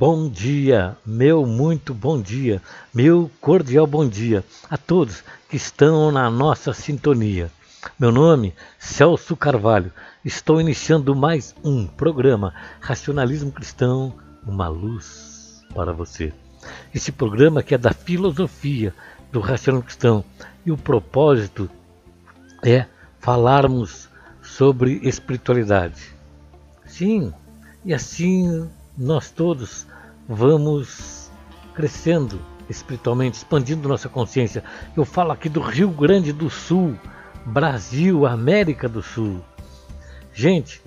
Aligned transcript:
Bom 0.00 0.30
dia, 0.30 0.96
meu 1.04 1.44
muito 1.44 1.92
bom 1.92 2.18
dia, 2.18 2.62
meu 2.94 3.30
cordial 3.38 3.86
bom 3.86 4.08
dia 4.08 4.42
a 4.70 4.78
todos 4.78 5.22
que 5.46 5.56
estão 5.56 6.10
na 6.10 6.30
nossa 6.30 6.72
sintonia. 6.72 7.50
Meu 7.98 8.10
nome 8.10 8.54
Celso 8.78 9.36
Carvalho. 9.36 9.92
Estou 10.24 10.58
iniciando 10.58 11.14
mais 11.14 11.54
um 11.62 11.86
programa 11.86 12.54
Racionalismo 12.80 13.52
Cristão, 13.52 14.14
uma 14.46 14.68
luz 14.68 15.62
para 15.74 15.92
você. 15.92 16.32
Esse 16.94 17.12
programa 17.12 17.62
que 17.62 17.74
é 17.74 17.78
da 17.78 17.92
filosofia 17.92 18.94
do 19.30 19.38
racionalismo 19.38 19.86
cristão 19.86 20.24
e 20.64 20.72
o 20.72 20.78
propósito 20.78 21.68
é 22.64 22.86
falarmos 23.18 24.08
sobre 24.40 24.98
espiritualidade. 25.02 26.16
Sim, 26.86 27.34
e 27.84 27.92
assim 27.92 28.66
nós 28.96 29.30
todos 29.30 29.86
vamos 30.28 31.30
crescendo 31.74 32.40
espiritualmente, 32.68 33.38
expandindo 33.38 33.88
nossa 33.88 34.08
consciência. 34.08 34.62
Eu 34.96 35.04
falo 35.04 35.32
aqui 35.32 35.48
do 35.48 35.60
Rio 35.60 35.90
Grande 35.90 36.32
do 36.32 36.48
Sul, 36.48 36.96
Brasil, 37.44 38.26
América 38.26 38.88
do 38.88 39.02
Sul. 39.02 39.40
Gente, 40.32 40.80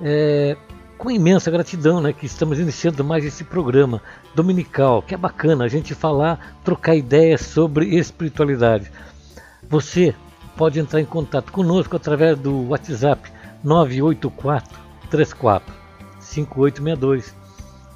é, 0.00 0.56
com 0.96 1.10
imensa 1.10 1.50
gratidão 1.50 2.00
né, 2.00 2.12
que 2.12 2.26
estamos 2.26 2.58
iniciando 2.58 3.04
mais 3.04 3.24
esse 3.24 3.44
programa 3.44 4.02
dominical, 4.34 5.02
que 5.02 5.14
é 5.14 5.18
bacana 5.18 5.64
a 5.64 5.68
gente 5.68 5.94
falar, 5.94 6.58
trocar 6.64 6.96
ideias 6.96 7.42
sobre 7.42 7.96
espiritualidade. 7.96 8.90
Você 9.68 10.14
pode 10.56 10.80
entrar 10.80 11.00
em 11.00 11.04
contato 11.04 11.52
conosco 11.52 11.94
através 11.94 12.38
do 12.38 12.68
WhatsApp 12.68 13.30
984 13.62 14.78
34 15.10 15.87
5862. 16.28 17.34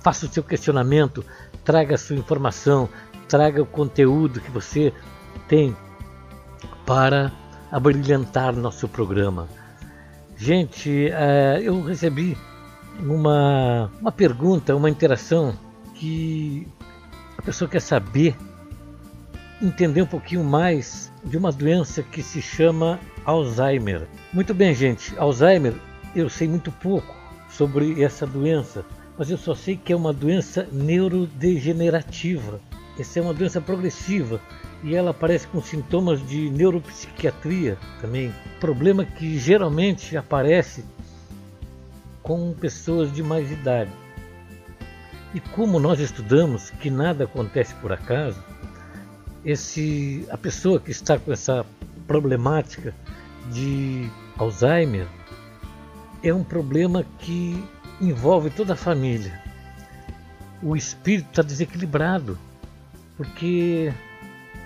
Faça 0.02 0.26
o 0.26 0.28
seu 0.28 0.42
questionamento, 0.42 1.24
traga 1.64 1.94
a 1.94 1.98
sua 1.98 2.16
informação, 2.16 2.88
traga 3.28 3.62
o 3.62 3.66
conteúdo 3.66 4.40
que 4.40 4.50
você 4.50 4.92
tem 5.46 5.76
para 6.84 7.30
abrilhantar 7.70 8.54
nosso 8.54 8.88
programa. 8.88 9.48
Gente, 10.36 11.08
é, 11.12 11.60
eu 11.62 11.82
recebi 11.82 12.36
uma, 12.98 13.90
uma 14.00 14.10
pergunta, 14.10 14.74
uma 14.74 14.90
interação 14.90 15.54
que 15.94 16.66
a 17.38 17.42
pessoa 17.42 17.68
quer 17.68 17.80
saber, 17.80 18.36
entender 19.60 20.02
um 20.02 20.06
pouquinho 20.06 20.42
mais 20.42 21.12
de 21.22 21.36
uma 21.36 21.52
doença 21.52 22.02
que 22.02 22.22
se 22.22 22.42
chama 22.42 22.98
Alzheimer. 23.24 24.08
Muito 24.32 24.52
bem, 24.52 24.74
gente, 24.74 25.16
Alzheimer 25.16 25.74
eu 26.14 26.28
sei 26.28 26.48
muito 26.48 26.72
pouco 26.72 27.21
sobre 27.56 28.02
essa 28.02 28.26
doença, 28.26 28.84
mas 29.18 29.30
eu 29.30 29.36
só 29.36 29.54
sei 29.54 29.76
que 29.76 29.92
é 29.92 29.96
uma 29.96 30.12
doença 30.12 30.66
neurodegenerativa. 30.72 32.60
Essa 32.98 33.18
é 33.18 33.22
uma 33.22 33.34
doença 33.34 33.60
progressiva 33.60 34.40
e 34.82 34.94
ela 34.94 35.10
aparece 35.10 35.46
com 35.46 35.62
sintomas 35.62 36.26
de 36.26 36.50
neuropsiquiatria 36.50 37.78
também. 38.00 38.32
Problema 38.60 39.04
que 39.04 39.38
geralmente 39.38 40.16
aparece 40.16 40.84
com 42.22 42.52
pessoas 42.52 43.12
de 43.12 43.22
mais 43.22 43.50
idade. 43.50 43.90
E 45.34 45.40
como 45.40 45.78
nós 45.78 46.00
estudamos 46.00 46.70
que 46.70 46.90
nada 46.90 47.24
acontece 47.24 47.74
por 47.76 47.92
acaso, 47.92 48.42
esse, 49.44 50.26
a 50.30 50.36
pessoa 50.36 50.78
que 50.78 50.90
está 50.90 51.18
com 51.18 51.32
essa 51.32 51.64
problemática 52.06 52.94
de 53.50 54.08
Alzheimer 54.36 55.06
é 56.22 56.32
um 56.32 56.44
problema 56.44 57.04
que 57.18 57.62
envolve 58.00 58.50
toda 58.50 58.74
a 58.74 58.76
família. 58.76 59.40
O 60.62 60.76
espírito 60.76 61.28
está 61.30 61.42
desequilibrado, 61.42 62.38
porque 63.16 63.92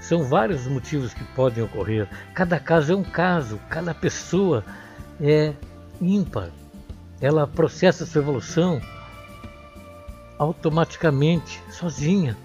são 0.01 0.25
vários 0.25 0.67
motivos 0.67 1.15
que 1.15 1.25
podem 1.35 1.65
ocorrer. 1.65 2.09
Cada 2.35 2.61
caso 2.61 2.93
é 2.93 2.97
um 2.97 3.03
caso, 3.03 3.59
cada 3.71 3.95
pessoa 3.95 4.65
é 5.21 5.55
ímpar. 6.01 6.51
Ela 7.21 7.47
processa 7.47 8.05
sua 8.05 8.21
evolução 8.21 8.81
automaticamente, 10.39 11.63
sozinha. 11.71 12.37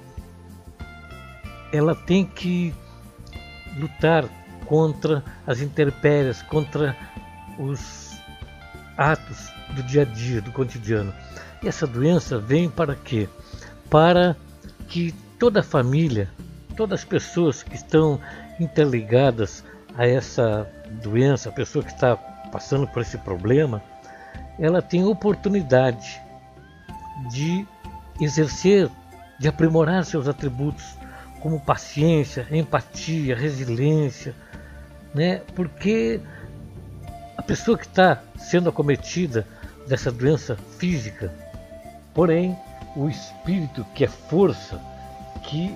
Ela 1.74 1.94
tem 1.94 2.26
que 2.26 2.74
lutar 3.78 4.26
contra 4.66 5.24
as 5.46 5.60
intempéries, 5.60 6.42
contra 6.44 6.96
os 7.60 8.11
atos 9.02 9.52
do 9.76 9.84
dia 9.84 10.04
a 10.04 10.06
dia, 10.06 10.42
do 10.42 10.52
cotidiano. 10.52 11.14
E 11.64 11.68
essa 11.68 11.88
doença 11.88 12.38
vem 12.38 12.70
para 12.70 12.96
quê? 12.96 13.28
Para 13.90 14.36
que 14.88 15.14
toda 15.40 15.62
a 15.62 15.64
família, 15.64 16.30
todas 16.76 17.02
as 17.02 17.06
pessoas 17.06 17.64
que 17.64 17.76
estão 17.76 18.20
interligadas 18.60 19.64
a 19.98 20.08
essa 20.08 20.70
doença, 21.02 21.50
a 21.50 21.52
pessoa 21.52 21.84
que 21.84 21.92
está 21.92 22.16
passando 22.52 22.88
por 22.88 23.02
esse 23.02 23.18
problema, 23.18 23.82
ela 24.60 24.82
tem 24.82 25.04
oportunidade 25.06 26.22
de 27.30 27.66
exercer, 28.20 28.90
de 29.40 29.48
aprimorar 29.48 30.06
seus 30.06 30.28
atributos 30.28 30.96
como 31.40 31.60
paciência, 31.60 32.46
empatia, 32.52 33.36
resiliência, 33.36 34.36
né? 35.14 35.42
Porque 35.56 36.22
pessoa 37.52 37.78
que 37.78 37.86
está 37.86 38.24
sendo 38.38 38.70
acometida 38.70 39.46
dessa 39.86 40.10
doença 40.10 40.56
física, 40.80 41.34
porém 42.14 42.58
o 42.96 43.10
espírito 43.10 43.86
que 43.94 44.06
é 44.06 44.08
força, 44.08 44.80
que 45.44 45.76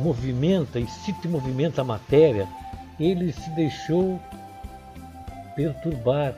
movimenta 0.00 0.80
e 0.80 0.88
se 0.88 1.14
movimenta 1.28 1.82
a 1.82 1.84
matéria, 1.84 2.48
ele 2.98 3.32
se 3.32 3.48
deixou 3.50 4.20
perturbar, 5.54 6.34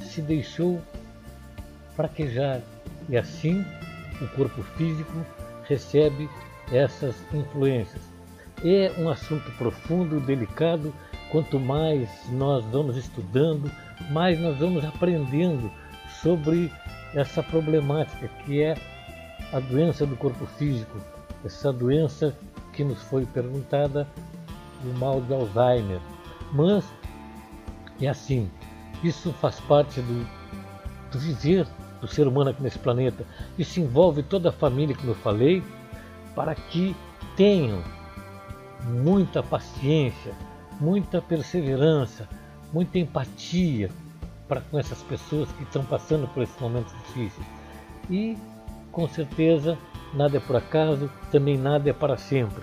se 0.00 0.20
deixou 0.20 0.82
fraquejar 1.94 2.60
e 3.08 3.16
assim 3.16 3.64
o 4.20 4.26
corpo 4.34 4.64
físico 4.76 5.24
recebe 5.68 6.28
essas 6.72 7.14
influências. 7.32 8.02
É 8.64 8.92
um 8.98 9.08
assunto 9.08 9.48
profundo, 9.52 10.18
delicado. 10.18 10.92
Quanto 11.30 11.60
mais 11.60 12.08
nós 12.30 12.64
vamos 12.66 12.96
estudando, 12.96 13.70
mais 14.10 14.40
nós 14.40 14.56
vamos 14.58 14.84
aprendendo 14.84 15.70
sobre 16.22 16.72
essa 17.14 17.42
problemática 17.42 18.28
que 18.44 18.62
é 18.62 18.76
a 19.52 19.60
doença 19.60 20.06
do 20.06 20.16
corpo 20.16 20.46
físico, 20.46 20.98
essa 21.44 21.72
doença 21.72 22.36
que 22.72 22.84
nos 22.84 23.00
foi 23.02 23.26
perguntada, 23.26 24.06
o 24.84 24.98
mal 24.98 25.20
de 25.20 25.32
Alzheimer. 25.32 26.00
Mas 26.52 26.84
é 28.00 28.08
assim, 28.08 28.50
isso 29.02 29.32
faz 29.34 29.60
parte 29.60 30.00
do, 30.00 30.26
do 31.10 31.18
viver 31.18 31.66
do 32.00 32.06
ser 32.06 32.26
humano 32.26 32.50
aqui 32.50 32.62
nesse 32.62 32.78
planeta. 32.78 33.24
Isso 33.58 33.80
envolve 33.80 34.22
toda 34.22 34.50
a 34.50 34.52
família, 34.52 34.96
como 34.96 35.10
eu 35.10 35.16
falei, 35.16 35.62
para 36.34 36.54
que 36.54 36.94
tenham 37.36 37.82
muita 38.84 39.42
paciência, 39.42 40.32
muita 40.80 41.20
perseverança, 41.20 42.28
muita 42.72 42.98
empatia 42.98 43.90
para 44.46 44.60
com 44.60 44.78
essas 44.78 45.02
pessoas 45.02 45.50
que 45.52 45.62
estão 45.62 45.84
passando 45.84 46.26
por 46.28 46.42
esses 46.42 46.58
momentos 46.60 46.92
difíceis. 47.06 47.46
E, 48.10 48.36
com 48.90 49.06
certeza, 49.08 49.76
nada 50.14 50.38
é 50.38 50.40
por 50.40 50.56
acaso, 50.56 51.10
também 51.30 51.58
nada 51.58 51.90
é 51.90 51.92
para 51.92 52.16
sempre. 52.16 52.62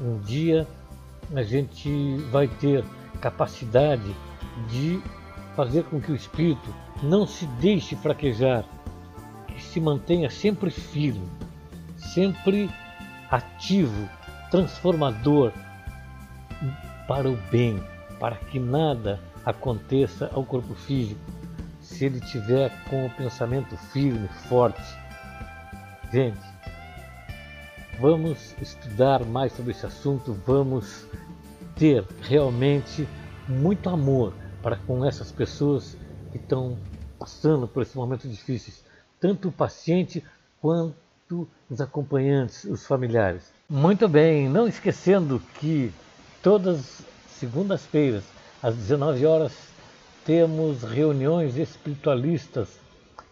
Um 0.00 0.18
dia 0.18 0.66
a 1.34 1.42
gente 1.42 2.16
vai 2.30 2.48
ter 2.48 2.84
capacidade 3.20 4.14
de 4.68 5.00
fazer 5.54 5.84
com 5.84 6.00
que 6.00 6.10
o 6.10 6.16
espírito 6.16 6.74
não 7.02 7.26
se 7.26 7.46
deixe 7.46 7.94
fraquejar, 7.94 8.64
que 9.46 9.62
se 9.62 9.80
mantenha 9.80 10.28
sempre 10.30 10.70
firme, 10.70 11.28
sempre 11.96 12.70
ativo, 13.30 14.08
transformador 14.50 15.52
para 17.10 17.28
o 17.28 17.36
bem, 17.50 17.82
para 18.20 18.36
que 18.36 18.60
nada 18.60 19.18
aconteça 19.44 20.30
ao 20.32 20.44
corpo 20.44 20.76
físico, 20.76 21.20
se 21.80 22.04
ele 22.04 22.20
tiver 22.20 22.70
com 22.88 23.04
o 23.04 23.10
pensamento 23.10 23.76
firme, 23.76 24.28
forte. 24.48 24.80
Gente, 26.12 26.38
vamos 27.98 28.54
estudar 28.62 29.24
mais 29.24 29.52
sobre 29.52 29.72
esse 29.72 29.84
assunto, 29.84 30.34
vamos 30.46 31.04
ter 31.74 32.06
realmente 32.22 33.08
muito 33.48 33.90
amor 33.90 34.32
para 34.62 34.76
com 34.76 35.04
essas 35.04 35.32
pessoas 35.32 35.98
que 36.30 36.38
estão 36.38 36.78
passando 37.18 37.66
por 37.66 37.82
esses 37.82 37.96
momentos 37.96 38.30
difíceis, 38.30 38.84
tanto 39.18 39.48
o 39.48 39.52
paciente 39.52 40.22
quanto 40.60 41.48
os 41.68 41.80
acompanhantes, 41.80 42.62
os 42.62 42.86
familiares. 42.86 43.52
Muito 43.68 44.08
bem, 44.08 44.48
não 44.48 44.68
esquecendo 44.68 45.42
que 45.58 45.92
todas 46.42 47.02
segundas-feiras, 47.28 48.24
às 48.62 48.76
19 48.76 49.24
horas, 49.26 49.70
temos 50.24 50.82
reuniões 50.82 51.56
espiritualistas 51.56 52.80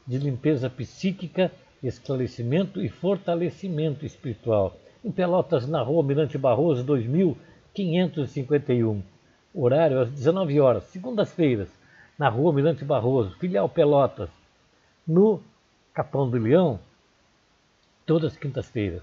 de 0.07 0.19
limpeza 0.19 0.71
psíquica 0.71 1.51
esclarecimento 1.83 2.81
e 2.83 2.89
fortalecimento 2.89 4.05
espiritual. 4.05 4.77
Em 5.05 5.13
Pelotas, 5.13 5.69
na 5.69 5.81
rua 5.83 6.03
Mirante 6.03 6.37
Barroso, 6.37 6.83
2551. 6.83 9.01
Horário 9.55 10.01
às 10.01 10.11
19 10.11 10.61
horas, 10.61 10.83
segundas-feiras, 10.85 11.69
na 12.19 12.29
rua 12.29 12.53
Mirante 12.53 12.85
Barroso, 12.85 13.37
filial 13.39 13.69
Pelotas. 13.69 14.29
No 15.07 15.41
Capão 15.95 16.29
do 16.29 16.37
Leão, 16.37 16.81
todas 18.05 18.33
as 18.33 18.39
quintas-feiras, 18.39 19.03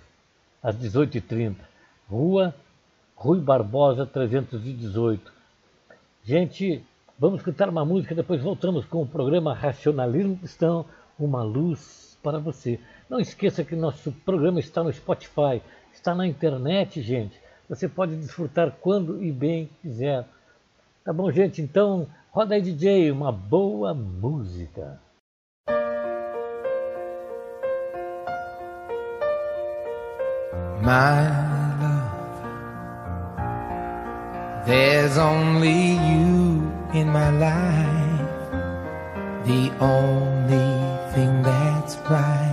às 0.61 0.75
18h30. 0.77 1.55
Rua 2.09 2.53
Rui 3.15 3.39
Barbosa 3.39 4.06
318. 4.06 5.33
Gente, 6.23 6.83
vamos 7.17 7.39
escutar 7.39 7.69
uma 7.69 7.85
música, 7.85 8.13
depois 8.13 8.41
voltamos 8.41 8.85
com 8.85 9.01
o 9.01 9.07
programa 9.07 9.53
Racionalismo 9.53 10.38
Cristão, 10.38 10.85
uma 11.17 11.41
luz 11.41 12.17
para 12.21 12.39
você. 12.39 12.79
Não 13.09 13.19
esqueça 13.19 13.63
que 13.63 13.75
nosso 13.75 14.12
programa 14.12 14.59
está 14.59 14.83
no 14.83 14.91
Spotify, 14.91 15.62
está 15.94 16.13
na 16.13 16.27
internet, 16.27 17.01
gente. 17.01 17.39
Você 17.69 17.88
pode 17.88 18.15
desfrutar 18.15 18.71
quando 18.81 19.23
e 19.23 19.31
bem 19.31 19.69
quiser. 19.81 20.25
Tá 21.03 21.13
bom, 21.13 21.31
gente? 21.31 21.62
Então, 21.62 22.07
roda 22.31 22.56
aí, 22.56 22.62
DJ, 22.62 23.12
uma 23.12 23.31
boa 23.31 23.94
música. 23.94 25.00
My 30.81 31.54
There's 34.65 35.19
only 35.19 35.91
you 35.91 36.73
in 36.91 37.09
my 37.09 37.29
life, 37.29 38.50
the 39.45 39.71
only 39.79 41.13
thing 41.13 41.44
that's 41.44 41.95
right. 42.09 42.44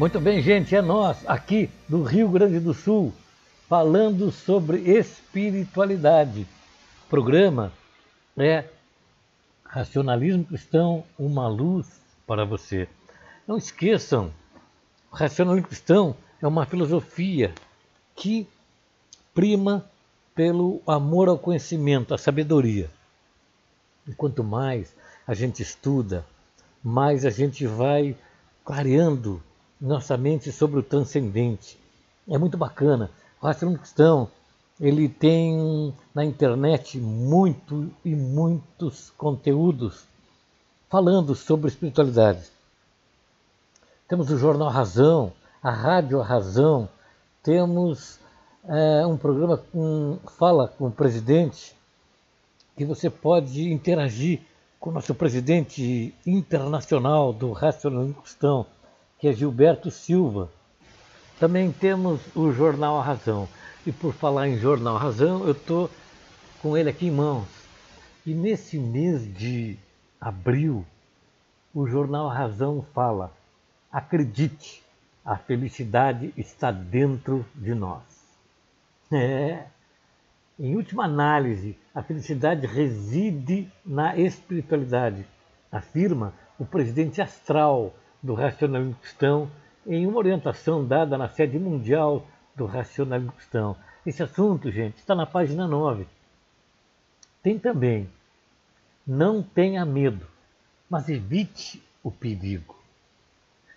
Muito 0.00 0.18
bem, 0.18 0.40
gente, 0.40 0.74
é 0.74 0.80
nós 0.80 1.28
aqui 1.28 1.68
do 1.86 2.02
Rio 2.02 2.26
Grande 2.30 2.58
do 2.58 2.72
Sul 2.72 3.12
falando 3.68 4.32
sobre 4.32 4.78
espiritualidade. 4.78 6.46
O 7.04 7.10
programa 7.10 7.70
é 8.34 8.64
Racionalismo 9.62 10.42
Cristão, 10.46 11.04
uma 11.18 11.46
luz 11.48 12.00
para 12.26 12.46
você. 12.46 12.88
Não 13.46 13.58
esqueçam, 13.58 14.32
o 15.12 15.16
racionalismo 15.16 15.68
cristão 15.68 16.16
é 16.40 16.46
uma 16.46 16.64
filosofia 16.64 17.52
que 18.16 18.48
prima 19.34 19.84
pelo 20.34 20.80
amor 20.86 21.28
ao 21.28 21.38
conhecimento, 21.38 22.14
à 22.14 22.16
sabedoria. 22.16 22.90
E 24.08 24.14
quanto 24.14 24.42
mais 24.42 24.96
a 25.26 25.34
gente 25.34 25.62
estuda, 25.62 26.24
mais 26.82 27.26
a 27.26 27.30
gente 27.30 27.66
vai 27.66 28.16
clareando 28.64 29.42
nossa 29.80 30.16
mente 30.16 30.52
sobre 30.52 30.78
o 30.78 30.82
transcendente. 30.82 31.78
É 32.28 32.36
muito 32.36 32.56
bacana. 32.56 33.10
O 33.40 33.46
racionalismo 33.46 33.82
cristão 33.82 34.30
ele 34.80 35.08
tem 35.08 35.94
na 36.14 36.24
internet 36.24 36.98
muito 36.98 37.90
e 38.04 38.14
muitos 38.14 39.10
conteúdos 39.10 40.06
falando 40.88 41.34
sobre 41.34 41.68
espiritualidade. 41.68 42.50
Temos 44.08 44.30
o 44.30 44.38
Jornal 44.38 44.70
Razão, 44.70 45.32
a 45.62 45.70
Rádio 45.70 46.20
Razão, 46.20 46.88
temos 47.42 48.18
é, 48.64 49.06
um 49.06 49.16
programa 49.16 49.56
com 49.56 50.18
fala 50.38 50.66
com 50.66 50.86
o 50.86 50.90
presidente 50.90 51.76
que 52.76 52.84
você 52.84 53.08
pode 53.10 53.70
interagir 53.70 54.40
com 54.78 54.90
o 54.90 54.92
nosso 54.94 55.14
presidente 55.14 56.14
internacional 56.26 57.32
do 57.32 57.52
racionalismo 57.52 58.22
cristão, 58.22 58.64
que 59.20 59.28
é 59.28 59.32
Gilberto 59.32 59.90
Silva. 59.90 60.50
Também 61.38 61.70
temos 61.70 62.20
o 62.34 62.50
Jornal 62.52 62.98
A 62.98 63.02
Razão. 63.02 63.46
E 63.86 63.92
por 63.92 64.14
falar 64.14 64.48
em 64.48 64.58
Jornal 64.58 64.96
A 64.96 64.98
Razão, 64.98 65.44
eu 65.44 65.52
estou 65.52 65.90
com 66.62 66.76
ele 66.76 66.88
aqui 66.88 67.06
em 67.06 67.10
mãos. 67.10 67.46
E 68.26 68.34
nesse 68.34 68.78
mês 68.78 69.32
de 69.34 69.78
abril, 70.20 70.84
o 71.74 71.86
Jornal 71.86 72.28
A 72.30 72.34
Razão 72.34 72.84
fala: 72.94 73.32
acredite, 73.92 74.82
a 75.24 75.36
felicidade 75.36 76.32
está 76.36 76.70
dentro 76.70 77.44
de 77.54 77.74
nós. 77.74 78.02
É. 79.12 79.64
Em 80.58 80.76
última 80.76 81.04
análise, 81.04 81.76
a 81.94 82.02
felicidade 82.02 82.66
reside 82.66 83.70
na 83.84 84.16
espiritualidade, 84.16 85.26
afirma 85.72 86.34
o 86.58 86.66
presidente 86.66 87.22
astral 87.22 87.94
do 88.22 88.34
racionalismo 88.34 88.94
cristão 88.96 89.50
em 89.86 90.06
uma 90.06 90.18
orientação 90.18 90.84
dada 90.84 91.16
na 91.16 91.28
sede 91.28 91.58
mundial 91.58 92.26
do 92.54 92.66
racionalismo 92.66 93.32
cristão. 93.32 93.76
Esse 94.04 94.22
assunto, 94.22 94.70
gente, 94.70 94.98
está 94.98 95.14
na 95.14 95.26
página 95.26 95.66
9. 95.66 96.06
Tem 97.42 97.58
também, 97.58 98.08
não 99.06 99.42
tenha 99.42 99.84
medo, 99.84 100.26
mas 100.88 101.08
evite 101.08 101.82
o 102.02 102.10
perigo. 102.10 102.76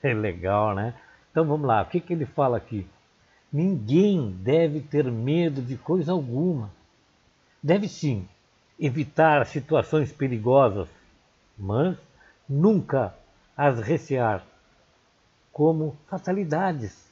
É 0.01 0.13
legal, 0.13 0.75
né? 0.75 0.93
Então 1.31 1.45
vamos 1.45 1.65
lá, 1.65 1.81
o 1.81 1.85
que, 1.85 1.99
que 1.99 2.13
ele 2.13 2.25
fala 2.25 2.57
aqui? 2.57 2.85
Ninguém 3.51 4.31
deve 4.31 4.81
ter 4.81 5.09
medo 5.11 5.61
de 5.61 5.77
coisa 5.77 6.11
alguma. 6.11 6.71
Deve 7.61 7.87
sim 7.87 8.27
evitar 8.79 9.45
situações 9.45 10.11
perigosas, 10.11 10.89
mas 11.57 11.97
nunca 12.49 13.15
as 13.55 13.79
recear 13.79 14.45
como 15.51 15.95
fatalidades 16.07 17.11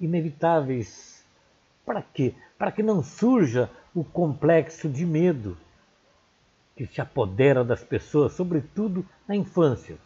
inevitáveis. 0.00 1.24
Para 1.84 2.02
quê? 2.02 2.34
Para 2.58 2.72
que 2.72 2.82
não 2.82 3.02
surja 3.02 3.70
o 3.94 4.02
complexo 4.02 4.88
de 4.88 5.04
medo 5.04 5.56
que 6.74 6.86
se 6.86 7.00
apodera 7.00 7.62
das 7.62 7.84
pessoas, 7.84 8.32
sobretudo 8.32 9.06
na 9.28 9.36
infância, 9.36 9.96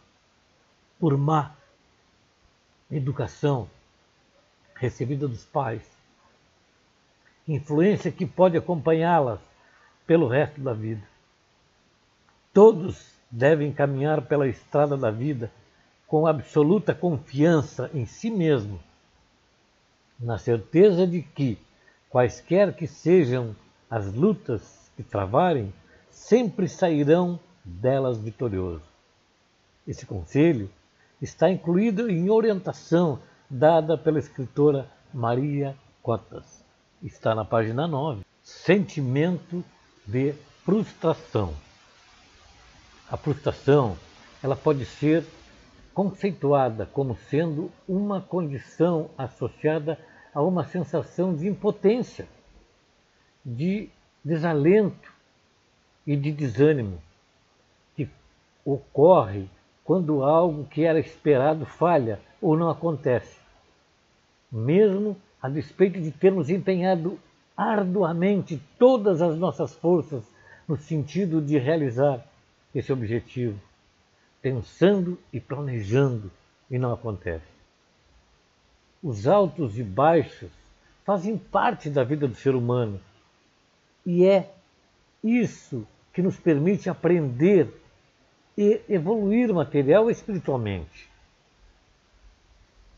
por 0.99 1.17
má 1.17 1.55
educação 2.91 3.69
recebida 4.75 5.27
dos 5.27 5.45
pais, 5.45 5.83
influência 7.47 8.11
que 8.11 8.25
pode 8.25 8.57
acompanhá-las 8.57 9.39
pelo 10.05 10.27
resto 10.27 10.61
da 10.61 10.73
vida. 10.73 11.07
Todos 12.53 13.13
devem 13.31 13.71
caminhar 13.71 14.21
pela 14.23 14.47
estrada 14.47 14.97
da 14.97 15.09
vida 15.09 15.51
com 16.09 16.25
absoluta 16.25 16.93
confiança 16.93 17.89
em 17.93 18.03
si 18.07 18.31
mesmo, 18.31 18.79
na 20.19 20.39
certeza 20.39 21.05
de 21.05 21.21
que, 21.21 21.57
quaisquer 22.09 22.75
que 22.75 22.87
sejam 22.87 23.55
as 23.87 24.11
lutas 24.11 24.91
que 24.97 25.03
travarem, 25.03 25.71
sempre 26.09 26.67
sairão 26.67 27.39
delas 27.63 28.19
vitoriosos. 28.19 28.81
Esse 29.87 30.03
conselho 30.03 30.67
está 31.21 31.47
incluído 31.47 32.09
em 32.09 32.27
orientação 32.29 33.19
dada 33.47 33.95
pela 33.95 34.17
escritora 34.17 34.89
Maria 35.13 35.77
Cotas. 36.01 36.65
Está 37.03 37.35
na 37.35 37.45
página 37.45 37.87
9. 37.87 38.25
Sentimento 38.41 39.63
de 40.07 40.33
frustração. 40.65 41.53
A 43.11 43.15
frustração 43.15 43.95
ela 44.41 44.55
pode 44.55 44.85
ser 44.85 45.23
conceituada 45.99 46.85
como 46.85 47.13
sendo 47.13 47.69
uma 47.85 48.21
condição 48.21 49.09
associada 49.17 49.99
a 50.33 50.41
uma 50.41 50.63
sensação 50.63 51.35
de 51.35 51.45
impotência, 51.45 52.25
de 53.43 53.89
desalento 54.23 55.11
e 56.07 56.15
de 56.15 56.31
desânimo 56.31 57.01
que 57.97 58.09
ocorre 58.63 59.49
quando 59.83 60.23
algo 60.23 60.63
que 60.67 60.85
era 60.85 61.01
esperado 61.01 61.65
falha 61.65 62.21
ou 62.41 62.55
não 62.55 62.69
acontece 62.69 63.37
mesmo 64.49 65.17
a 65.41 65.49
despeito 65.49 65.99
de 65.99 66.11
termos 66.11 66.49
empenhado 66.49 67.19
arduamente 67.57 68.57
todas 68.77 69.21
as 69.21 69.37
nossas 69.37 69.75
forças 69.75 70.23
no 70.65 70.77
sentido 70.77 71.41
de 71.41 71.57
realizar 71.57 72.25
esse 72.73 72.93
objetivo, 72.93 73.59
pensando 74.41 75.17
e 75.31 75.39
planejando, 75.39 76.31
e 76.69 76.77
não 76.77 76.93
acontece. 76.93 77.45
Os 79.01 79.27
altos 79.27 79.77
e 79.77 79.83
baixos 79.83 80.51
fazem 81.05 81.37
parte 81.37 81.89
da 81.89 82.03
vida 82.03 82.27
do 82.27 82.35
ser 82.35 82.53
humano 82.53 82.99
e 84.05 84.25
é 84.25 84.51
isso 85.23 85.85
que 86.13 86.21
nos 86.21 86.37
permite 86.37 86.89
aprender 86.89 87.71
e 88.57 88.81
evoluir 88.89 89.53
material 89.53 90.09
e 90.09 90.11
espiritualmente. 90.11 91.09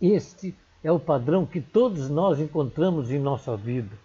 Este 0.01 0.55
é 0.83 0.91
o 0.91 1.00
padrão 1.00 1.45
que 1.45 1.62
todos 1.62 2.10
nós 2.10 2.39
encontramos 2.39 3.12
em 3.12 3.19
nossa 3.19 3.55
vida. 3.55 3.95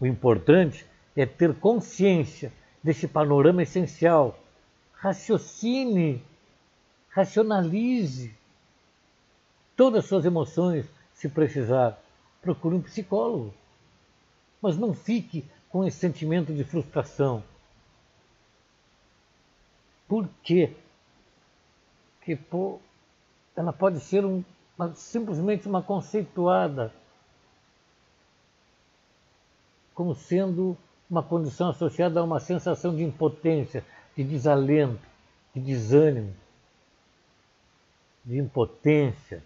O 0.00 0.06
importante 0.06 0.84
é 1.14 1.26
ter 1.26 1.54
consciência 1.54 2.52
desse 2.82 3.06
panorama 3.06 3.62
essencial. 3.62 4.38
Raciocine, 4.94 6.22
racionalize 7.10 8.34
todas 9.76 10.04
as 10.04 10.08
suas 10.08 10.24
emoções, 10.24 10.86
se 11.14 11.28
precisar. 11.28 11.98
Procure 12.40 12.76
um 12.76 12.82
psicólogo. 12.82 13.54
Mas 14.60 14.76
não 14.76 14.94
fique 14.94 15.44
com 15.68 15.84
esse 15.84 15.98
sentimento 15.98 16.52
de 16.52 16.64
frustração. 16.64 17.42
Por 20.08 20.28
quê? 20.42 20.74
Porque 22.18 22.36
pô, 22.36 22.80
ela 23.56 23.72
pode 23.72 24.00
ser 24.00 24.24
um 24.24 24.44
mas 24.80 24.98
simplesmente 24.98 25.68
uma 25.68 25.82
conceituada 25.82 26.90
como 29.94 30.14
sendo 30.14 30.74
uma 31.10 31.22
condição 31.22 31.68
associada 31.68 32.18
a 32.18 32.22
uma 32.22 32.40
sensação 32.40 32.96
de 32.96 33.02
impotência, 33.02 33.84
de 34.16 34.24
desalento, 34.24 35.06
de 35.54 35.60
desânimo, 35.60 36.34
de 38.24 38.38
impotência. 38.38 39.42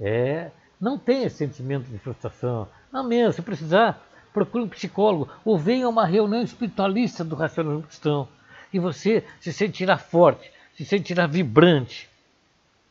É, 0.00 0.50
não 0.80 0.98
tenha 0.98 1.28
sentimento 1.28 1.90
de 1.90 1.98
frustração. 1.98 2.68
Não 2.92 3.06
mesmo, 3.06 3.32
se 3.32 3.42
precisar, 3.42 4.02
procure 4.32 4.64
um 4.64 4.68
psicólogo 4.68 5.28
ou 5.44 5.58
venha 5.58 5.86
a 5.86 5.88
uma 5.88 6.06
reunião 6.06 6.42
espiritualista 6.42 7.24
do 7.24 7.34
racionalismo 7.36 7.86
cristão 7.86 8.28
e 8.72 8.78
você 8.78 9.24
se 9.40 9.52
sentirá 9.52 9.98
forte, 9.98 10.52
se 10.74 10.84
sentirá 10.84 11.26
vibrante. 11.26 12.08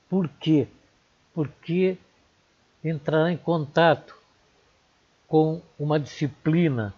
Por 0.09 0.27
quê? 0.27 0.67
porque 1.37 1.99
entrará 2.83 3.31
em 3.31 3.37
contato 3.37 4.15
com 5.27 5.61
uma 5.77 5.99
disciplina 5.99 6.95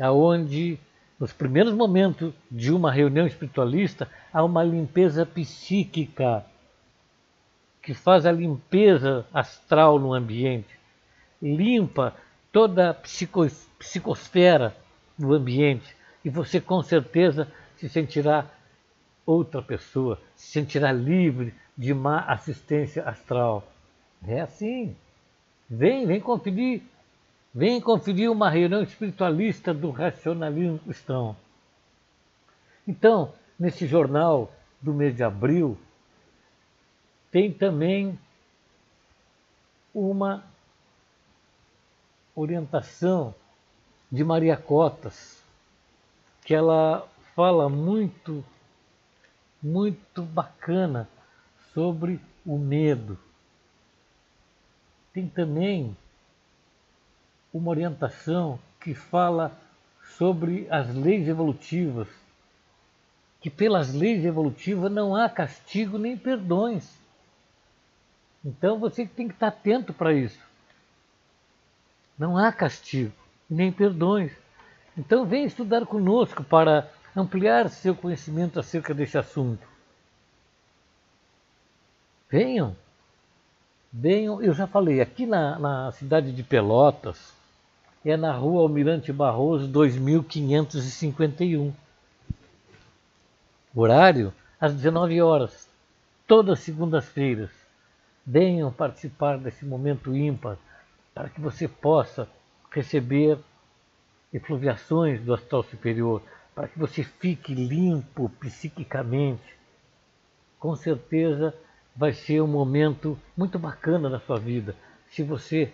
aonde 0.00 0.76
nos 1.20 1.32
primeiros 1.32 1.72
momentos 1.72 2.34
de 2.50 2.72
uma 2.72 2.90
reunião 2.90 3.28
espiritualista 3.28 4.10
há 4.32 4.42
uma 4.42 4.64
limpeza 4.64 5.24
psíquica 5.24 6.44
que 7.88 7.94
faz 7.94 8.26
a 8.26 8.32
limpeza 8.32 9.24
astral 9.32 9.98
no 9.98 10.12
ambiente, 10.12 10.78
limpa 11.40 12.14
toda 12.52 12.90
a 12.90 12.92
psico, 12.92 13.46
psicosfera 13.78 14.76
do 15.16 15.32
ambiente 15.32 15.96
e 16.22 16.28
você 16.28 16.60
com 16.60 16.82
certeza 16.82 17.50
se 17.78 17.88
sentirá 17.88 18.44
outra 19.24 19.62
pessoa, 19.62 20.20
se 20.36 20.48
sentirá 20.48 20.92
livre 20.92 21.54
de 21.78 21.94
má 21.94 22.26
assistência 22.26 23.04
astral. 23.04 23.66
É 24.22 24.42
assim. 24.42 24.94
Vem, 25.66 26.04
vem 26.06 26.20
conferir. 26.20 26.82
Vem 27.54 27.80
conferir 27.80 28.30
uma 28.30 28.50
reunião 28.50 28.82
espiritualista 28.82 29.72
do 29.72 29.90
racionalismo 29.90 30.78
cristão. 30.80 31.34
Então, 32.86 33.32
nesse 33.58 33.86
jornal 33.86 34.52
do 34.78 34.92
mês 34.92 35.16
de 35.16 35.24
abril, 35.24 35.78
tem 37.30 37.52
também 37.52 38.18
uma 39.94 40.44
orientação 42.34 43.34
de 44.10 44.24
Maria 44.24 44.56
Cotas, 44.56 45.42
que 46.44 46.54
ela 46.54 47.06
fala 47.34 47.68
muito, 47.68 48.44
muito 49.62 50.22
bacana 50.22 51.08
sobre 51.74 52.20
o 52.46 52.56
medo. 52.56 53.18
Tem 55.12 55.28
também 55.28 55.96
uma 57.52 57.70
orientação 57.70 58.58
que 58.80 58.94
fala 58.94 59.56
sobre 60.16 60.66
as 60.70 60.94
leis 60.94 61.28
evolutivas, 61.28 62.08
que 63.40 63.50
pelas 63.50 63.92
leis 63.92 64.24
evolutivas 64.24 64.90
não 64.90 65.14
há 65.14 65.28
castigo 65.28 65.98
nem 65.98 66.16
perdões. 66.16 67.07
Então 68.44 68.78
você 68.78 69.06
tem 69.06 69.28
que 69.28 69.34
estar 69.34 69.48
atento 69.48 69.92
para 69.92 70.12
isso. 70.12 70.40
Não 72.18 72.36
há 72.36 72.52
castigo 72.52 73.12
nem 73.48 73.72
perdões. 73.72 74.32
Então 74.96 75.24
venha 75.24 75.46
estudar 75.46 75.86
conosco 75.86 76.42
para 76.44 76.90
ampliar 77.16 77.70
seu 77.70 77.94
conhecimento 77.94 78.60
acerca 78.60 78.92
desse 78.92 79.16
assunto. 79.16 79.66
Venham, 82.30 82.76
venham, 83.90 84.42
eu 84.42 84.52
já 84.52 84.66
falei, 84.66 85.00
aqui 85.00 85.24
na, 85.24 85.58
na 85.58 85.90
cidade 85.92 86.30
de 86.32 86.42
Pelotas, 86.42 87.32
é 88.04 88.14
na 88.16 88.32
rua 88.32 88.62
Almirante 88.62 89.12
Barroso 89.12 89.66
2551. 89.66 91.72
Horário 93.74 94.32
às 94.60 94.74
19 94.74 95.22
horas, 95.22 95.68
todas 96.26 96.60
segundas-feiras. 96.60 97.50
Venham 98.30 98.70
participar 98.70 99.38
desse 99.38 99.64
momento 99.64 100.14
ímpar 100.14 100.58
para 101.14 101.30
que 101.30 101.40
você 101.40 101.66
possa 101.66 102.28
receber 102.70 103.38
efluviações 104.30 105.22
do 105.22 105.32
astral 105.32 105.62
superior, 105.62 106.20
para 106.54 106.68
que 106.68 106.78
você 106.78 107.02
fique 107.02 107.54
limpo 107.54 108.28
psiquicamente. 108.38 109.56
Com 110.58 110.76
certeza 110.76 111.54
vai 111.96 112.12
ser 112.12 112.42
um 112.42 112.46
momento 112.46 113.18
muito 113.34 113.58
bacana 113.58 114.10
na 114.10 114.20
sua 114.20 114.38
vida. 114.38 114.76
Se 115.08 115.22
você 115.22 115.72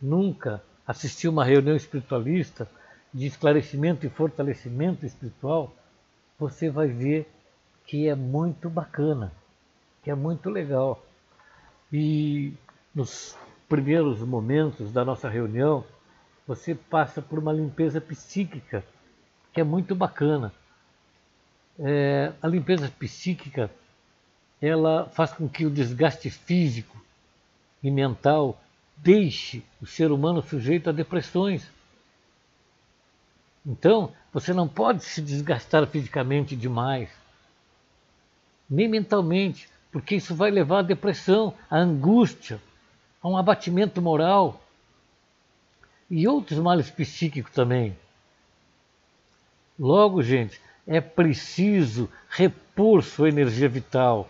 nunca 0.00 0.62
assistiu 0.86 1.32
uma 1.32 1.44
reunião 1.44 1.74
espiritualista 1.74 2.70
de 3.12 3.26
esclarecimento 3.26 4.06
e 4.06 4.10
fortalecimento 4.10 5.04
espiritual, 5.04 5.74
você 6.38 6.70
vai 6.70 6.86
ver 6.86 7.28
que 7.84 8.06
é 8.06 8.14
muito 8.14 8.70
bacana, 8.70 9.32
que 10.04 10.10
é 10.10 10.14
muito 10.14 10.48
legal. 10.48 11.02
E 11.92 12.52
nos 12.94 13.36
primeiros 13.68 14.20
momentos 14.20 14.92
da 14.92 15.04
nossa 15.04 15.28
reunião, 15.28 15.84
você 16.46 16.74
passa 16.74 17.20
por 17.20 17.38
uma 17.38 17.52
limpeza 17.52 18.00
psíquica, 18.00 18.84
que 19.52 19.60
é 19.60 19.64
muito 19.64 19.94
bacana. 19.94 20.52
É, 21.78 22.32
a 22.40 22.48
limpeza 22.48 22.88
psíquica 22.98 23.70
ela 24.60 25.08
faz 25.10 25.32
com 25.32 25.48
que 25.48 25.66
o 25.66 25.70
desgaste 25.70 26.30
físico 26.30 26.96
e 27.82 27.90
mental 27.90 28.58
deixe 28.96 29.62
o 29.80 29.86
ser 29.86 30.10
humano 30.10 30.42
sujeito 30.42 30.88
a 30.88 30.92
depressões. 30.92 31.70
Então, 33.64 34.12
você 34.32 34.52
não 34.52 34.66
pode 34.66 35.04
se 35.04 35.20
desgastar 35.20 35.86
fisicamente 35.86 36.56
demais, 36.56 37.10
nem 38.70 38.88
mentalmente, 38.88 39.68
porque 39.90 40.16
isso 40.16 40.34
vai 40.34 40.50
levar 40.50 40.80
à 40.80 40.82
depressão, 40.82 41.54
à 41.70 41.78
angústia, 41.78 42.60
a 43.22 43.28
um 43.28 43.36
abatimento 43.36 44.00
moral 44.02 44.62
e 46.10 46.28
outros 46.28 46.58
males 46.58 46.90
psíquicos 46.90 47.52
também. 47.52 47.96
Logo, 49.78 50.22
gente, 50.22 50.60
é 50.86 51.00
preciso 51.00 52.08
repor 52.28 53.02
sua 53.02 53.28
energia 53.28 53.68
vital. 53.68 54.28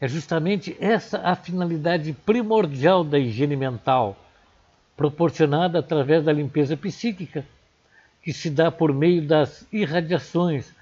É 0.00 0.08
justamente 0.08 0.76
essa 0.80 1.18
a 1.18 1.36
finalidade 1.36 2.12
primordial 2.12 3.04
da 3.04 3.18
higiene 3.18 3.54
mental, 3.54 4.16
proporcionada 4.96 5.78
através 5.78 6.24
da 6.24 6.32
limpeza 6.32 6.76
psíquica, 6.76 7.46
que 8.22 8.32
se 8.32 8.50
dá 8.50 8.70
por 8.70 8.92
meio 8.92 9.26
das 9.26 9.66
irradiações, 9.72 10.72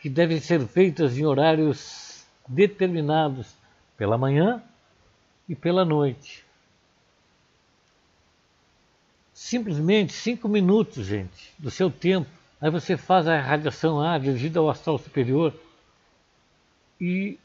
que 0.00 0.08
devem 0.08 0.40
ser 0.40 0.60
feitas 0.66 1.18
em 1.18 1.26
horários 1.26 2.09
determinados 2.50 3.54
pela 3.96 4.18
manhã 4.18 4.60
e 5.48 5.54
pela 5.54 5.84
noite. 5.84 6.44
Simplesmente 9.32 10.12
cinco 10.12 10.48
minutos, 10.48 11.06
gente, 11.06 11.54
do 11.58 11.70
seu 11.70 11.90
tempo. 11.90 12.28
Aí 12.60 12.70
você 12.70 12.96
faz 12.96 13.28
a 13.28 13.40
radiação 13.40 14.00
A 14.00 14.18
dirigida 14.18 14.58
ao 14.58 14.68
astral 14.68 14.98
superior 14.98 15.54
e, 17.00 17.38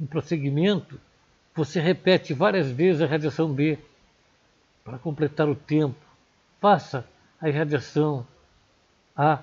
em 0.00 0.06
prosseguimento, 0.06 1.00
você 1.54 1.80
repete 1.80 2.34
várias 2.34 2.68
vezes 2.70 3.00
a 3.00 3.06
radiação 3.06 3.50
B 3.52 3.78
para 4.82 4.98
completar 4.98 5.48
o 5.48 5.54
tempo. 5.54 5.96
Faça 6.60 7.08
a 7.40 7.48
irradiação 7.48 8.26
A 9.16 9.40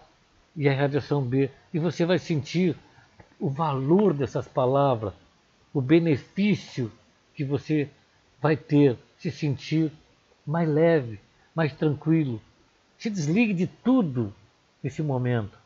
e 0.56 0.68
a 0.68 0.74
irradiação 0.74 1.24
B 1.24 1.50
e 1.74 1.80
você 1.80 2.06
vai 2.06 2.20
sentir 2.20 2.76
o 3.42 3.50
valor 3.50 4.14
dessas 4.14 4.48
palavras, 4.48 5.16
o 5.74 5.82
benefício 5.82 6.92
que 7.34 7.44
você 7.44 7.90
vai 8.40 8.56
ter, 8.56 8.96
se 9.18 9.32
sentir 9.32 9.92
mais 10.46 10.70
leve, 10.70 11.20
mais 11.56 11.74
tranquilo. 11.74 12.40
Se 13.00 13.10
desligue 13.10 13.56
de 13.56 13.66
tudo 13.66 14.32
nesse 14.84 15.02
momento, 15.02 15.58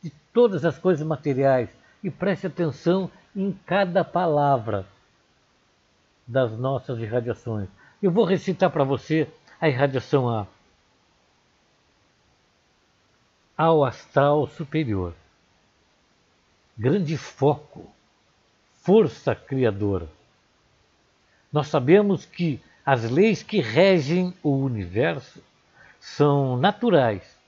de 0.00 0.10
todas 0.32 0.64
as 0.64 0.78
coisas 0.78 1.04
materiais 1.04 1.68
e 2.04 2.10
preste 2.10 2.46
atenção 2.46 3.10
em 3.34 3.52
cada 3.66 4.04
palavra 4.04 4.86
das 6.24 6.56
nossas 6.56 7.00
irradiações. 7.00 7.68
Eu 8.00 8.12
vou 8.12 8.24
recitar 8.24 8.70
para 8.70 8.84
você 8.84 9.28
a 9.60 9.68
irradiação 9.68 10.28
A. 10.28 10.46
Ao 13.56 13.84
astral 13.84 14.46
superior. 14.46 15.14
Grande 16.82 17.16
foco, 17.16 17.88
força 18.82 19.36
criadora. 19.36 20.08
Nós 21.52 21.68
sabemos 21.68 22.26
que 22.26 22.60
as 22.84 23.08
leis 23.08 23.40
que 23.40 23.60
regem 23.60 24.34
o 24.42 24.50
universo 24.50 25.40
são 26.00 26.56
naturais 26.56 27.38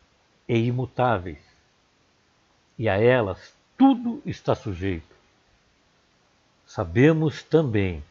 e 0.48 0.56
imutáveis, 0.56 1.40
e 2.78 2.88
a 2.88 2.94
elas 2.94 3.52
tudo 3.76 4.22
está 4.24 4.54
sujeito. 4.54 5.16
Sabemos 6.64 7.42
também 7.42 8.04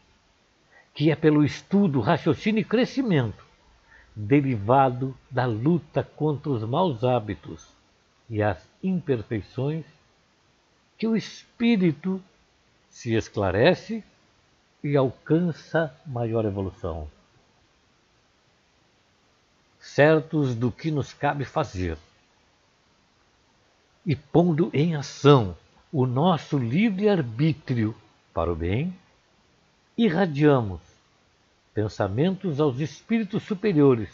que 0.92 1.10
é 1.10 1.16
pelo 1.16 1.42
estudo, 1.42 2.00
raciocínio 2.00 2.60
e 2.60 2.64
crescimento, 2.66 3.42
derivado 4.14 5.16
da 5.30 5.46
luta 5.46 6.02
contra 6.02 6.50
os 6.50 6.62
maus 6.64 7.02
hábitos 7.02 7.66
e 8.28 8.42
as 8.42 8.68
imperfeições, 8.82 9.86
que 10.96 11.06
o 11.06 11.16
espírito 11.16 12.22
se 12.90 13.14
esclarece 13.14 14.02
e 14.82 14.96
alcança 14.96 15.94
maior 16.06 16.44
evolução. 16.44 17.08
Certos 19.80 20.54
do 20.54 20.70
que 20.70 20.90
nos 20.90 21.12
cabe 21.12 21.44
fazer 21.44 21.98
e 24.06 24.14
pondo 24.14 24.70
em 24.72 24.94
ação 24.94 25.56
o 25.92 26.06
nosso 26.06 26.58
livre-arbítrio 26.58 27.94
para 28.32 28.52
o 28.52 28.56
bem, 28.56 28.94
irradiamos 29.96 30.80
pensamentos 31.72 32.60
aos 32.60 32.78
espíritos 32.80 33.42
superiores 33.44 34.10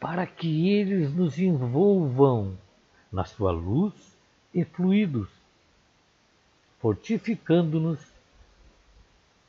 para 0.00 0.26
que 0.26 0.70
eles 0.70 1.14
nos 1.14 1.38
envolvam 1.38 2.56
na 3.12 3.24
sua 3.24 3.52
luz 3.52 3.92
e 4.52 4.64
fluidos, 4.64 5.28
fortificando-nos 6.82 8.00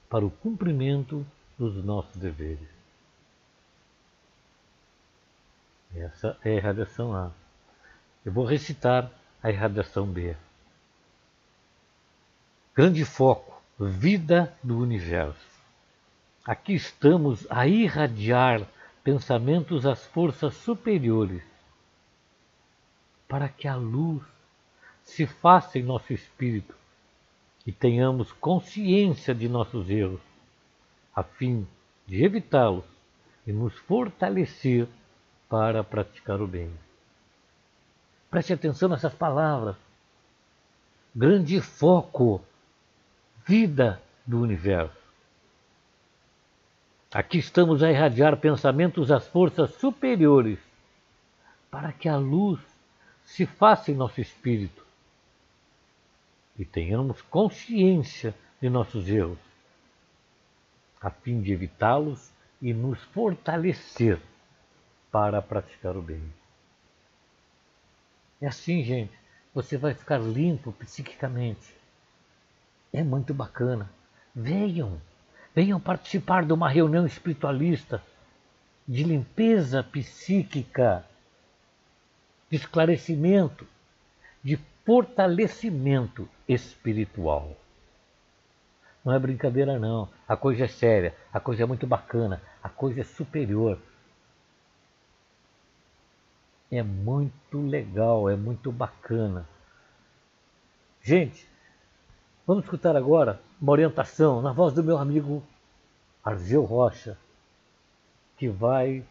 para 0.07 0.23
o 0.23 0.29
cumprimento 0.29 1.25
dos 1.57 1.83
nossos 1.83 2.15
deveres. 2.15 2.69
Essa 5.95 6.37
é 6.45 6.51
a 6.51 6.55
irradiação 6.55 7.15
A. 7.15 7.31
Eu 8.23 8.31
vou 8.31 8.45
recitar 8.45 9.09
a 9.41 9.49
irradiação 9.49 10.05
B. 10.05 10.37
Grande 12.75 13.03
foco, 13.03 13.59
vida 13.79 14.55
do 14.61 14.77
universo. 14.77 15.53
Aqui 16.45 16.75
estamos 16.75 17.47
a 17.49 17.67
irradiar 17.67 18.61
pensamentos 19.03 19.87
às 19.87 20.05
forças 20.05 20.53
superiores, 20.53 21.41
para 23.27 23.49
que 23.49 23.67
a 23.67 23.75
luz 23.75 24.21
se 25.03 25.25
faça 25.25 25.79
em 25.79 25.83
nosso 25.83 26.13
espírito 26.13 26.82
e 27.65 27.71
tenhamos 27.71 28.31
consciência 28.33 29.33
de 29.33 29.47
nossos 29.47 29.89
erros, 29.89 30.19
a 31.15 31.23
fim 31.23 31.67
de 32.05 32.23
evitá-los 32.23 32.83
e 33.47 33.53
nos 33.53 33.73
fortalecer 33.79 34.87
para 35.47 35.83
praticar 35.83 36.41
o 36.41 36.47
bem. 36.47 36.71
Preste 38.29 38.53
atenção 38.53 38.89
nessas 38.89 39.13
palavras. 39.13 39.75
Grande 41.15 41.61
foco, 41.61 42.41
vida 43.45 44.01
do 44.25 44.41
universo. 44.41 45.03
Aqui 47.13 47.37
estamos 47.37 47.83
a 47.83 47.91
irradiar 47.91 48.37
pensamentos 48.37 49.11
às 49.11 49.27
forças 49.27 49.69
superiores, 49.75 50.57
para 51.69 51.91
que 51.93 52.09
a 52.09 52.17
luz 52.17 52.59
se 53.23 53.45
faça 53.45 53.91
em 53.91 53.95
nosso 53.95 54.19
espírito 54.19 54.82
e 56.57 56.65
tenhamos 56.65 57.21
consciência 57.21 58.33
de 58.61 58.69
nossos 58.69 59.07
erros, 59.07 59.37
a 61.01 61.09
fim 61.09 61.41
de 61.41 61.51
evitá-los 61.51 62.31
e 62.61 62.73
nos 62.73 63.01
fortalecer 63.05 64.19
para 65.11 65.41
praticar 65.41 65.97
o 65.97 66.01
bem. 66.01 66.23
É 68.41 68.47
assim, 68.47 68.83
gente, 68.83 69.13
você 69.53 69.77
vai 69.77 69.93
ficar 69.93 70.17
limpo 70.17 70.71
psiquicamente. 70.73 71.73
É 72.91 73.03
muito 73.03 73.33
bacana. 73.33 73.89
Venham! 74.35 74.99
venham 75.55 75.79
participar 75.79 76.45
de 76.45 76.53
uma 76.53 76.69
reunião 76.69 77.05
espiritualista 77.05 78.03
de 78.87 79.03
limpeza 79.03 79.83
psíquica, 79.83 81.05
de 82.49 82.57
esclarecimento, 82.57 83.65
de 84.43 84.59
fortalecimento 84.85 86.27
espiritual. 86.47 87.55
Não 89.03 89.13
é 89.13 89.19
brincadeira, 89.19 89.77
não. 89.77 90.09
A 90.27 90.35
coisa 90.35 90.65
é 90.65 90.67
séria, 90.67 91.15
a 91.31 91.39
coisa 91.39 91.63
é 91.63 91.65
muito 91.65 91.85
bacana, 91.85 92.41
a 92.61 92.69
coisa 92.69 93.01
é 93.01 93.03
superior. 93.03 93.77
É 96.71 96.81
muito 96.81 97.61
legal, 97.61 98.29
é 98.29 98.35
muito 98.35 98.71
bacana. 98.71 99.47
Gente, 101.01 101.47
Vamos 102.45 102.65
escutar 102.65 102.93
agora 102.97 103.39
uma 103.61 103.71
orientação 103.71 104.41
na 104.41 104.51
voz 104.51 104.73
do 104.73 104.83
meu 104.83 104.97
amigo 104.97 105.41
Argel 106.21 106.63
Rocha, 106.63 107.17
que 108.37 108.49
vai 108.49 109.01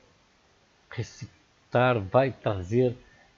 recitar, 0.90 1.98
vai 1.98 2.30
trazer 2.30 2.94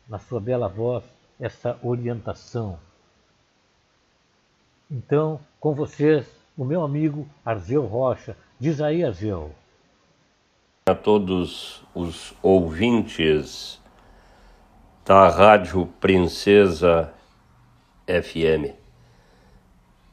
na 0.09 0.19
sua 0.19 0.41
bela 0.41 0.69
voz 0.69 1.05
essa 1.41 1.79
orientação. 1.83 2.79
Então, 4.91 5.41
com 5.59 5.75
vocês, 5.75 6.27
o 6.57 6.65
meu 6.65 6.83
amigo 6.83 7.29
Argel 7.45 7.85
Rocha. 7.85 8.37
Diz 8.59 8.81
aí, 8.81 9.05
Argel. 9.05 9.51
A 10.87 10.95
todos 10.95 11.83
os 11.95 12.35
ouvintes 12.43 13.81
da 15.05 15.29
Rádio 15.29 15.87
Princesa 16.01 17.13
FM. 18.07 18.75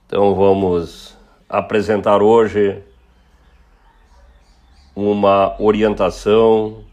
Então 0.05 0.36
vamos 0.36 1.17
apresentar 1.47 2.21
hoje 2.21 2.84
uma 4.95 5.55
orientação 5.62 6.84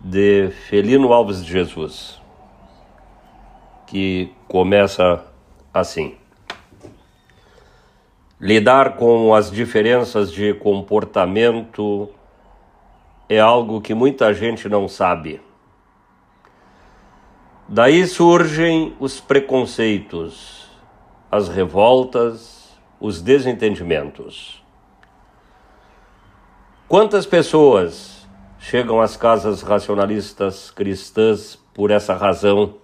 de 0.00 0.50
Felino 0.68 1.12
Alves 1.12 1.44
de 1.44 1.50
Jesus, 1.50 2.20
que 3.94 4.32
começa 4.48 5.24
assim: 5.72 6.16
Lidar 8.40 8.96
com 8.96 9.32
as 9.32 9.52
diferenças 9.52 10.32
de 10.32 10.52
comportamento 10.52 12.10
é 13.28 13.38
algo 13.38 13.80
que 13.80 13.94
muita 13.94 14.34
gente 14.34 14.68
não 14.68 14.88
sabe. 14.88 15.40
Daí 17.68 18.04
surgem 18.08 18.96
os 18.98 19.20
preconceitos 19.20 20.68
as 21.30 21.48
revoltas, 21.48 22.76
os 23.00 23.22
desentendimentos. 23.22 24.60
Quantas 26.88 27.26
pessoas 27.26 28.26
chegam 28.58 29.00
às 29.00 29.16
casas 29.16 29.62
racionalistas 29.62 30.70
cristãs 30.72 31.56
por 31.72 31.92
essa 31.92 32.14
razão? 32.14 32.83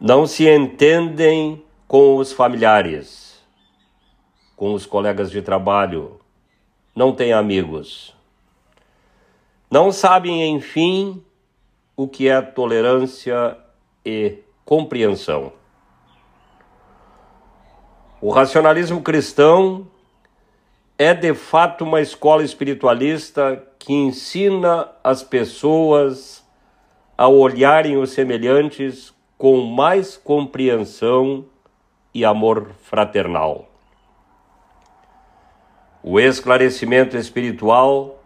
Não 0.00 0.26
se 0.26 0.48
entendem 0.48 1.62
com 1.86 2.16
os 2.16 2.32
familiares, 2.32 3.38
com 4.56 4.72
os 4.72 4.86
colegas 4.86 5.30
de 5.30 5.42
trabalho, 5.42 6.18
não 6.96 7.12
têm 7.12 7.34
amigos. 7.34 8.16
Não 9.70 9.92
sabem, 9.92 10.48
enfim, 10.54 11.22
o 11.94 12.08
que 12.08 12.30
é 12.30 12.40
tolerância 12.40 13.58
e 14.02 14.38
compreensão. 14.64 15.52
O 18.22 18.30
racionalismo 18.30 19.02
cristão 19.02 19.86
é 20.96 21.12
de 21.12 21.34
fato 21.34 21.84
uma 21.84 22.00
escola 22.00 22.42
espiritualista 22.42 23.62
que 23.78 23.92
ensina 23.92 24.88
as 25.04 25.22
pessoas 25.22 26.42
a 27.18 27.28
olharem 27.28 27.98
os 27.98 28.12
semelhantes 28.12 29.12
com 29.40 29.62
mais 29.62 30.18
compreensão 30.18 31.46
e 32.12 32.26
amor 32.26 32.72
fraternal. 32.82 33.70
O 36.02 36.20
esclarecimento 36.20 37.16
espiritual 37.16 38.22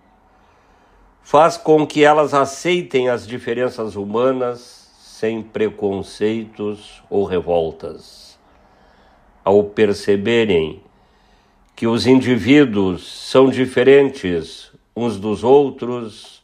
faz 1.22 1.56
com 1.56 1.86
que 1.86 2.02
elas 2.02 2.34
aceitem 2.34 3.10
as 3.10 3.28
diferenças 3.28 3.94
humanas 3.94 4.90
sem 4.98 5.40
preconceitos 5.40 7.00
ou 7.08 7.24
revoltas 7.24 8.36
ao 9.44 9.62
perceberem 9.62 10.82
que 11.76 11.86
os 11.86 12.08
indivíduos 12.08 13.06
são 13.30 13.50
diferentes 13.50 14.72
uns 14.96 15.16
dos 15.16 15.44
outros 15.44 16.42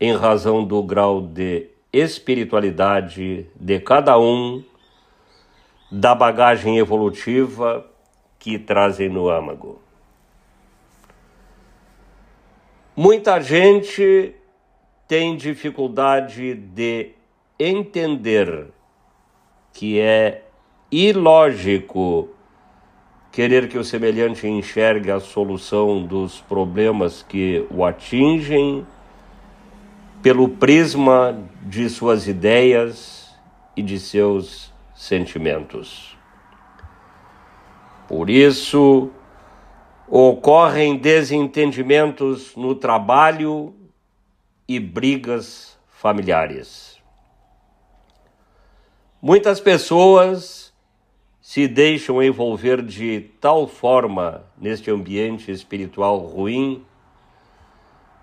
em 0.00 0.14
razão 0.14 0.62
do 0.62 0.80
grau 0.80 1.20
de 1.20 1.71
espiritualidade 1.92 3.46
de 3.54 3.80
cada 3.80 4.18
um, 4.18 4.64
da 5.90 6.14
bagagem 6.14 6.78
evolutiva 6.78 7.86
que 8.38 8.58
trazem 8.58 9.08
no 9.08 9.28
âmago. 9.28 9.80
Muita 12.96 13.40
gente 13.40 14.34
tem 15.06 15.36
dificuldade 15.36 16.54
de 16.54 17.10
entender 17.58 18.68
que 19.72 20.00
é 20.00 20.44
ilógico 20.90 22.30
querer 23.30 23.68
que 23.68 23.78
o 23.78 23.84
semelhante 23.84 24.46
enxergue 24.46 25.10
a 25.10 25.18
solução 25.18 26.02
dos 26.04 26.40
problemas 26.40 27.22
que 27.22 27.66
o 27.70 27.84
atingem 27.84 28.86
pelo 30.22 30.48
prisma 30.48 31.36
de 31.62 31.88
suas 31.90 32.28
ideias 32.28 33.34
e 33.76 33.82
de 33.82 33.98
seus 33.98 34.72
sentimentos. 34.94 36.16
Por 38.06 38.30
isso, 38.30 39.10
ocorrem 40.08 40.96
desentendimentos 40.96 42.54
no 42.54 42.74
trabalho 42.74 43.74
e 44.68 44.78
brigas 44.78 45.78
familiares. 45.88 47.00
Muitas 49.20 49.60
pessoas 49.60 50.72
se 51.40 51.66
deixam 51.66 52.22
envolver 52.22 52.80
de 52.82 53.30
tal 53.40 53.66
forma 53.66 54.44
neste 54.56 54.90
ambiente 54.90 55.50
espiritual 55.50 56.18
ruim, 56.18 56.84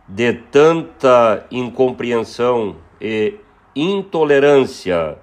de 0.10 0.34
tanta 0.34 1.46
incompreensão 1.52 2.78
e 3.00 3.36
intolerância, 3.76 5.20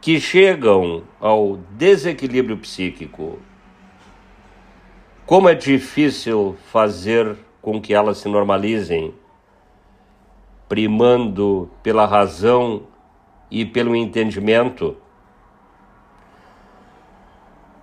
que 0.00 0.20
chegam 0.20 1.02
ao 1.18 1.56
desequilíbrio 1.70 2.56
psíquico, 2.58 3.40
como 5.26 5.48
é 5.48 5.54
difícil 5.54 6.56
fazer 6.70 7.36
com 7.60 7.80
que 7.80 7.92
elas 7.92 8.18
se 8.18 8.28
normalizem, 8.28 9.12
primando 10.68 11.68
pela 11.82 12.06
razão 12.06 12.86
e 13.50 13.64
pelo 13.64 13.96
entendimento. 13.96 14.96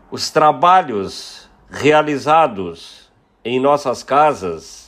Os 0.10 0.30
trabalhos 0.30 1.50
realizados 1.70 3.12
em 3.44 3.60
nossas 3.60 4.04
casas 4.04 4.81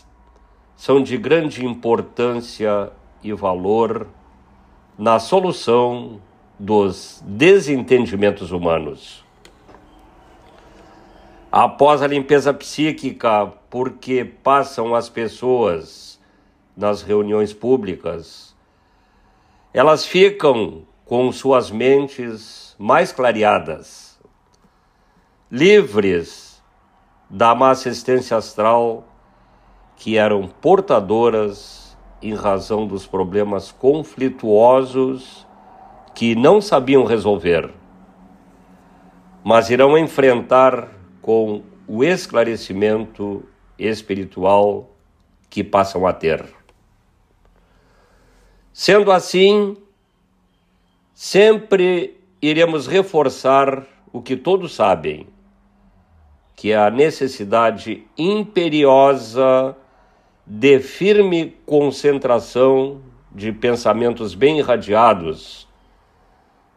são 0.84 1.02
de 1.02 1.16
grande 1.16 1.66
importância 1.66 2.92
e 3.24 3.32
valor 3.32 4.06
na 4.98 5.18
solução 5.18 6.20
dos 6.60 7.24
desentendimentos 7.26 8.52
humanos. 8.52 9.24
Após 11.50 12.02
a 12.02 12.08
limpeza 12.08 12.54
psíquica, 12.54 13.54
porque 13.70 14.26
passam 14.26 14.94
as 14.94 15.08
pessoas 15.08 16.20
nas 16.76 17.02
reuniões 17.02 17.54
públicas, 17.54 18.54
elas 19.74 20.06
ficam 20.06 20.82
com 21.06 21.32
suas 21.32 21.72
mentes 21.72 22.76
mais 22.78 23.10
clareadas, 23.14 24.20
livres 25.50 26.62
da 27.30 27.56
má 27.56 27.70
assistência 27.70 28.36
astral 28.36 29.08
que 30.04 30.18
eram 30.18 30.50
portadoras 30.50 31.98
em 32.22 32.34
razão 32.34 32.86
dos 32.86 33.08
problemas 33.08 33.72
conflituosos 33.72 35.48
que 36.14 36.36
não 36.36 36.60
sabiam 36.60 37.06
resolver, 37.06 37.74
mas 39.46 39.70
irão 39.70 39.98
enfrentar 39.98 40.90
com 41.22 41.64
o 41.88 42.04
esclarecimento 42.04 43.46
espiritual 43.80 44.90
que 45.50 45.64
passam 45.64 46.06
a 46.06 46.12
ter. 46.12 46.44
Sendo 48.74 49.10
assim, 49.10 49.78
sempre 51.14 52.20
iremos 52.42 52.88
reforçar 52.88 53.88
o 54.12 54.22
que 54.22 54.36
todos 54.36 54.76
sabem, 54.76 55.28
que 56.58 56.74
é 56.74 56.78
a 56.78 56.92
necessidade 56.92 58.06
imperiosa 58.18 59.78
de 60.46 60.80
firme 60.80 61.56
concentração 61.66 63.02
de 63.32 63.52
pensamentos 63.52 64.36
bem 64.36 64.60
irradiados 64.60 65.68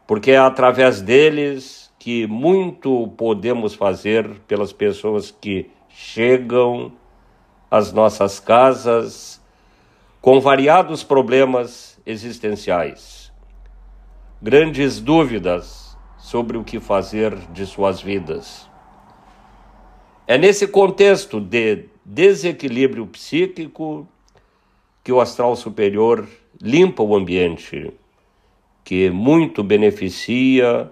porque 0.07 0.31
é 0.31 0.38
através 0.38 1.02
deles 1.02 1.92
que 1.98 2.26
muito 2.26 3.09
podemos 3.16 3.74
fazer 3.74 4.38
pelas 4.46 4.72
pessoas 4.72 5.31
que 5.31 5.68
chegam 5.88 6.92
às 7.70 7.92
nossas 7.92 8.38
casas 8.38 9.42
com 10.20 10.40
variados 10.40 11.02
problemas 11.02 12.00
existenciais, 12.07 13.33
grandes 14.40 15.00
dúvidas 15.00 15.96
sobre 16.16 16.57
o 16.57 16.62
que 16.64 16.79
fazer 16.79 17.35
de 17.52 17.66
suas 17.66 18.00
vidas. 18.00 18.68
É 20.26 20.38
nesse 20.38 20.68
contexto 20.68 21.40
de 21.40 21.88
desequilíbrio 22.09 23.05
psíquico 23.09 24.07
que 25.03 25.11
o 25.11 25.21
astral 25.21 25.57
superior 25.57 26.29
limpa 26.62 27.03
o 27.03 27.16
ambiente 27.16 27.92
que 28.85 29.11
muito 29.11 29.64
beneficia 29.64 30.88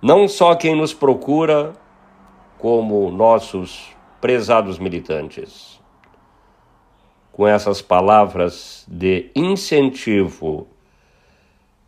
não 0.00 0.28
só 0.28 0.54
quem 0.54 0.76
nos 0.76 0.94
procura, 0.94 1.72
como 2.56 3.10
nossos 3.10 3.88
prezados 4.20 4.78
militantes. 4.78 5.80
Com 7.32 7.48
essas 7.48 7.82
palavras 7.82 8.86
de 8.86 9.30
incentivo, 9.34 10.68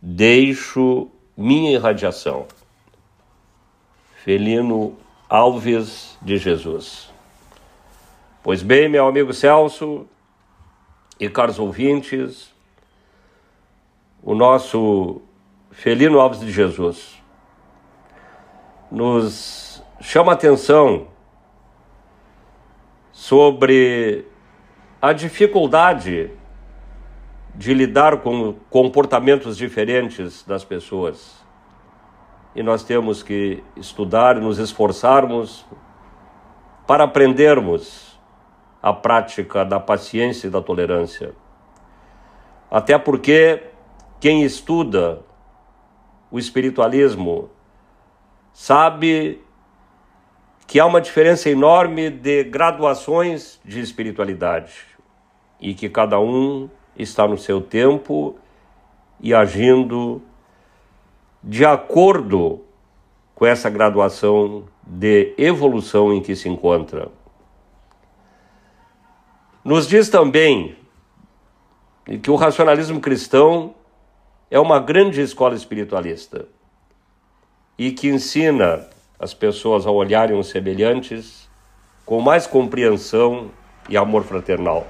deixo 0.01 1.07
minha 1.37 1.71
irradiação. 1.71 2.45
Felino 4.23 4.97
Alves 5.29 6.17
de 6.21 6.37
Jesus. 6.37 7.12
Pois 8.43 8.61
bem, 8.61 8.89
meu 8.89 9.07
amigo 9.07 9.33
Celso 9.33 10.05
e 11.17 11.29
caros 11.29 11.59
ouvintes, 11.59 12.53
o 14.21 14.35
nosso 14.35 15.21
Felino 15.71 16.19
Alves 16.19 16.41
de 16.41 16.51
Jesus 16.51 17.23
nos 18.91 19.81
chama 20.01 20.33
atenção 20.33 21.07
sobre 23.13 24.27
a 25.01 25.13
dificuldade 25.13 26.29
de 27.55 27.73
lidar 27.73 28.17
com 28.17 28.55
comportamentos 28.69 29.55
diferentes 29.55 30.43
das 30.43 30.65
pessoas. 30.65 31.41
E 32.53 32.61
nós 32.61 32.83
temos 32.83 33.23
que 33.23 33.63
estudar 33.77 34.35
nos 34.35 34.59
esforçarmos 34.59 35.65
para 36.85 37.05
aprendermos 37.05 38.12
a 38.83 38.91
prática 38.91 39.63
da 39.63 39.79
paciência 39.79 40.47
e 40.47 40.49
da 40.49 40.61
tolerância. 40.61 41.33
Até 42.69 42.97
porque 42.97 43.63
quem 44.19 44.43
estuda 44.43 45.21
o 46.29 46.37
espiritualismo 46.37 47.49
sabe 48.51 49.41
que 50.67 50.81
há 50.81 50.85
uma 50.85 50.99
diferença 50.99 51.49
enorme 51.49 52.09
de 52.09 52.43
graduações 52.43 53.61
de 53.63 53.79
espiritualidade 53.79 54.85
e 55.61 55.73
que 55.73 55.87
cada 55.87 56.19
um 56.19 56.69
está 56.97 57.25
no 57.25 57.37
seu 57.37 57.61
tempo 57.61 58.35
e 59.21 59.33
agindo 59.33 60.21
de 61.41 61.63
acordo 61.63 62.65
com 63.33 63.45
essa 63.45 63.69
graduação 63.69 64.65
de 64.85 65.33
evolução 65.37 66.13
em 66.13 66.21
que 66.21 66.35
se 66.35 66.49
encontra. 66.49 67.22
Nos 69.63 69.87
diz 69.87 70.09
também 70.09 70.75
que 72.21 72.29
o 72.29 72.35
racionalismo 72.35 72.99
cristão 72.99 73.73
é 74.51 74.59
uma 74.59 74.77
grande 74.77 75.21
escola 75.21 75.55
espiritualista 75.55 76.45
e 77.77 77.91
que 77.91 78.09
ensina 78.09 78.85
as 79.17 79.33
pessoas 79.33 79.87
a 79.87 79.91
olharem 79.91 80.37
os 80.37 80.49
semelhantes 80.49 81.49
com 82.05 82.19
mais 82.19 82.45
compreensão 82.45 83.51
e 83.87 83.95
amor 83.95 84.23
fraternal. 84.23 84.85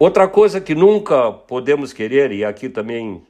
Outra 0.00 0.26
coisa 0.26 0.60
que 0.60 0.74
nunca 0.74 1.30
podemos 1.30 1.92
querer, 1.92 2.32
e 2.32 2.44
aqui 2.44 2.68
também 2.68 3.22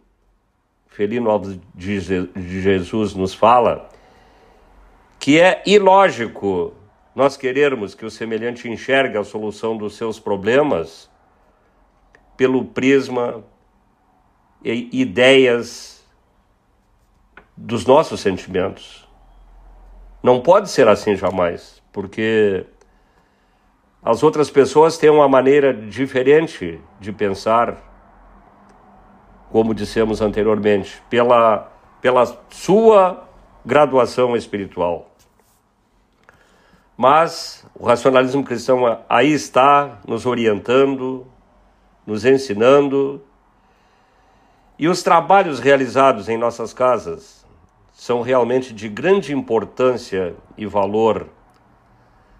Felino 0.88 1.30
Alves 1.30 1.58
de 1.74 2.60
Jesus 2.62 3.14
nos 3.14 3.34
fala, 3.34 3.88
que 5.18 5.38
é 5.38 5.62
ilógico 5.66 6.72
nós 7.18 7.36
querermos 7.36 7.96
que 7.96 8.06
o 8.06 8.10
semelhante 8.12 8.68
enxergue 8.68 9.18
a 9.18 9.24
solução 9.24 9.76
dos 9.76 9.96
seus 9.96 10.20
problemas 10.20 11.10
pelo 12.36 12.64
prisma 12.64 13.42
e 14.64 14.88
ideias 14.92 16.08
dos 17.56 17.84
nossos 17.84 18.20
sentimentos. 18.20 19.04
Não 20.22 20.40
pode 20.40 20.70
ser 20.70 20.86
assim 20.86 21.16
jamais, 21.16 21.82
porque 21.92 22.64
as 24.00 24.22
outras 24.22 24.48
pessoas 24.48 24.96
têm 24.96 25.10
uma 25.10 25.28
maneira 25.28 25.74
diferente 25.74 26.80
de 27.00 27.12
pensar, 27.12 27.78
como 29.50 29.74
dissemos 29.74 30.20
anteriormente, 30.20 31.02
pela, 31.10 31.68
pela 32.00 32.24
sua 32.48 33.28
graduação 33.66 34.36
espiritual. 34.36 35.07
Mas 37.00 37.64
o 37.78 37.86
racionalismo 37.86 38.42
cristão 38.42 38.98
aí 39.08 39.32
está 39.32 40.00
nos 40.04 40.26
orientando, 40.26 41.24
nos 42.04 42.24
ensinando. 42.24 43.22
E 44.76 44.88
os 44.88 45.00
trabalhos 45.00 45.60
realizados 45.60 46.28
em 46.28 46.36
nossas 46.36 46.74
casas 46.74 47.46
são 47.92 48.20
realmente 48.20 48.74
de 48.74 48.88
grande 48.88 49.32
importância 49.32 50.34
e 50.56 50.66
valor 50.66 51.28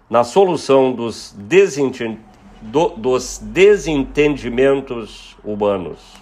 na 0.09 0.25
solução 0.25 0.91
dos, 0.91 1.33
desenten 1.37 2.19
do, 2.61 2.89
dos 2.89 3.37
desentendimentos 3.37 5.37
humanos. 5.41 6.17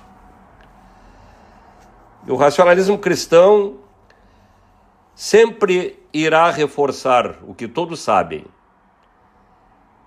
O 2.28 2.36
racionalismo 2.36 3.00
cristão 3.00 3.78
sempre 5.16 5.98
irá 6.24 6.50
reforçar 6.50 7.38
o 7.48 7.54
que 7.54 7.68
todos 7.68 8.00
sabem, 8.00 8.46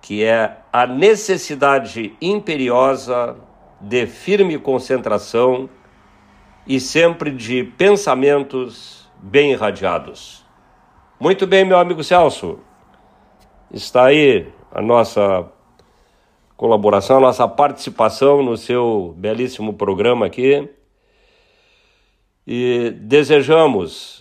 que 0.01 0.23
é 0.23 0.57
a 0.73 0.85
necessidade 0.85 2.15
imperiosa 2.21 3.37
de 3.79 4.05
firme 4.05 4.57
concentração 4.57 5.69
e 6.67 6.79
sempre 6.79 7.31
de 7.31 7.63
pensamentos 7.63 9.09
bem 9.17 9.51
irradiados. 9.51 10.45
Muito 11.19 11.47
bem, 11.47 11.63
meu 11.63 11.77
amigo 11.77 12.03
Celso. 12.03 12.59
Está 13.71 14.05
aí 14.05 14.51
a 14.71 14.81
nossa 14.81 15.49
colaboração, 16.57 17.17
a 17.17 17.21
nossa 17.21 17.47
participação 17.47 18.43
no 18.43 18.57
seu 18.57 19.15
belíssimo 19.17 19.73
programa 19.73 20.25
aqui. 20.25 20.69
E 22.45 22.91
desejamos 22.99 24.20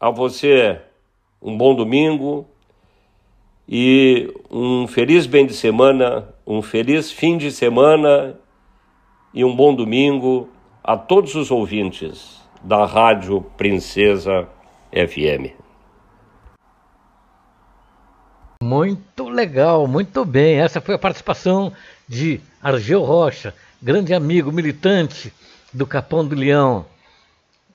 a 0.00 0.10
você 0.10 0.78
um 1.40 1.56
bom 1.56 1.74
domingo 1.74 2.46
e 3.68 4.32
um 4.50 4.86
feliz 4.86 5.26
bem 5.26 5.46
de 5.46 5.54
semana, 5.54 6.28
um 6.46 6.62
feliz 6.62 7.10
fim 7.10 7.36
de 7.38 7.50
semana 7.50 8.38
e 9.32 9.44
um 9.44 9.54
bom 9.54 9.74
domingo 9.74 10.48
a 10.84 10.96
todos 10.96 11.34
os 11.34 11.50
ouvintes 11.50 12.40
da 12.62 12.84
Rádio 12.84 13.40
Princesa 13.56 14.48
FM. 14.92 15.52
Muito 18.62 19.28
legal, 19.28 19.86
muito 19.86 20.24
bem. 20.24 20.58
Essa 20.58 20.80
foi 20.80 20.94
a 20.94 20.98
participação 20.98 21.72
de 22.08 22.40
Argel 22.62 23.02
Rocha, 23.02 23.54
grande 23.82 24.14
amigo 24.14 24.50
militante 24.50 25.32
do 25.72 25.86
Capão 25.86 26.26
do 26.26 26.34
Leão, 26.34 26.86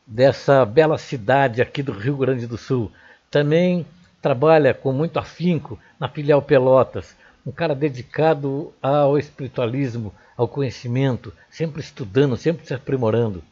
dessa 0.05 0.65
bela 0.65 0.97
cidade 0.97 1.61
aqui 1.61 1.81
do 1.81 1.91
Rio 1.91 2.17
Grande 2.17 2.47
do 2.47 2.57
Sul. 2.57 2.91
Também 3.29 3.85
trabalha 4.21 4.73
com 4.73 4.91
muito 4.91 5.17
afinco 5.17 5.79
na 5.99 6.07
filial 6.07 6.41
Pelotas, 6.41 7.15
um 7.45 7.51
cara 7.51 7.73
dedicado 7.73 8.73
ao 8.81 9.17
espiritualismo, 9.17 10.13
ao 10.37 10.47
conhecimento, 10.47 11.33
sempre 11.49 11.81
estudando, 11.81 12.37
sempre 12.37 12.65
se 12.65 12.73
aprimorando. 12.73 13.43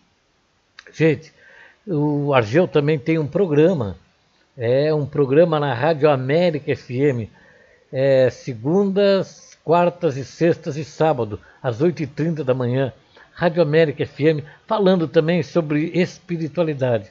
Gente, 0.93 1.33
o 1.87 2.33
Argel 2.33 2.67
também 2.67 2.99
tem 2.99 3.17
um 3.17 3.27
programa 3.27 3.95
é 4.61 4.93
um 4.93 5.05
programa 5.05 5.57
na 5.57 5.73
Rádio 5.73 6.09
América 6.09 6.75
FM, 6.75 7.31
é, 7.93 8.29
segundas, 8.29 9.57
quartas 9.63 10.17
e 10.17 10.25
sextas 10.25 10.75
e 10.75 10.83
sábado, 10.83 11.39
às 11.63 11.81
8h30 11.81 12.43
da 12.43 12.53
manhã. 12.53 12.91
Rádio 13.39 13.61
América 13.61 14.05
FM, 14.05 14.43
falando 14.67 15.07
também 15.07 15.41
sobre 15.41 15.91
espiritualidade. 15.93 17.09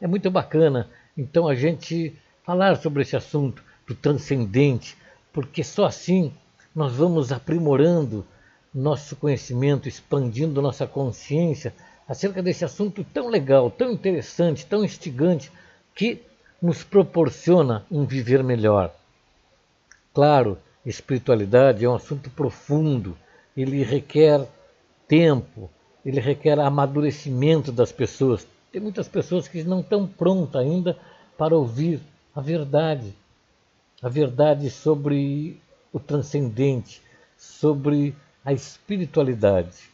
É 0.00 0.06
muito 0.06 0.30
bacana, 0.30 0.88
então, 1.14 1.46
a 1.46 1.54
gente 1.54 2.16
falar 2.42 2.76
sobre 2.76 3.02
esse 3.02 3.14
assunto 3.14 3.62
do 3.86 3.94
transcendente, 3.94 4.96
porque 5.34 5.62
só 5.62 5.84
assim 5.84 6.32
nós 6.74 6.94
vamos 6.94 7.30
aprimorando 7.30 8.24
nosso 8.74 9.16
conhecimento, 9.16 9.86
expandindo 9.86 10.62
nossa 10.62 10.86
consciência 10.86 11.74
acerca 12.08 12.42
desse 12.42 12.64
assunto 12.64 13.04
tão 13.04 13.28
legal, 13.28 13.70
tão 13.70 13.92
interessante, 13.92 14.64
tão 14.64 14.82
instigante, 14.82 15.52
que 15.94 16.22
nos 16.62 16.84
proporciona 16.84 17.84
um 17.90 18.06
viver 18.06 18.42
melhor. 18.42 18.94
Claro, 20.14 20.56
espiritualidade 20.86 21.84
é 21.84 21.88
um 21.88 21.96
assunto 21.96 22.30
profundo, 22.30 23.14
ele 23.54 23.82
requer 23.82 24.48
tempo, 25.08 25.70
ele 26.04 26.20
requer 26.20 26.58
amadurecimento 26.58 27.72
das 27.72 27.90
pessoas. 27.90 28.46
Tem 28.70 28.80
muitas 28.80 29.08
pessoas 29.08 29.48
que 29.48 29.62
não 29.64 29.80
estão 29.80 30.06
prontas 30.06 30.60
ainda 30.60 30.96
para 31.36 31.56
ouvir 31.56 32.00
a 32.34 32.40
verdade, 32.40 33.14
a 34.02 34.08
verdade 34.08 34.70
sobre 34.70 35.60
o 35.92 35.98
transcendente, 35.98 37.02
sobre 37.36 38.14
a 38.44 38.52
espiritualidade. 38.52 39.90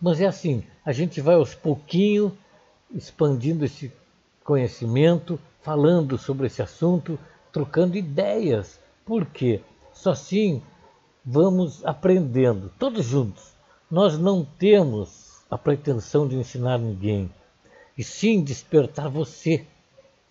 Mas 0.00 0.20
é 0.20 0.26
assim, 0.26 0.62
a 0.84 0.92
gente 0.92 1.20
vai 1.20 1.34
aos 1.34 1.54
pouquinhos 1.54 2.32
expandindo 2.94 3.64
esse 3.64 3.92
conhecimento, 4.42 5.38
falando 5.62 6.16
sobre 6.16 6.46
esse 6.46 6.62
assunto, 6.62 7.18
trocando 7.52 7.96
ideias. 7.96 8.80
Por 9.04 9.26
quê? 9.26 9.60
Só 9.92 10.12
assim 10.12 10.62
vamos 11.24 11.84
aprendendo, 11.84 12.72
todos 12.78 13.04
juntos. 13.04 13.52
Nós 13.90 14.16
não 14.16 14.44
temos 14.44 15.42
a 15.50 15.58
pretensão 15.58 16.28
de 16.28 16.36
ensinar 16.36 16.78
ninguém, 16.78 17.28
e 17.98 18.04
sim 18.04 18.42
despertar 18.42 19.08
você. 19.08 19.66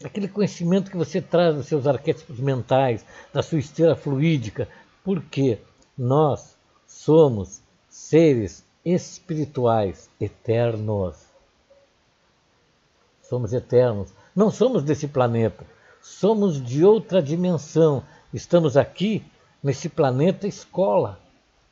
Aquele 0.01 0.29
conhecimento 0.29 0.89
que 0.89 0.95
você 0.95 1.21
traz 1.21 1.55
dos 1.55 1.67
seus 1.67 1.85
arquétipos 1.85 2.39
mentais, 2.39 3.05
da 3.33 3.43
sua 3.43 3.59
esteira 3.59 3.97
fluídica, 3.97 4.69
porque 5.03 5.59
nós 5.97 6.55
somos 6.87 7.61
seres 7.89 8.63
espirituais 8.85 10.09
eternos. 10.21 11.17
Somos 13.21 13.51
eternos. 13.51 14.13
Não 14.33 14.49
somos 14.49 14.83
desse 14.83 15.07
planeta, 15.07 15.65
somos 16.01 16.63
de 16.63 16.85
outra 16.85 17.21
dimensão. 17.21 18.03
Estamos 18.33 18.77
aqui 18.77 19.21
nesse 19.61 19.89
planeta 19.89 20.47
escola, 20.47 21.19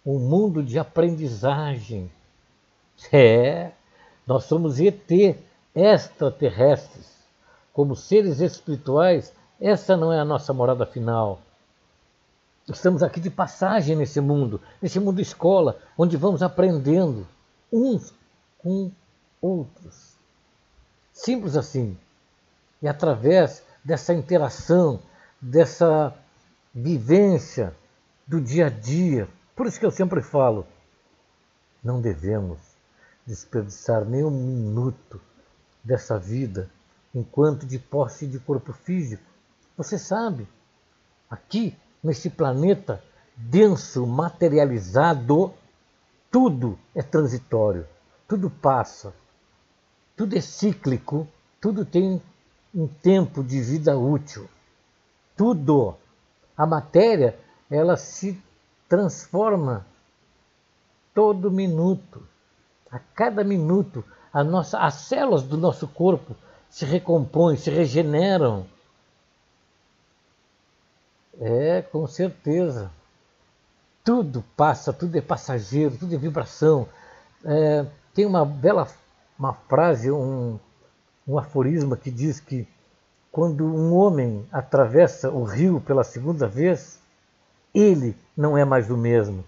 um 0.08 0.20
mundo 0.20 0.64
de 0.64 0.80
aprendizagem. 0.80 2.10
É, 3.12 3.72
nós 4.26 4.46
somos 4.46 4.80
ET, 4.80 5.12
extraterrestres. 5.76 7.18
Como 7.74 7.94
seres 7.94 8.40
espirituais, 8.40 9.34
essa 9.60 9.98
não 9.98 10.12
é 10.12 10.20
a 10.20 10.26
nossa 10.26 10.54
morada 10.54 10.86
final. 10.86 11.42
Estamos 12.70 13.04
aqui 13.04 13.20
de 13.20 13.30
passagem 13.30 13.98
nesse 13.98 14.22
mundo, 14.22 14.62
nesse 14.82 14.98
mundo 14.98 15.20
escola, 15.20 15.78
onde 15.98 16.16
vamos 16.16 16.42
aprendendo 16.42 17.28
uns 17.72 18.14
com 18.60 18.90
outros. 19.42 20.14
Simples 21.12 21.58
assim. 21.58 21.98
E 22.82 22.88
através 22.88 23.62
dessa 23.84 24.14
interação, 24.14 25.02
dessa 25.42 26.14
vivência 26.74 27.76
do 28.26 28.40
dia 28.40 28.68
a 28.68 28.70
dia. 28.70 29.28
Por 29.58 29.66
isso 29.66 29.80
que 29.80 29.86
eu 29.88 29.92
sempre 29.92 30.22
falo, 30.22 30.68
não 31.84 32.00
devemos 32.00 32.60
desperdiçar 33.26 34.06
nem 34.06 34.24
um 34.24 34.30
minuto 34.30 35.20
dessa 35.84 36.20
vida 36.20 36.70
enquanto 37.14 37.66
de 37.66 37.80
posse 37.80 38.28
de 38.28 38.38
corpo 38.38 38.72
físico. 38.72 39.24
Você 39.76 39.98
sabe, 39.98 40.48
aqui 41.28 41.76
nesse 42.04 42.30
planeta 42.30 43.04
denso, 43.36 44.06
materializado, 44.06 45.52
tudo 46.30 46.78
é 46.94 47.02
transitório, 47.02 47.88
tudo 48.28 48.52
passa, 48.52 49.12
tudo 50.16 50.38
é 50.38 50.42
cíclico, 50.42 51.28
tudo 51.60 51.84
tem 51.84 52.22
um 52.76 52.88
tempo 52.88 53.44
de 53.44 53.60
vida 53.60 53.98
útil. 53.98 54.48
Tudo. 55.36 55.96
A 56.56 56.68
matéria, 56.68 57.40
ela 57.72 57.98
se 57.98 58.40
transforma 58.88 59.86
todo 61.14 61.52
minuto. 61.52 62.22
A 62.90 63.00
cada 63.00 63.44
minuto, 63.44 64.04
a 64.32 64.44
nossa, 64.44 64.80
as 64.80 64.94
células 64.94 65.44
do 65.44 65.58
nosso 65.58 65.88
corpo 65.88 66.36
se 66.70 66.86
recompõem, 66.86 67.58
se 67.58 67.70
regeneram. 67.70 68.66
É, 71.40 71.82
com 71.82 72.08
certeza. 72.08 72.90
Tudo 74.04 74.44
passa, 74.56 74.94
tudo 74.94 75.18
é 75.18 75.22
passageiro, 75.22 75.98
tudo 75.98 76.16
é 76.16 76.18
vibração. 76.18 76.88
É, 77.44 77.86
tem 78.14 78.26
uma 78.26 78.46
bela 78.46 78.88
uma 79.38 79.54
frase, 79.54 80.12
um, 80.12 80.60
um 81.28 81.38
aforisma 81.38 81.96
que 81.96 82.10
diz 82.10 82.40
que 82.40 82.68
quando 83.32 83.66
um 83.66 83.94
homem 83.94 84.48
atravessa 84.52 85.30
o 85.30 85.44
rio 85.44 85.80
pela 85.80 86.04
segunda 86.04 86.48
vez, 86.48 86.97
ele 87.78 88.18
não 88.36 88.58
é 88.58 88.66
mais 88.66 88.90
o 88.90 88.98
mesmo. 88.98 89.46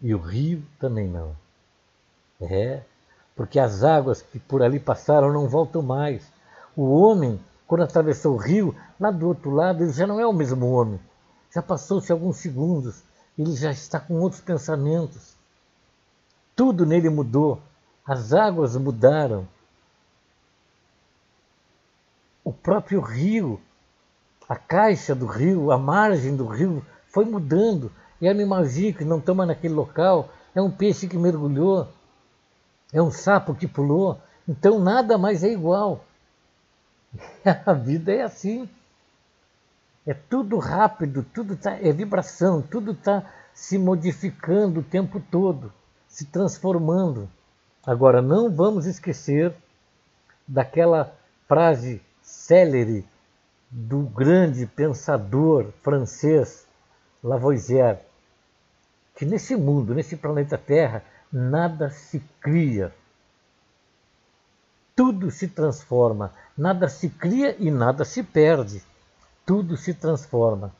E 0.00 0.14
o 0.14 0.18
rio 0.18 0.62
também 0.78 1.08
não. 1.08 1.34
É, 2.38 2.82
porque 3.34 3.58
as 3.58 3.82
águas 3.82 4.20
que 4.20 4.38
por 4.38 4.62
ali 4.62 4.78
passaram 4.78 5.32
não 5.32 5.48
voltam 5.48 5.80
mais. 5.80 6.22
O 6.76 6.90
homem, 6.90 7.40
quando 7.66 7.82
atravessou 7.82 8.34
o 8.34 8.38
rio, 8.38 8.74
lá 8.98 9.10
do 9.10 9.26
outro 9.26 9.50
lado, 9.50 9.82
ele 9.82 9.92
já 9.92 10.06
não 10.06 10.20
é 10.20 10.26
o 10.26 10.32
mesmo 10.32 10.70
homem. 10.70 11.00
Já 11.54 11.62
passou-se 11.62 12.12
alguns 12.12 12.36
segundos, 12.36 13.02
ele 13.38 13.56
já 13.56 13.70
está 13.70 13.98
com 13.98 14.20
outros 14.20 14.42
pensamentos. 14.42 15.34
Tudo 16.54 16.84
nele 16.84 17.08
mudou. 17.08 17.60
As 18.06 18.32
águas 18.32 18.76
mudaram, 18.76 19.46
o 22.44 22.52
próprio 22.52 23.00
rio, 23.00 23.60
a 24.48 24.56
caixa 24.56 25.14
do 25.14 25.26
rio, 25.26 25.70
a 25.70 25.78
margem 25.78 26.36
do 26.36 26.46
rio 26.46 26.84
foi 27.10 27.24
mudando. 27.24 27.92
Eu 28.20 28.34
me 28.34 28.42
imagino 28.42 28.96
que 28.96 29.04
não 29.04 29.18
estamos 29.18 29.46
naquele 29.46 29.74
local, 29.74 30.30
é 30.54 30.60
um 30.60 30.70
peixe 30.70 31.06
que 31.06 31.16
mergulhou, 31.16 31.88
é 32.92 33.00
um 33.00 33.10
sapo 33.10 33.54
que 33.54 33.66
pulou, 33.66 34.18
então 34.48 34.78
nada 34.78 35.16
mais 35.16 35.44
é 35.44 35.52
igual. 35.52 36.04
A 37.66 37.72
vida 37.72 38.12
é 38.12 38.22
assim. 38.22 38.68
É 40.06 40.14
tudo 40.14 40.58
rápido, 40.58 41.24
tudo 41.34 41.56
tá, 41.56 41.72
é 41.72 41.92
vibração, 41.92 42.62
tudo 42.62 42.92
está 42.92 43.24
se 43.52 43.78
modificando 43.78 44.80
o 44.80 44.84
tempo 44.84 45.20
todo, 45.30 45.72
se 46.08 46.24
transformando. 46.24 47.28
Agora, 47.84 48.20
não 48.22 48.50
vamos 48.50 48.86
esquecer 48.86 49.54
daquela 50.46 51.14
frase 51.46 52.00
célere 52.22 53.06
do 53.70 54.00
grande 54.00 54.66
pensador 54.66 55.66
francês 55.82 56.66
Lavoisier, 57.22 58.00
que 59.14 59.24
nesse 59.26 59.54
mundo, 59.54 59.94
nesse 59.94 60.16
planeta 60.16 60.56
Terra, 60.56 61.04
nada 61.30 61.90
se 61.90 62.20
cria. 62.40 62.94
Tudo 64.96 65.30
se 65.30 65.48
transforma. 65.48 66.32
Nada 66.56 66.88
se 66.88 67.08
cria 67.08 67.56
e 67.58 67.70
nada 67.70 68.04
se 68.04 68.22
perde. 68.22 68.82
Tudo 69.46 69.76
se 69.76 69.94
transforma. 69.94 70.74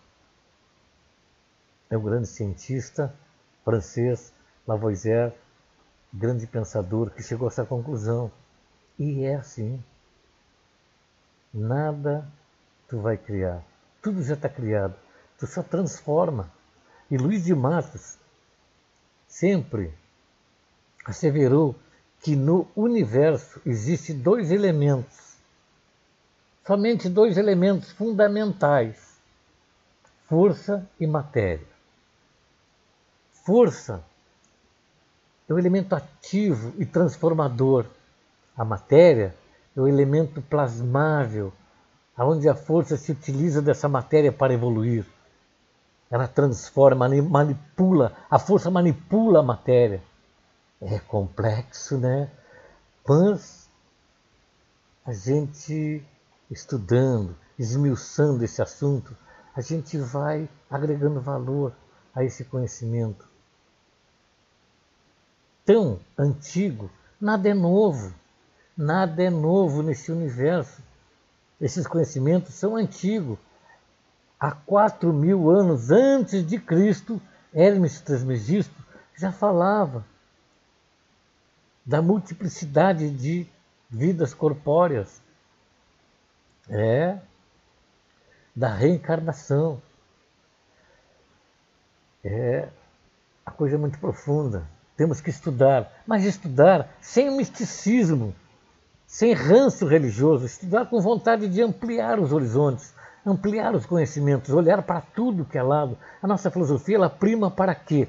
É 1.88 1.96
o 1.96 2.00
grande 2.00 2.26
cientista 2.26 3.12
francês 3.64 4.32
Lavoisier, 4.66 5.34
grande 6.12 6.46
pensador, 6.46 7.10
que 7.10 7.22
chegou 7.22 7.48
a 7.48 7.50
essa 7.50 7.64
conclusão. 7.64 8.30
E 8.98 9.24
é 9.24 9.34
assim. 9.36 9.82
Nada 11.52 12.26
tu 12.88 13.00
vai 13.00 13.16
criar. 13.16 13.62
Tudo 14.02 14.22
já 14.22 14.34
está 14.34 14.48
criado. 14.48 14.94
Tu 15.40 15.46
só 15.46 15.62
transforma. 15.62 16.52
E 17.10 17.16
Luiz 17.16 17.44
de 17.44 17.54
Matos 17.54 18.18
sempre 19.26 19.92
asseverou 21.06 21.74
que 22.20 22.36
no 22.36 22.68
universo 22.76 23.58
existem 23.64 24.18
dois 24.18 24.50
elementos, 24.50 25.36
somente 26.66 27.08
dois 27.08 27.38
elementos 27.38 27.90
fundamentais: 27.92 29.16
força 30.28 30.86
e 31.00 31.06
matéria. 31.06 31.66
Força 33.32 34.04
é 35.48 35.54
o 35.54 35.58
elemento 35.58 35.94
ativo 35.94 36.74
e 36.78 36.84
transformador. 36.84 37.86
A 38.54 38.64
matéria 38.64 39.34
é 39.74 39.80
o 39.80 39.88
elemento 39.88 40.42
plasmável, 40.42 41.50
onde 42.18 42.46
a 42.46 42.54
força 42.54 42.98
se 42.98 43.10
utiliza 43.10 43.62
dessa 43.62 43.88
matéria 43.88 44.30
para 44.30 44.52
evoluir. 44.52 45.06
Ela 46.10 46.26
transforma, 46.26 47.08
manipula, 47.08 48.16
a 48.28 48.38
força 48.38 48.70
manipula 48.70 49.40
a 49.40 49.42
matéria. 49.42 50.02
É 50.80 50.98
complexo, 50.98 51.98
né? 51.98 52.30
Mas 53.06 53.70
a 55.04 55.12
gente 55.12 56.04
estudando, 56.50 57.36
esmiuçando 57.58 58.44
esse 58.44 58.60
assunto, 58.60 59.16
a 59.54 59.60
gente 59.60 59.98
vai 59.98 60.48
agregando 60.68 61.20
valor 61.20 61.72
a 62.14 62.24
esse 62.24 62.44
conhecimento. 62.44 63.28
Tão 65.64 66.00
antigo, 66.18 66.90
nada 67.20 67.48
é 67.48 67.54
novo. 67.54 68.12
Nada 68.76 69.22
é 69.22 69.30
novo 69.30 69.82
nesse 69.82 70.10
universo. 70.10 70.82
Esses 71.60 71.86
conhecimentos 71.86 72.54
são 72.54 72.76
antigos. 72.76 73.38
Há 74.40 74.52
quatro 74.52 75.12
mil 75.12 75.50
anos 75.50 75.90
antes 75.90 76.46
de 76.46 76.58
Cristo, 76.58 77.20
Hermes 77.54 78.00
Trismegisto 78.00 78.74
já 79.16 79.30
falava 79.30 80.04
da 81.84 82.00
multiplicidade 82.00 83.10
de 83.10 83.46
vidas 83.90 84.32
corpóreas. 84.32 85.20
É, 86.68 87.18
da 88.54 88.68
reencarnação. 88.68 89.80
É, 92.22 92.68
a 93.44 93.50
coisa 93.50 93.76
é 93.76 93.78
muito 93.78 93.98
profunda. 93.98 94.66
Temos 94.96 95.20
que 95.20 95.30
estudar, 95.30 95.90
mas 96.06 96.24
estudar 96.24 96.94
sem 97.00 97.34
misticismo, 97.34 98.34
sem 99.06 99.32
ranço 99.32 99.86
religioso, 99.86 100.44
estudar 100.44 100.86
com 100.86 101.00
vontade 101.00 101.48
de 101.48 101.62
ampliar 101.62 102.20
os 102.20 102.32
horizontes, 102.32 102.94
ampliar 103.24 103.74
os 103.74 103.86
conhecimentos, 103.86 104.50
olhar 104.50 104.82
para 104.82 105.00
tudo 105.00 105.44
que 105.44 105.58
é 105.58 105.62
lado. 105.62 105.96
A 106.22 106.26
nossa 106.26 106.50
filosofia 106.50 106.96
ela 106.96 107.10
prima 107.10 107.50
para 107.50 107.74
quê? 107.74 108.08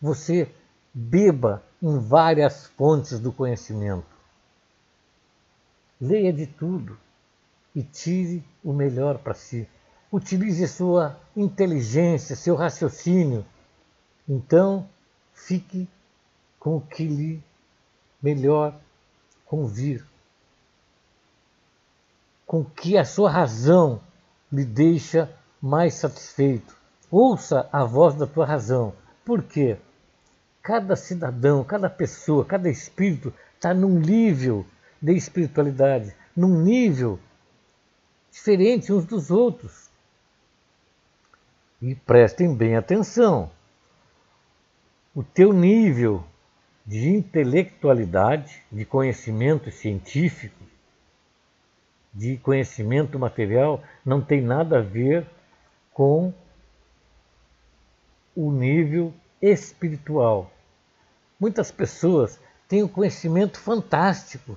Você 0.00 0.52
beba 0.92 1.62
em 1.82 1.98
várias 1.98 2.66
fontes 2.66 3.18
do 3.18 3.32
conhecimento. 3.32 4.06
Leia 6.00 6.32
de 6.32 6.46
tudo 6.46 6.98
e 7.74 7.82
tire 7.82 8.44
o 8.64 8.72
melhor 8.72 9.18
para 9.18 9.34
si. 9.34 9.68
Utilize 10.12 10.66
sua 10.66 11.18
inteligência, 11.36 12.34
seu 12.34 12.56
raciocínio. 12.56 13.44
Então, 14.28 14.88
fique 15.32 15.88
com 16.58 16.76
o 16.76 16.80
que 16.80 17.04
lhe 17.04 17.42
melhor 18.22 18.74
convir 19.46 20.04
com 22.50 22.64
que 22.64 22.98
a 22.98 23.04
sua 23.04 23.30
razão 23.30 24.00
lhe 24.52 24.64
deixa 24.64 25.30
mais 25.60 25.94
satisfeito. 25.94 26.76
Ouça 27.10 27.68
a 27.72 27.84
voz 27.84 28.14
da 28.14 28.26
tua 28.26 28.46
razão. 28.46 28.94
Por 29.24 29.42
quê? 29.42 29.76
Cada 30.62 30.96
cidadão, 30.96 31.64
cada 31.64 31.88
pessoa, 31.88 32.44
cada 32.44 32.68
espírito 32.68 33.32
está 33.54 33.72
num 33.74 33.98
nível 33.98 34.64
de 35.00 35.12
espiritualidade, 35.14 36.14
num 36.36 36.60
nível 36.62 37.18
diferente 38.30 38.92
uns 38.92 39.04
dos 39.04 39.30
outros. 39.30 39.90
E 41.80 41.94
prestem 41.94 42.54
bem 42.54 42.76
atenção. 42.76 43.50
O 45.14 45.22
teu 45.22 45.52
nível 45.52 46.24
de 46.86 47.08
intelectualidade, 47.08 48.62
de 48.70 48.84
conhecimento 48.84 49.70
científico, 49.70 50.64
de 52.12 52.36
conhecimento 52.38 53.18
material 53.18 53.82
não 54.04 54.20
tem 54.20 54.40
nada 54.40 54.78
a 54.78 54.82
ver 54.82 55.26
com 55.92 56.32
o 58.34 58.50
nível 58.50 59.12
espiritual. 59.40 60.50
Muitas 61.38 61.70
pessoas 61.70 62.38
têm 62.68 62.82
um 62.82 62.88
conhecimento 62.88 63.58
fantástico 63.58 64.56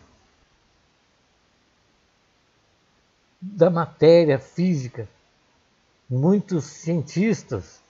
da 3.42 3.70
matéria 3.70 4.40
física. 4.40 5.08
Muitos 6.10 6.66
cientistas 6.66 7.82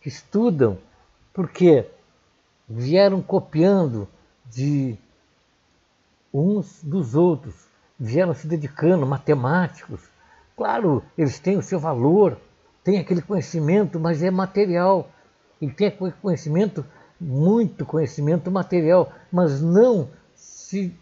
que 0.00 0.08
estudam 0.08 0.78
porque 1.32 1.88
vieram 2.68 3.22
copiando 3.22 4.08
de 4.46 4.96
uns 6.32 6.82
dos 6.82 7.14
outros 7.14 7.73
vieram 7.98 8.34
se 8.34 8.46
dedicando, 8.46 9.06
matemáticos. 9.06 10.00
Claro, 10.56 11.02
eles 11.16 11.38
têm 11.38 11.56
o 11.56 11.62
seu 11.62 11.78
valor, 11.78 12.38
têm 12.82 12.98
aquele 12.98 13.22
conhecimento, 13.22 13.98
mas 13.98 14.22
é 14.22 14.30
material. 14.30 15.10
Ele 15.60 15.72
tem 15.72 15.90
conhecimento, 16.22 16.84
muito 17.20 17.86
conhecimento 17.86 18.50
material, 18.50 19.12
mas 19.32 19.60
não 19.60 20.08
se 20.34 20.94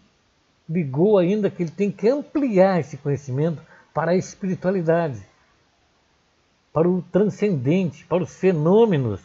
ligou 0.69 1.17
ainda 1.17 1.49
que 1.49 1.63
ele 1.63 1.71
tem 1.71 1.91
que 1.91 2.07
ampliar 2.07 2.79
esse 2.79 2.97
conhecimento 2.97 3.61
para 3.93 4.11
a 4.11 4.15
espiritualidade, 4.15 5.21
para 6.71 6.89
o 6.89 7.01
transcendente, 7.01 8.05
para 8.05 8.23
os 8.23 8.35
fenômenos, 8.35 9.21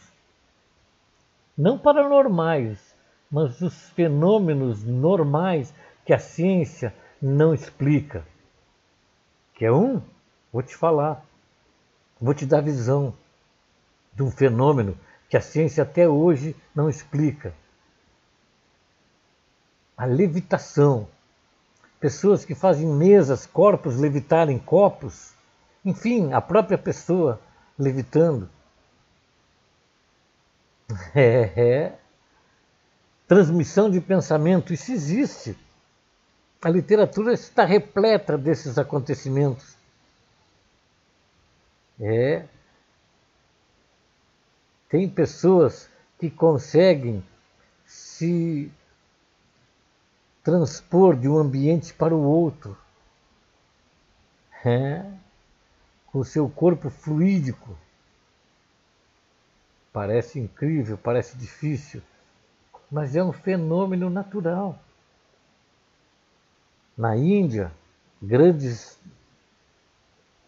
não 1.57 1.77
paranormais, 1.77 2.95
mas 3.31 3.61
os 3.61 3.89
fenômenos 3.89 4.83
normais 4.83 5.73
que 6.05 6.13
a 6.13 6.19
ciência 6.19 6.93
não 7.21 7.53
explica. 7.53 8.25
Quer 9.53 9.71
um? 9.71 10.01
Vou 10.51 10.63
te 10.63 10.75
falar. 10.75 11.25
Vou 12.19 12.33
te 12.33 12.45
dar 12.45 12.61
visão 12.61 13.13
de 14.13 14.23
um 14.23 14.31
fenômeno 14.31 14.97
que 15.29 15.37
a 15.37 15.41
ciência 15.41 15.83
até 15.83 16.07
hoje 16.07 16.55
não 16.73 16.89
explica. 16.89 17.53
A 19.95 20.05
levitação. 20.05 21.07
Pessoas 21.99 22.45
que 22.45 22.55
fazem 22.55 22.87
mesas, 22.87 23.45
corpos 23.45 23.97
levitarem 23.97 24.57
copos. 24.57 25.33
Enfim, 25.83 26.31
a 26.33 26.41
própria 26.41 26.77
pessoa 26.77 27.39
levitando. 27.77 28.49
É, 31.13 31.53
é. 31.55 31.99
Transmissão 33.27 33.91
de 33.91 34.01
pensamento, 34.01 34.73
isso 34.73 34.91
existe. 34.91 35.55
A 36.61 36.69
literatura 36.69 37.33
está 37.33 37.63
repleta 37.63 38.37
desses 38.37 38.77
acontecimentos. 38.77 39.77
É. 41.99 42.45
Tem 44.89 45.07
pessoas 45.09 45.89
que 46.19 46.29
conseguem 46.29 47.23
se 47.85 48.69
transpor 50.43 51.15
de 51.15 51.29
um 51.29 51.37
ambiente 51.37 51.93
para 51.93 52.13
o 52.13 52.21
outro. 52.21 52.77
É. 54.65 55.05
Com 56.07 56.25
seu 56.25 56.49
corpo 56.49 56.89
fluídico. 56.89 57.77
Parece 59.93 60.39
incrível, 60.39 60.97
parece 60.97 61.37
difícil, 61.37 62.01
mas 62.91 63.15
é 63.15 63.23
um 63.23 63.31
fenômeno 63.31 64.09
natural. 64.09 64.77
Na 66.99 67.15
Índia, 67.15 67.71
grandes 68.21 68.99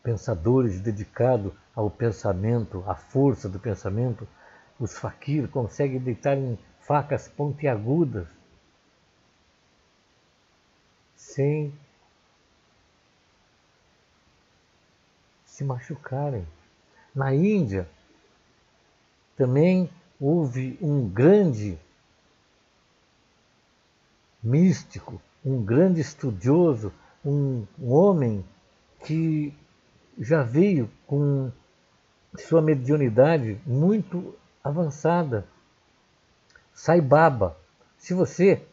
pensadores 0.04 0.82
dedicados 0.82 1.54
ao 1.74 1.90
pensamento, 1.90 2.84
à 2.86 2.94
força 2.94 3.48
do 3.48 3.58
pensamento, 3.58 4.28
os 4.78 4.98
fakir 4.98 5.48
conseguem 5.48 5.98
deitar 5.98 6.38
em 6.38 6.60
facas 6.82 7.30
pontiagudas 7.30 8.28
sem 11.16 11.74
se 15.46 15.64
machucarem. 15.64 16.46
Na 17.16 17.34
Índia, 17.34 17.88
também 19.38 19.90
houve 20.20 20.78
um 20.82 21.08
grande 21.08 21.80
místico, 24.44 25.22
um 25.44 25.64
grande 25.64 26.02
estudioso, 26.02 26.94
um, 27.26 27.66
um 27.80 27.92
homem 27.92 28.46
que 29.06 29.54
já 30.20 30.44
veio 30.44 30.90
com 31.08 31.52
sua 32.38 32.62
mediunidade 32.62 33.60
muito 33.66 34.36
avançada. 34.64 35.46
Sai 36.74 37.02
Baba. 37.02 37.58
Se 37.98 38.14
você 38.14 38.66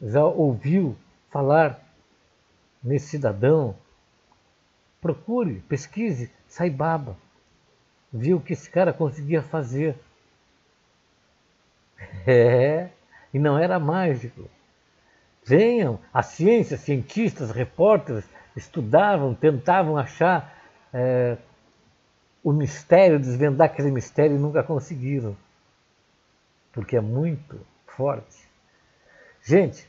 já 0.00 0.24
ouviu 0.24 0.96
falar 1.30 1.80
nesse 2.82 3.08
cidadão, 3.08 3.76
procure, 5.00 5.60
pesquise 5.68 6.30
Sai 6.48 6.70
Baba. 6.70 7.16
Viu 8.10 8.38
o 8.38 8.40
que 8.40 8.54
esse 8.54 8.70
cara 8.70 8.92
conseguia 8.92 9.42
fazer. 9.42 9.96
É, 12.26 12.90
e 13.34 13.38
não 13.38 13.58
era 13.58 13.78
mágico. 13.80 14.48
Venham, 15.48 15.98
a 16.12 16.22
ciência, 16.22 16.76
cientistas, 16.76 17.50
repórteres 17.50 18.24
estudavam, 18.54 19.34
tentavam 19.34 19.96
achar 19.96 20.54
é, 20.92 21.38
o 22.44 22.52
mistério, 22.52 23.18
desvendar 23.18 23.68
aquele 23.68 23.90
mistério 23.90 24.36
e 24.36 24.38
nunca 24.38 24.62
conseguiram. 24.62 25.34
Porque 26.70 26.98
é 26.98 27.00
muito 27.00 27.58
forte. 27.86 28.46
Gente, 29.42 29.88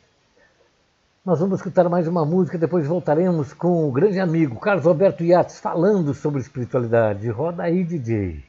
nós 1.26 1.42
vamos 1.42 1.60
escutar 1.60 1.90
mais 1.90 2.08
uma 2.08 2.26
música, 2.26 2.58
depois 2.58 2.88
voltaremos 2.88 3.52
com 3.54 3.86
o 3.86 3.92
grande 3.92 4.20
amigo 4.20 4.58
Carlos 4.62 4.88
Alberto 4.88 5.26
Yates 5.26 5.60
falando 5.60 6.14
sobre 6.14 6.40
espiritualidade. 6.40 7.30
Roda 7.30 7.64
aí, 7.64 7.84
DJ. 7.84 8.49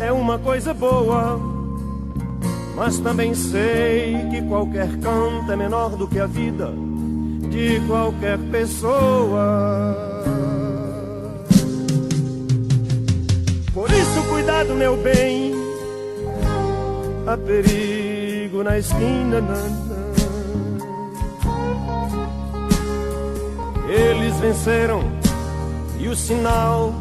é 0.00 0.12
uma 0.12 0.38
coisa 0.38 0.72
boa. 0.74 1.40
Mas 2.74 2.98
também 2.98 3.34
sei 3.34 4.26
que 4.30 4.42
qualquer 4.42 4.88
canto 4.98 5.50
é 5.50 5.56
menor 5.56 5.96
do 5.96 6.06
que 6.06 6.18
a 6.18 6.26
vida 6.26 6.72
de 7.50 7.80
qualquer 7.86 8.38
pessoa. 8.50 9.96
Por 13.72 13.90
isso, 13.90 14.22
cuidado, 14.28 14.74
meu 14.74 14.96
bem, 14.98 15.54
há 17.26 17.36
perigo 17.36 18.62
na 18.62 18.78
esquina. 18.78 19.42
Eles 23.88 24.36
venceram 24.36 25.00
e 25.98 26.08
o 26.08 26.16
sinal 26.16 26.92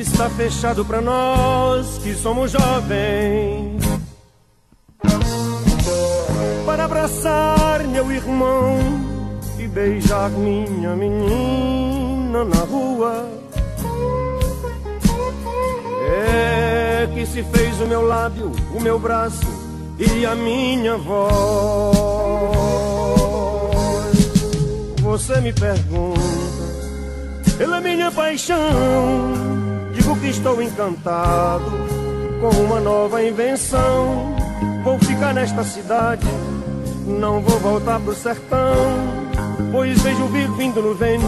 está 0.00 0.30
fechado 0.30 0.84
para 0.84 1.00
nós 1.02 1.98
que 1.98 2.14
somos 2.14 2.50
jovens. 2.50 3.82
Para 6.64 6.84
abraçar 6.84 7.86
meu 7.86 8.10
irmão 8.10 8.78
e 9.58 9.68
beijar 9.68 10.30
minha 10.30 10.96
menina 10.96 12.44
na 12.44 12.60
rua. 12.64 13.28
É 16.14 17.08
que 17.12 17.26
se 17.26 17.42
fez 17.42 17.80
o 17.80 17.86
meu 17.86 18.06
lábio, 18.06 18.50
o 18.74 18.80
meu 18.80 18.98
braço 18.98 19.46
e 19.98 20.24
a 20.24 20.34
minha 20.34 20.96
voz. 20.96 21.22
Você 25.02 25.40
me 25.42 25.52
pergunta 25.52 26.20
pela 27.58 27.80
minha 27.80 28.10
paixão 28.10 29.61
Digo 29.92 30.16
que 30.18 30.28
estou 30.28 30.60
encantado 30.62 31.70
com 32.40 32.48
uma 32.62 32.80
nova 32.80 33.22
invenção. 33.22 34.34
Vou 34.82 34.98
ficar 34.98 35.32
nesta 35.34 35.62
cidade, 35.64 36.26
não 37.06 37.40
vou 37.40 37.58
voltar 37.58 38.00
pro 38.00 38.14
sertão. 38.14 38.74
Pois 39.70 40.00
vejo 40.02 40.26
vir 40.26 40.50
vindo 40.52 40.82
no 40.82 40.94
vento 40.94 41.26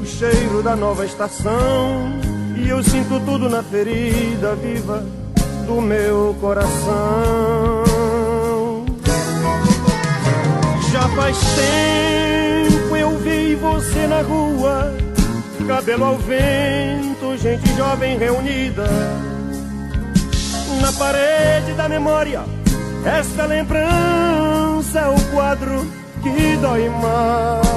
o 0.00 0.04
cheiro 0.04 0.62
da 0.62 0.76
nova 0.76 1.06
estação. 1.06 2.12
E 2.56 2.68
eu 2.68 2.82
sinto 2.82 3.20
tudo 3.24 3.48
na 3.48 3.62
ferida 3.62 4.54
viva 4.56 5.04
do 5.66 5.80
meu 5.80 6.36
coração. 6.40 7.84
Já 10.90 11.08
faz 11.10 11.38
tempo 11.38 12.96
eu 12.96 13.18
vi 13.18 13.54
você 13.54 14.06
na 14.06 14.22
rua 14.22 15.08
cabelo 15.68 16.04
ao 16.06 16.16
vento, 16.16 17.07
gente 17.38 17.72
jovem 17.76 18.18
reunida. 18.18 18.86
Na 20.80 20.92
parede 20.92 21.72
da 21.74 21.88
memória, 21.88 22.42
esta 23.04 23.46
lembrança 23.46 25.00
é 25.00 25.08
o 25.08 25.20
quadro 25.32 25.86
que 26.22 26.56
dói 26.56 26.88
mais. 26.88 27.68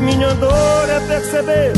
Minha 0.00 0.34
dor 0.34 0.88
é 0.88 1.00
perceber 1.00 1.72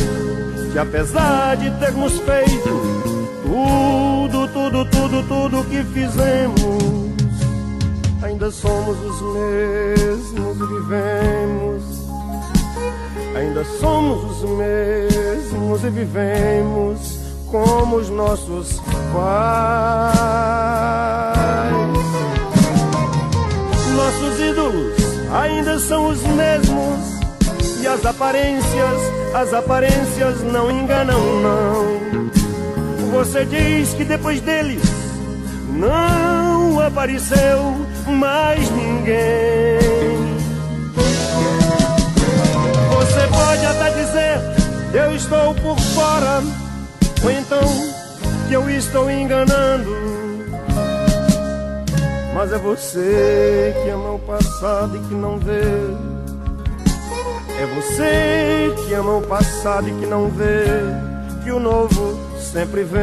que 0.73 0.79
apesar 0.79 1.57
de 1.57 1.71
termos 1.79 2.19
feito 2.21 3.31
tudo, 3.43 4.49
tudo, 4.49 4.85
tudo, 4.85 5.23
tudo 5.23 5.65
que 5.65 5.83
fizemos, 5.85 7.15
ainda 8.23 8.51
somos 8.51 8.97
os 8.99 9.21
mesmos 9.35 10.59
vivemos 10.59 11.60
Ainda 13.41 13.65
somos 13.65 14.43
os 14.43 14.51
mesmos 14.51 15.83
e 15.83 15.89
vivemos 15.89 17.19
como 17.51 17.97
os 17.97 18.11
nossos 18.11 18.79
pais. 19.15 20.13
Nossos 23.97 24.41
ídolos 24.41 24.93
ainda 25.33 25.79
são 25.79 26.09
os 26.09 26.23
mesmos 26.23 27.01
e 27.81 27.87
as 27.87 28.05
aparências, 28.05 29.01
as 29.35 29.55
aparências 29.55 30.43
não 30.43 30.71
enganam, 30.71 31.19
não. 31.41 32.31
Você 33.13 33.47
diz 33.47 33.95
que 33.95 34.05
depois 34.05 34.43
deles 34.43 34.83
não 35.79 36.79
apareceu 36.79 37.75
mais 38.07 38.71
ninguém. 38.71 40.00
Pode 43.51 43.67
até 43.67 43.91
dizer 43.91 44.41
eu 44.95 45.17
estou 45.17 45.53
por 45.57 45.77
fora, 45.77 46.41
ou 47.25 47.31
então 47.33 47.59
que 48.47 48.55
eu 48.55 48.71
estou 48.71 49.11
enganando. 49.11 49.91
Mas 52.33 52.53
é 52.53 52.59
você 52.59 53.75
que 53.83 53.91
ama 53.91 54.13
o 54.13 54.19
passado 54.21 54.97
e 54.97 55.01
que 55.01 55.15
não 55.15 55.37
vê. 55.37 55.63
É 57.61 57.67
você 57.75 58.73
que 58.85 58.95
ama 58.95 59.17
o 59.17 59.23
passado 59.23 59.89
e 59.89 59.93
que 59.95 60.07
não 60.07 60.29
vê 60.29 60.67
que 61.43 61.51
o 61.51 61.59
novo 61.59 62.21
sempre 62.39 62.85
vem. 62.85 63.01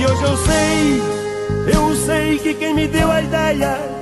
E 0.00 0.06
hoje 0.06 0.22
eu 0.22 0.36
sei, 0.38 1.02
eu 1.74 1.96
sei 2.06 2.38
que 2.38 2.54
quem 2.54 2.72
me 2.72 2.88
deu 2.88 3.12
a 3.12 3.20
ideia 3.20 3.99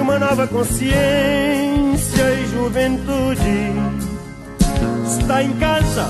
de 0.00 0.02
uma 0.02 0.18
nova 0.18 0.46
consciência 0.46 2.32
e 2.32 2.46
juventude. 2.46 3.70
Está 5.06 5.42
em 5.42 5.52
casa, 5.58 6.06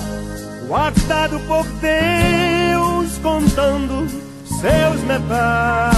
guardado 0.69 1.41
por 1.41 1.67
Deus, 1.81 3.19
contando 3.19 4.07
seus 4.47 5.03
metais. 5.03 5.91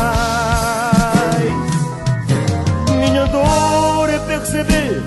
Minha 2.99 3.27
dor 3.27 4.09
é 4.09 4.19
perceber 4.21 5.03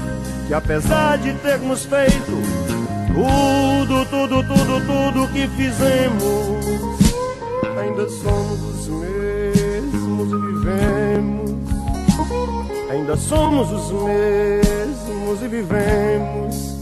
que 0.47 0.53
apesar 0.53 1.17
de 1.17 1.33
termos 1.33 1.85
feito 1.85 2.39
tudo, 3.07 4.05
tudo, 4.05 4.43
tudo, 4.43 4.79
tudo 4.85 5.27
que 5.33 5.47
fizemos, 5.47 6.63
ainda 7.81 8.07
somos 8.09 8.61
os 8.61 8.87
mesmos 8.89 10.31
e 10.31 10.37
vivemos. 10.53 11.35
Ainda 12.89 13.17
somos 13.17 13.71
os 13.71 13.91
mesmos 13.91 15.41
e 15.41 15.47
vivemos. 15.47 16.75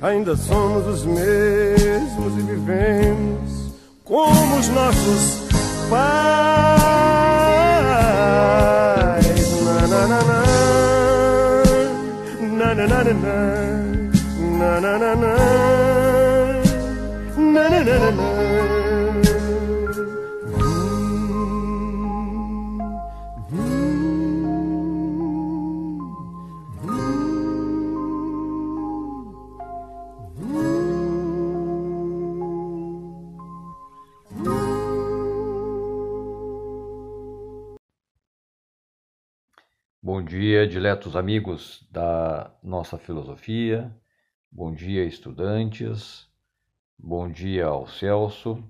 Ainda 0.00 0.34
somos 0.36 0.86
os 0.86 1.04
mesmos 1.04 2.38
e 2.38 2.42
vivemos 2.42 3.72
como 4.04 4.56
os 4.58 4.68
nossos 4.68 5.48
pais. 5.90 6.46
Na, 9.64 9.86
na, 9.86 10.06
na, 10.06 10.22
na. 10.22 10.42
Na, 12.40 12.74
na, 12.74 12.86
na, 12.86 13.04
na, 13.04 13.14
na. 13.14 13.36
Na, 14.58 14.80
na, 14.80 14.98
na, 14.98 15.14
na. 15.16 15.36
Na, 17.36 17.68
na, 17.68 17.84
na, 17.84 17.98
na, 17.98 18.10
na. 18.12 18.35
Bom 40.16 40.22
dia, 40.22 40.66
diletos 40.66 41.14
amigos 41.14 41.86
da 41.92 42.50
nossa 42.62 42.96
filosofia. 42.96 43.94
Bom 44.50 44.72
dia, 44.72 45.04
estudantes. 45.04 46.26
Bom 46.98 47.30
dia 47.30 47.66
ao 47.66 47.86
Celso. 47.86 48.64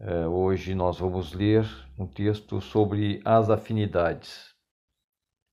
É, 0.00 0.26
hoje 0.26 0.74
nós 0.74 0.98
vamos 0.98 1.32
ler 1.32 1.64
um 1.96 2.04
texto 2.04 2.60
sobre 2.60 3.22
as 3.24 3.48
afinidades, 3.48 4.52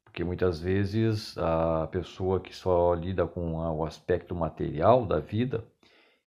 porque 0.03 0.23
muitas 0.23 0.59
vezes 0.59 1.37
a 1.37 1.87
pessoa 1.91 2.39
que 2.39 2.55
só 2.55 2.95
lida 2.95 3.27
com 3.27 3.53
o 3.57 3.85
aspecto 3.85 4.33
material 4.33 5.05
da 5.05 5.19
vida, 5.19 5.63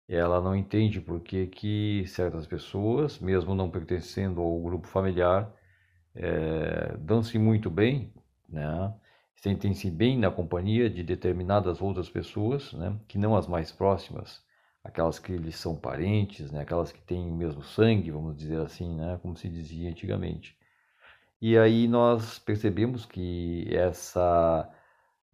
ela 0.07 0.41
não 0.41 0.55
entende 0.55 1.01
por 1.01 1.21
que, 1.21 1.49
que 1.49 2.07
certas 2.07 2.47
pessoas, 2.47 3.19
mesmo 3.19 3.53
não 3.53 3.69
pertencendo 3.69 4.41
ao 4.41 4.63
grupo 4.63 4.87
familiar, 4.87 5.53
é, 6.15 6.97
dão-se 6.99 7.37
muito 7.37 7.69
bem 7.69 8.13
né? 8.49 8.95
Sentem-se 9.37 9.91
bem 9.91 10.19
na 10.19 10.31
companhia 10.31 10.89
de 10.89 11.03
determinadas 11.03 11.83
outras 11.83 12.09
pessoas, 12.09 12.73
né? 12.73 12.99
Que 13.09 13.19
não 13.19 13.37
as 13.37 13.47
mais 13.47 13.71
próximas, 13.73 14.43
aquelas 14.83 15.19
que 15.19 15.37
lhes 15.37 15.57
são 15.57 15.77
parentes, 15.77 16.51
né? 16.51 16.63
Aquelas 16.63 16.93
que 16.93 17.01
têm 17.03 17.31
o 17.31 17.35
mesmo 17.35 17.63
sangue, 17.63 18.11
vamos 18.11 18.37
dizer 18.37 18.61
assim, 18.61 18.97
né? 18.97 19.19
Como 19.23 19.37
se 19.37 19.49
dizia 19.49 19.91
antigamente. 19.91 20.57
E 21.41 21.59
aí 21.59 21.87
nós 21.89 22.39
percebemos 22.39 23.05
que 23.05 23.67
essa 23.71 24.69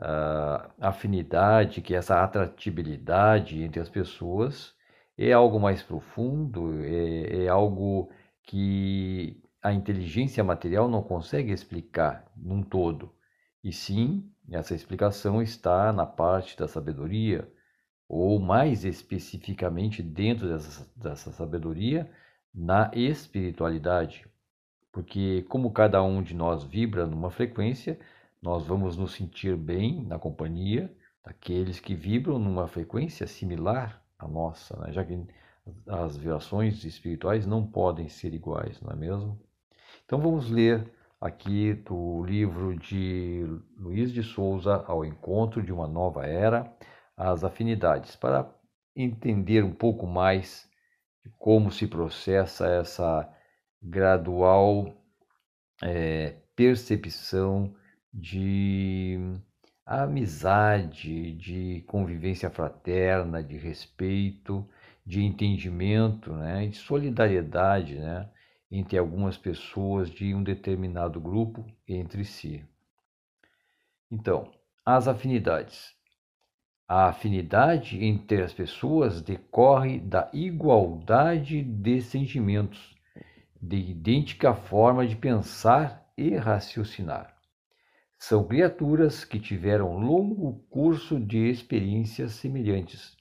uh, 0.01 0.73
afinidade, 0.81 1.83
que 1.83 1.95
essa 1.95 2.23
atratibilidade 2.23 3.63
entre 3.63 3.81
as 3.81 3.89
pessoas 3.89 4.75
é 5.17 5.33
algo 5.33 5.61
mais 5.61 5.83
profundo, 5.83 6.83
é, 6.85 7.45
é 7.45 7.49
algo 7.49 8.11
que 8.43 9.41
a 9.63 9.73
inteligência 9.73 10.43
material 10.43 10.89
não 10.89 11.03
consegue 11.03 11.53
explicar 11.53 12.31
num 12.37 12.63
todo. 12.63 13.13
E 13.63 13.73
sim, 13.73 14.31
essa 14.51 14.75
explicação 14.75 15.43
está 15.43 15.93
na 15.93 16.07
parte 16.07 16.57
da 16.57 16.67
sabedoria, 16.67 17.51
ou 18.09 18.39
mais 18.41 18.85
especificamente 18.85 20.03
dentro 20.03 20.49
dessa, 20.49 20.91
dessa 20.97 21.31
sabedoria, 21.31 22.11
na 22.55 22.91
espiritualidade. 22.95 24.27
Porque, 24.91 25.45
como 25.49 25.71
cada 25.71 26.03
um 26.03 26.23
de 26.23 26.35
nós 26.35 26.65
vibra 26.65 27.07
numa 27.07 27.31
frequência, 27.31 27.99
nós 28.43 28.67
vamos 28.67 28.97
nos 28.97 29.13
sentir 29.13 29.57
bem 29.57 30.03
na 30.05 30.19
companhia 30.19 30.93
daqueles 31.23 31.79
que 31.79 31.95
vibram 31.95 32.39
numa 32.39 32.67
frequência 32.67 33.27
similar 33.27 34.03
à 34.19 34.27
nossa, 34.27 34.77
né? 34.81 34.93
já 34.93 35.05
que 35.05 35.23
as 35.87 36.17
vibrações 36.17 36.83
espirituais 36.85 37.47
não 37.47 37.65
podem 37.65 38.09
ser 38.09 38.35
iguais, 38.35 38.81
não 38.81 38.91
é 38.91 38.97
mesmo? 38.97 39.39
Então 40.11 40.21
vamos 40.21 40.51
ler 40.51 40.93
aqui 41.21 41.73
do 41.73 42.25
livro 42.25 42.77
de 42.77 43.45
Luiz 43.79 44.13
de 44.13 44.25
Souza, 44.25 44.85
Ao 44.89 45.05
Encontro 45.05 45.63
de 45.63 45.73
uma 45.73 45.87
Nova 45.87 46.27
Era, 46.27 46.69
as 47.17 47.45
afinidades, 47.45 48.17
para 48.17 48.53
entender 48.97 49.63
um 49.63 49.73
pouco 49.73 50.09
mais 50.09 50.69
de 51.25 51.31
como 51.39 51.71
se 51.71 51.87
processa 51.87 52.67
essa 52.67 53.33
gradual 53.81 54.93
é, 55.81 56.39
percepção 56.57 57.73
de 58.13 59.17
amizade, 59.87 61.35
de 61.37 61.85
convivência 61.87 62.51
fraterna, 62.51 63.45
de 63.45 63.57
respeito, 63.57 64.69
de 65.07 65.23
entendimento, 65.23 66.33
né, 66.33 66.67
de 66.67 66.77
solidariedade, 66.79 67.95
né, 67.95 68.29
entre 68.71 68.97
algumas 68.97 69.37
pessoas 69.37 70.09
de 70.11 70.35
um 70.35 70.43
determinado 70.43 71.21
grupo 71.21 71.66
entre 71.89 72.25
si. 72.25 72.64
Então, 74.11 74.51
as 74.85 75.09
afinidades. 75.09 75.95
A 76.89 77.09
afinidade 77.09 78.05
entre 78.05 78.43
as 78.43 78.53
pessoas 78.53 79.23
decorre 79.23 80.01
da 80.01 80.29
igualdade 80.33 81.62
de 81.62 82.01
sentimentos, 82.01 82.97
de 83.61 83.77
idêntica 83.77 84.55
forma 84.55 85.07
de 85.07 85.14
pensar 85.14 86.11
e 86.16 86.35
raciocinar. 86.35 87.37
São 88.18 88.45
criaturas 88.45 89.25
que 89.25 89.39
tiveram 89.39 89.99
longo 89.99 90.64
curso 90.68 91.18
de 91.18 91.49
experiências 91.49 92.33
semelhantes, 92.33 93.16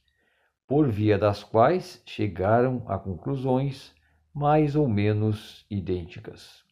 por 0.67 0.89
via 0.89 1.17
das 1.17 1.43
quais 1.43 2.01
chegaram 2.05 2.83
a 2.87 2.97
conclusões 2.97 3.93
mais 4.33 4.75
ou 4.75 4.87
menos 4.87 5.65
idênticas. 5.69 6.63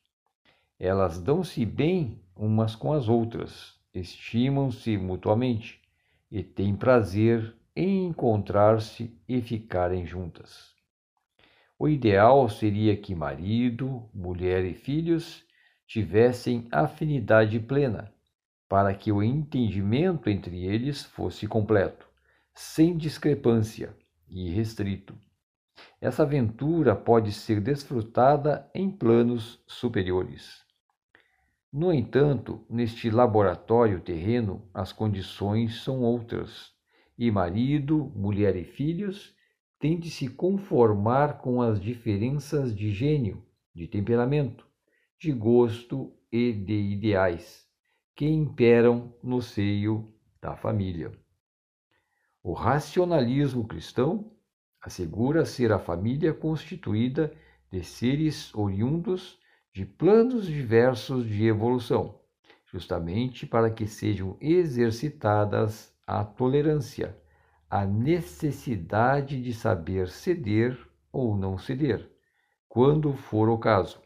Elas 0.79 1.19
dão-se 1.19 1.65
bem 1.65 2.21
umas 2.35 2.75
com 2.75 2.93
as 2.93 3.09
outras, 3.09 3.79
estimam-se 3.93 4.95
mutuamente 4.97 5.81
e 6.29 6.43
têm 6.43 6.75
prazer 6.75 7.55
em 7.75 8.07
encontrar-se 8.07 9.15
e 9.27 9.41
ficarem 9.41 10.05
juntas. 10.05 10.75
O 11.79 11.87
ideal 11.89 12.47
seria 12.47 12.95
que 12.95 13.15
marido, 13.15 14.07
mulher 14.13 14.63
e 14.63 14.73
filhos 14.73 15.43
tivessem 15.87 16.67
afinidade 16.71 17.59
plena, 17.59 18.13
para 18.69 18.93
que 18.93 19.11
o 19.11 19.23
entendimento 19.23 20.29
entre 20.29 20.65
eles 20.65 21.03
fosse 21.03 21.47
completo, 21.47 22.07
sem 22.53 22.97
discrepância 22.97 23.95
e 24.27 24.49
restrito 24.49 25.17
essa 25.99 26.23
aventura 26.23 26.95
pode 26.95 27.31
ser 27.31 27.59
desfrutada 27.59 28.69
em 28.73 28.89
planos 28.89 29.63
superiores. 29.67 30.65
No 31.71 31.93
entanto, 31.93 32.65
neste 32.69 33.09
laboratório 33.09 33.99
terreno, 33.99 34.67
as 34.73 34.93
condições 34.93 35.83
são 35.83 36.01
outras, 36.01 36.71
e 37.17 37.29
marido, 37.29 38.11
mulher 38.15 38.55
e 38.55 38.63
filhos 38.63 39.35
têm 39.79 39.99
de 39.99 40.09
se 40.09 40.27
conformar 40.27 41.39
com 41.39 41.61
as 41.61 41.79
diferenças 41.79 42.75
de 42.75 42.91
gênio, 42.91 43.43
de 43.73 43.87
temperamento, 43.87 44.65
de 45.19 45.31
gosto 45.31 46.13
e 46.31 46.53
de 46.53 46.73
ideais 46.73 47.67
que 48.15 48.25
imperam 48.25 49.13
no 49.21 49.41
seio 49.41 50.11
da 50.41 50.55
família. 50.55 51.11
O 52.41 52.53
racionalismo 52.53 53.67
cristão 53.67 54.31
assegura 54.87 55.45
ser 55.45 55.73
a 55.73 55.79
família 55.79 56.33
constituída 56.33 57.33
de 57.69 57.83
seres 57.83 58.55
oriundos 58.55 59.37
de 59.73 59.85
planos 59.85 60.47
diversos 60.47 61.27
de 61.27 61.45
evolução, 61.45 62.21
justamente 62.65 63.45
para 63.45 63.69
que 63.69 63.85
sejam 63.85 64.37
exercitadas 64.39 65.93
a 66.07 66.23
tolerância, 66.23 67.17
a 67.69 67.85
necessidade 67.85 69.41
de 69.41 69.53
saber 69.53 70.07
ceder 70.07 70.79
ou 71.11 71.35
não 71.35 71.57
ceder, 71.57 72.09
quando 72.69 73.11
for 73.13 73.49
o 73.49 73.57
caso, 73.57 74.01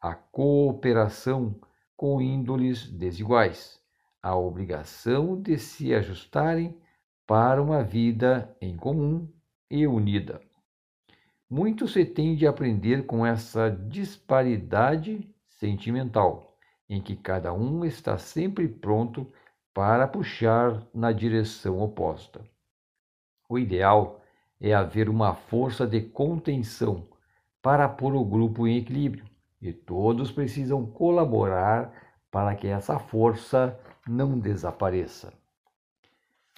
a 0.00 0.14
cooperação 0.14 1.54
com 1.96 2.20
índoles 2.20 2.88
desiguais, 2.90 3.80
a 4.20 4.36
obrigação 4.36 5.40
de 5.40 5.56
se 5.58 5.94
ajustarem 5.94 6.76
para 7.24 7.62
uma 7.62 7.84
vida 7.84 8.54
em 8.60 8.76
comum 8.76 9.28
e 9.70 9.86
unida. 9.86 10.40
muito 11.48 11.86
se 11.86 12.04
tende 12.04 12.46
a 12.46 12.50
aprender 12.50 13.06
com 13.06 13.24
essa 13.24 13.70
disparidade 13.70 15.32
sentimental, 15.48 16.56
em 16.88 17.00
que 17.00 17.14
cada 17.16 17.52
um 17.52 17.84
está 17.84 18.18
sempre 18.18 18.66
pronto 18.68 19.30
para 19.72 20.08
puxar 20.08 20.86
na 20.92 21.12
direção 21.12 21.80
oposta. 21.80 22.44
O 23.48 23.58
ideal 23.58 24.20
é 24.60 24.72
haver 24.74 25.08
uma 25.08 25.34
força 25.34 25.86
de 25.86 26.00
contenção 26.00 27.06
para 27.62 27.88
pôr 27.88 28.14
o 28.14 28.24
grupo 28.24 28.66
em 28.66 28.78
equilíbrio, 28.78 29.24
e 29.60 29.72
todos 29.72 30.30
precisam 30.30 30.84
colaborar 30.84 31.92
para 32.30 32.54
que 32.54 32.66
essa 32.66 32.98
força 32.98 33.78
não 34.06 34.38
desapareça. 34.38 35.32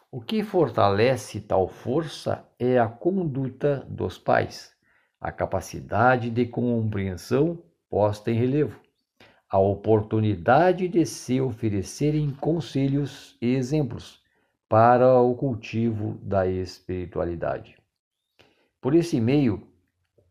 O 0.08 0.20
que 0.20 0.44
fortalece 0.44 1.40
tal 1.40 1.66
força 1.66 2.48
é 2.58 2.78
a 2.78 2.86
conduta 2.86 3.84
dos 3.88 4.16
pais, 4.16 4.72
a 5.20 5.32
capacidade 5.32 6.30
de 6.30 6.46
compreensão 6.46 7.60
posta 7.90 8.30
em 8.30 8.34
relevo, 8.34 8.80
a 9.50 9.58
oportunidade 9.58 10.86
de 10.86 11.04
se 11.04 11.40
oferecerem 11.40 12.30
conselhos 12.30 13.36
e 13.42 13.54
exemplos 13.54 14.22
para 14.68 15.20
o 15.20 15.34
cultivo 15.34 16.18
da 16.22 16.46
espiritualidade. 16.46 17.76
Por 18.80 18.94
esse 18.94 19.20
meio, 19.20 19.66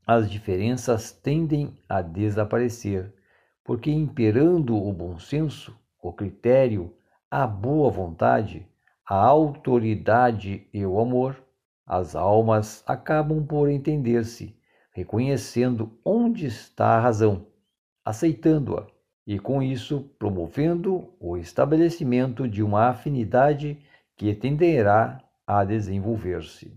as 0.07 0.31
diferenças 0.31 1.11
tendem 1.11 1.73
a 1.89 2.01
desaparecer, 2.01 3.13
porque 3.63 3.91
imperando 3.91 4.75
o 4.77 4.93
bom 4.93 5.19
senso, 5.19 5.77
o 6.01 6.13
critério, 6.13 6.95
a 7.29 7.45
boa 7.45 7.91
vontade, 7.91 8.65
a 9.07 9.23
autoridade 9.23 10.67
e 10.73 10.83
o 10.85 10.99
amor, 10.99 11.37
as 11.85 12.15
almas 12.15 12.83
acabam 12.87 13.45
por 13.45 13.69
entender-se, 13.69 14.57
reconhecendo 14.91 15.91
onde 16.03 16.47
está 16.47 16.97
a 16.97 16.99
razão, 16.99 17.45
aceitando-a 18.03 18.87
e, 19.27 19.37
com 19.37 19.61
isso, 19.61 20.09
promovendo 20.17 21.13
o 21.19 21.37
estabelecimento 21.37 22.47
de 22.47 22.63
uma 22.63 22.87
afinidade 22.87 23.77
que 24.17 24.33
tenderá 24.33 25.21
a 25.45 25.63
desenvolver-se. 25.63 26.73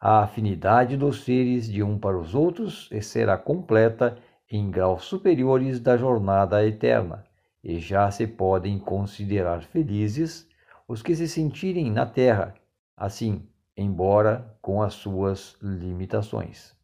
A 0.00 0.22
afinidade 0.22 0.96
dos 0.96 1.24
seres 1.24 1.66
de 1.66 1.82
um 1.82 1.98
para 1.98 2.18
os 2.18 2.34
outros 2.34 2.88
será 3.02 3.36
completa 3.36 4.16
em 4.48 4.70
graus 4.70 5.04
superiores 5.04 5.80
da 5.80 5.96
jornada 5.96 6.64
eterna, 6.64 7.24
e 7.62 7.80
já 7.80 8.08
se 8.10 8.26
podem 8.26 8.78
considerar 8.78 9.62
felizes 9.62 10.46
os 10.86 11.02
que 11.02 11.16
se 11.16 11.26
sentirem 11.26 11.90
na 11.90 12.04
terra, 12.04 12.54
assim, 12.96 13.46
embora 13.76 14.56
com 14.60 14.82
as 14.82 14.94
suas 14.94 15.56
limitações. 15.62 16.74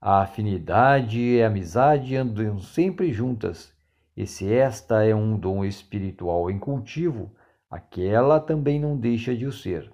A 0.00 0.22
afinidade 0.22 1.20
e 1.20 1.42
a 1.42 1.46
amizade 1.46 2.16
andam 2.16 2.58
sempre 2.58 3.12
juntas, 3.12 3.72
e 4.16 4.26
se 4.26 4.52
esta 4.52 5.04
é 5.04 5.14
um 5.14 5.38
dom 5.38 5.64
espiritual 5.64 6.50
em 6.50 6.58
cultivo, 6.58 7.30
aquela 7.70 8.40
também 8.40 8.80
não 8.80 8.96
deixa 8.96 9.34
de 9.34 9.46
o 9.46 9.52
ser. 9.52 9.90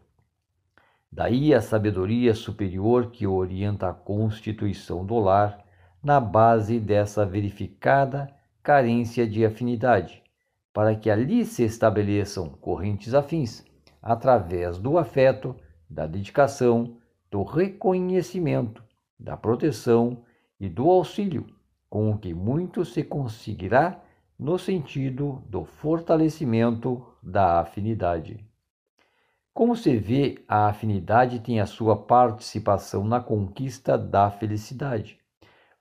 Daí 1.12 1.54
a 1.54 1.60
sabedoria 1.60 2.34
superior 2.34 3.10
que 3.10 3.26
orienta 3.26 3.88
a 3.88 3.94
constituição 3.94 5.04
do 5.04 5.18
lar 5.18 5.64
na 6.02 6.20
base 6.20 6.80
dessa 6.80 7.24
verificada 7.24 8.30
carência 8.62 9.26
de 9.26 9.44
afinidade, 9.44 10.22
para 10.72 10.94
que 10.94 11.10
ali 11.10 11.44
se 11.44 11.64
estabeleçam 11.64 12.48
correntes 12.48 13.14
afins, 13.14 13.64
através 14.02 14.78
do 14.78 14.98
afeto, 14.98 15.56
da 15.88 16.06
dedicação, 16.06 16.96
do 17.30 17.42
reconhecimento, 17.42 18.82
da 19.18 19.36
proteção 19.36 20.24
e 20.60 20.68
do 20.68 20.88
auxílio, 20.88 21.46
com 21.88 22.10
o 22.10 22.18
que 22.18 22.34
muito 22.34 22.84
se 22.84 23.02
conseguirá 23.02 24.00
no 24.38 24.58
sentido 24.58 25.42
do 25.48 25.64
fortalecimento 25.64 27.04
da 27.22 27.60
afinidade. 27.60 28.44
Como 29.52 29.74
se 29.74 29.96
vê, 29.96 30.44
a 30.46 30.68
afinidade 30.68 31.40
tem 31.40 31.60
a 31.60 31.66
sua 31.66 31.96
participação 31.96 33.04
na 33.04 33.20
conquista 33.20 33.98
da 33.98 34.30
felicidade, 34.30 35.18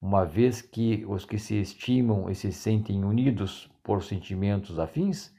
uma 0.02 0.26
vez 0.26 0.62
que 0.62 1.06
os 1.08 1.26
que 1.26 1.38
se 1.38 1.62
estimam 1.62 2.30
e 2.30 2.34
se 2.34 2.52
sentem 2.52 3.04
unidos 3.04 3.70
por 3.88 4.04
sentimentos 4.04 4.78
afins, 4.78 5.34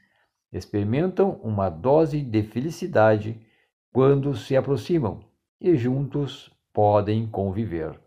experimentam 0.51 1.39
uma 1.43 1.69
dose 1.69 2.19
de 2.19 2.41
felicidade 2.41 3.39
quando 3.93 4.35
se 4.35 4.57
aproximam 4.57 5.23
e 5.61 5.75
juntos 5.75 6.51
podem 6.73 7.27
conviver. 7.27 7.99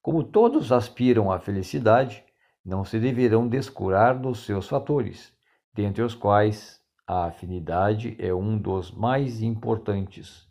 Como 0.00 0.22
todos 0.22 0.70
aspiram 0.70 1.32
à 1.32 1.40
felicidade, 1.40 2.24
não 2.64 2.84
se 2.84 3.00
deverão 3.00 3.48
descurar 3.48 4.16
dos 4.16 4.46
seus 4.46 4.68
fatores, 4.68 5.34
dentre 5.74 6.02
os 6.02 6.14
quais 6.14 6.80
a 7.04 7.24
afinidade 7.24 8.14
é 8.20 8.32
um 8.32 8.56
dos 8.56 8.92
mais 8.92 9.42
importantes. 9.42 10.48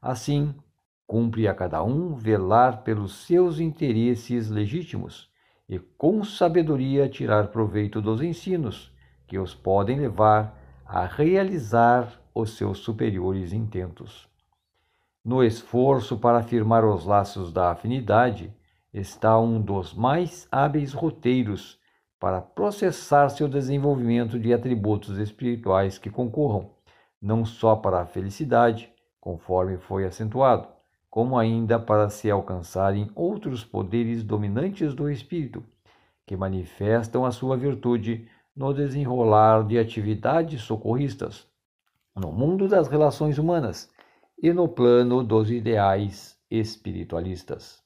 Assim, 0.00 0.54
cumpre 1.06 1.46
a 1.46 1.54
cada 1.54 1.82
um 1.82 2.14
velar 2.14 2.82
pelos 2.82 3.26
seus 3.26 3.60
interesses 3.60 4.48
legítimos 4.48 5.29
e 5.70 5.78
com 5.78 6.24
sabedoria 6.24 7.08
tirar 7.08 7.46
proveito 7.46 8.02
dos 8.02 8.20
ensinos 8.20 8.92
que 9.24 9.38
os 9.38 9.54
podem 9.54 10.00
levar 10.00 10.58
a 10.84 11.06
realizar 11.06 12.20
os 12.34 12.56
seus 12.56 12.78
superiores 12.78 13.52
intentos. 13.52 14.28
No 15.24 15.44
esforço 15.44 16.18
para 16.18 16.38
afirmar 16.38 16.84
os 16.84 17.06
laços 17.06 17.52
da 17.52 17.70
afinidade 17.70 18.52
está 18.92 19.38
um 19.38 19.60
dos 19.60 19.94
mais 19.94 20.48
hábeis 20.50 20.92
roteiros 20.92 21.78
para 22.18 22.40
processar 22.40 23.28
seu 23.28 23.46
desenvolvimento 23.46 24.40
de 24.40 24.52
atributos 24.52 25.18
espirituais 25.18 25.98
que 25.98 26.10
concorram 26.10 26.72
não 27.22 27.44
só 27.44 27.76
para 27.76 28.00
a 28.00 28.06
felicidade, 28.06 28.92
conforme 29.20 29.76
foi 29.76 30.04
acentuado, 30.04 30.66
como 31.10 31.36
ainda 31.36 31.76
para 31.76 32.08
se 32.08 32.30
alcançarem 32.30 33.10
outros 33.16 33.64
poderes 33.64 34.22
dominantes 34.22 34.94
do 34.94 35.10
espírito, 35.10 35.64
que 36.24 36.36
manifestam 36.36 37.24
a 37.24 37.32
sua 37.32 37.56
virtude 37.56 38.28
no 38.54 38.72
desenrolar 38.72 39.66
de 39.66 39.76
atividades 39.76 40.62
socorristas, 40.62 41.48
no 42.14 42.30
mundo 42.30 42.68
das 42.68 42.86
relações 42.86 43.38
humanas 43.38 43.90
e 44.40 44.52
no 44.52 44.68
plano 44.68 45.24
dos 45.24 45.50
ideais 45.50 46.38
espiritualistas. 46.48 47.82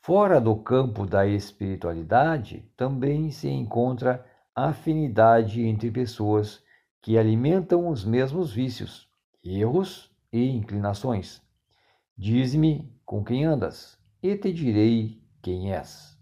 Fora 0.00 0.40
do 0.40 0.56
campo 0.56 1.06
da 1.06 1.26
espiritualidade, 1.26 2.64
também 2.76 3.30
se 3.30 3.48
encontra 3.48 4.26
afinidade 4.54 5.62
entre 5.64 5.90
pessoas 5.90 6.62
que 7.00 7.16
alimentam 7.16 7.88
os 7.88 8.04
mesmos 8.04 8.52
vícios, 8.52 9.08
erros 9.44 10.10
e 10.32 10.48
inclinações 10.48 11.46
Diz-me 12.20 12.92
com 13.06 13.22
quem 13.22 13.44
andas, 13.44 13.96
e 14.20 14.36
te 14.36 14.52
direi 14.52 15.22
quem 15.40 15.72
és. 15.72 16.18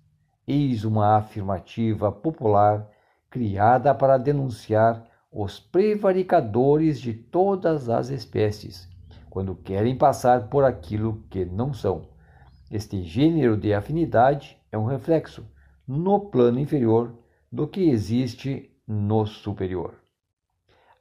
Eis 0.46 0.84
uma 0.84 1.16
afirmativa 1.16 2.12
popular 2.12 2.86
criada 3.30 3.94
para 3.94 4.18
denunciar 4.18 5.08
os 5.32 5.58
prevaricadores 5.58 7.00
de 7.00 7.14
todas 7.14 7.88
as 7.88 8.10
espécies, 8.10 8.86
quando 9.30 9.54
querem 9.54 9.96
passar 9.96 10.50
por 10.50 10.64
aquilo 10.64 11.24
que 11.30 11.46
não 11.46 11.72
são. 11.72 12.10
Este 12.70 13.02
gênero 13.02 13.56
de 13.56 13.72
afinidade 13.72 14.58
é 14.70 14.76
um 14.76 14.84
reflexo, 14.84 15.50
no 15.88 16.28
plano 16.28 16.60
inferior, 16.60 17.18
do 17.50 17.66
que 17.66 17.88
existe 17.88 18.70
no 18.86 19.24
superior. 19.24 19.94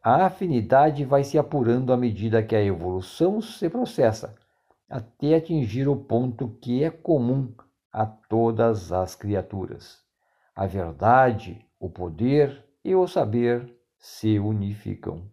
A 0.01 0.25
afinidade 0.25 1.03
vai 1.03 1.25
se 1.25 1.37
apurando 1.37 1.91
à 1.91 1.97
medida 1.97 2.41
que 2.41 2.55
a 2.55 2.63
evolução 2.63 3.41
se 3.41 3.69
processa 3.69 4.33
até 4.89 5.35
atingir 5.35 5.87
o 5.87 5.95
ponto 5.95 6.49
que 6.61 6.83
é 6.83 6.89
comum 6.89 7.53
a 7.91 8.05
todas 8.05 8.91
as 8.91 9.15
criaturas. 9.15 10.03
A 10.55 10.65
verdade, 10.65 11.65
o 11.79 11.89
poder 11.89 12.65
e 12.83 12.95
o 12.95 13.07
saber 13.07 13.73
se 13.97 14.39
unificam. 14.39 15.29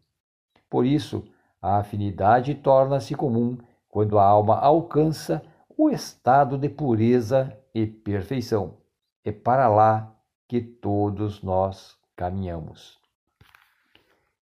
Por 0.70 0.86
isso, 0.86 1.24
a 1.61 1.78
afinidade 1.78 2.55
torna-se 2.55 3.14
comum 3.14 3.59
quando 3.88 4.18
a 4.18 4.24
alma 4.24 4.59
alcança 4.59 5.42
o 5.76 5.90
estado 5.90 6.57
de 6.57 6.68
pureza 6.68 7.57
e 7.74 7.86
perfeição. 7.86 8.78
É 9.24 9.30
para 9.30 9.68
lá 9.68 10.16
que 10.48 10.61
todos 10.61 11.42
nós 11.42 11.96
caminhamos. 12.16 12.98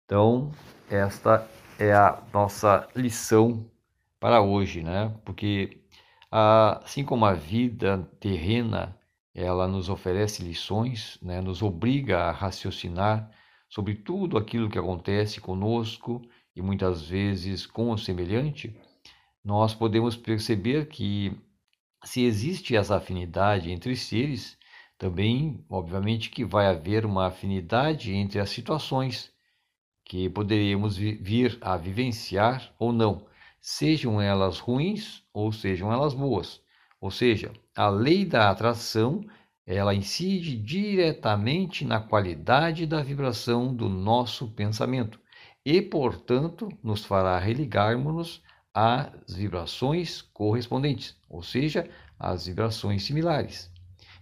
Então, 0.03 0.51
esta 0.89 1.47
é 1.79 1.93
a 1.93 2.21
nossa 2.33 2.87
lição 2.95 3.65
para 4.19 4.41
hoje, 4.41 4.83
né? 4.83 5.13
Porque 5.25 5.81
assim 6.31 7.03
como 7.05 7.25
a 7.25 7.33
vida 7.33 8.09
terrena 8.19 8.97
ela 9.33 9.67
nos 9.67 9.89
oferece 9.89 10.43
lições, 10.43 11.17
né? 11.21 11.41
Nos 11.41 11.61
obriga 11.61 12.19
a 12.23 12.31
raciocinar 12.31 13.29
sobre 13.69 13.95
tudo 13.95 14.37
aquilo 14.37 14.69
que 14.69 14.79
acontece 14.79 15.41
conosco 15.41 16.21
e 16.55 16.61
muitas 16.61 17.07
vezes 17.07 17.65
com 17.65 17.91
o 17.91 17.97
semelhante. 17.97 18.75
nós 19.43 19.75
podemos 19.75 20.15
perceber 20.17 20.87
que 20.87 21.31
se 22.03 22.23
existe 22.23 22.75
essa 22.75 22.97
afinidade 22.97 23.71
entre 23.71 23.95
seres, 23.95 24.57
também, 24.97 25.65
obviamente, 25.69 26.29
que 26.29 26.45
vai 26.45 26.67
haver 26.67 27.05
uma 27.05 27.27
afinidade 27.27 28.13
entre 28.13 28.39
as 28.39 28.49
situações 28.49 29.31
que 30.05 30.29
poderíamos 30.29 30.97
vir 30.97 31.57
a 31.61 31.77
vivenciar 31.77 32.73
ou 32.79 32.93
não, 32.93 33.25
sejam 33.67 34.21
elas 34.21 34.59
ruins 34.59 35.23
ou 35.33 35.51
sejam 35.51 35.91
elas 35.91 36.13
boas. 36.13 36.61
Ou 37.01 37.09
seja, 37.09 37.51
a 37.75 37.89
lei 37.89 38.23
da 38.23 38.51
atração, 38.51 39.21
ela 39.65 39.95
incide 39.95 40.55
diretamente 40.55 41.83
na 41.83 41.99
qualidade 41.99 42.85
da 42.85 43.01
vibração 43.01 43.73
do 43.73 43.89
nosso 43.89 44.51
pensamento 44.51 45.19
e, 45.65 45.81
portanto, 45.81 46.69
nos 46.83 47.05
fará 47.05 47.39
religarmos-nos 47.39 48.43
às 48.71 49.33
vibrações 49.35 50.21
correspondentes, 50.21 51.17
ou 51.27 51.41
seja, 51.41 51.89
às 52.19 52.45
vibrações 52.45 53.01
similares. 53.01 53.71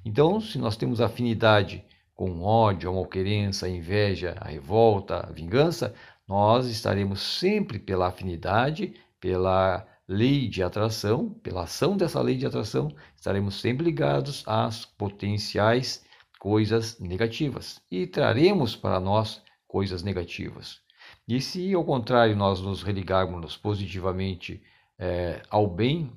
Então, 0.06 0.40
se 0.40 0.58
nós 0.58 0.78
temos 0.78 1.02
afinidade 1.02 1.84
com 2.16 2.42
ódio, 2.44 2.90
a 2.90 2.94
malquerença, 2.94 3.66
a 3.66 3.70
inveja, 3.70 4.38
a 4.40 4.48
revolta, 4.48 5.18
a 5.18 5.34
vingança, 5.34 5.94
nós 6.26 6.68
estaremos 6.68 7.22
sempre 7.22 7.78
pela 7.78 8.08
afinidade, 8.08 8.94
pela 9.24 9.88
lei 10.06 10.50
de 10.50 10.62
atração, 10.62 11.30
pela 11.30 11.64
ação 11.64 11.96
dessa 11.96 12.22
lei 12.22 12.36
de 12.36 12.46
atração, 12.46 12.94
estaremos 13.16 13.62
sempre 13.62 13.86
ligados 13.86 14.44
às 14.46 14.84
potenciais 14.84 16.04
coisas 16.38 17.00
negativas 17.00 17.82
e 17.90 18.06
traremos 18.06 18.76
para 18.76 19.00
nós 19.00 19.42
coisas 19.66 20.04
negativas. 20.04 20.82
E 21.26 21.40
se, 21.40 21.74
ao 21.74 21.86
contrário, 21.86 22.36
nós 22.36 22.60
nos 22.60 22.84
religarmos 22.84 23.56
positivamente 23.56 24.62
é, 25.00 25.42
ao 25.50 25.68
bem, 25.68 26.12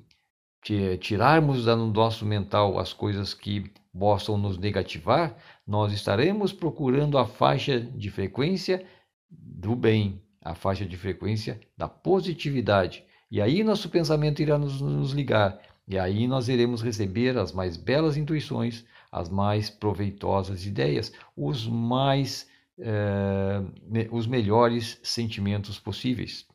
tirarmos 0.99 1.63
do 1.63 1.77
nosso 1.77 2.25
mental 2.25 2.77
as 2.77 2.91
coisas 2.91 3.33
que 3.33 3.71
possam 3.97 4.37
nos 4.37 4.57
negativar, 4.57 5.33
nós 5.65 5.93
estaremos 5.93 6.51
procurando 6.51 7.17
a 7.17 7.25
faixa 7.25 7.79
de 7.79 8.11
frequência 8.11 8.85
do 9.31 9.77
bem, 9.77 10.21
a 10.47 10.55
faixa 10.55 10.85
de 10.85 10.95
frequência 10.95 11.59
da 11.75 11.89
positividade. 11.89 13.03
E 13.29 13.41
aí 13.41 13.63
nosso 13.63 13.89
pensamento 13.89 14.41
irá 14.41 14.57
nos, 14.57 14.79
nos 14.79 15.11
ligar, 15.11 15.61
e 15.85 15.99
aí 15.99 16.25
nós 16.25 16.47
iremos 16.47 16.81
receber 16.81 17.37
as 17.37 17.51
mais 17.51 17.75
belas 17.75 18.15
intuições, 18.15 18.85
as 19.11 19.29
mais 19.29 19.69
proveitosas 19.69 20.65
ideias, 20.65 21.11
os 21.35 21.67
mais 21.67 22.49
eh, 22.79 23.61
os 24.09 24.25
melhores 24.25 24.99
sentimentos 25.03 25.79
possíveis. 25.79 26.47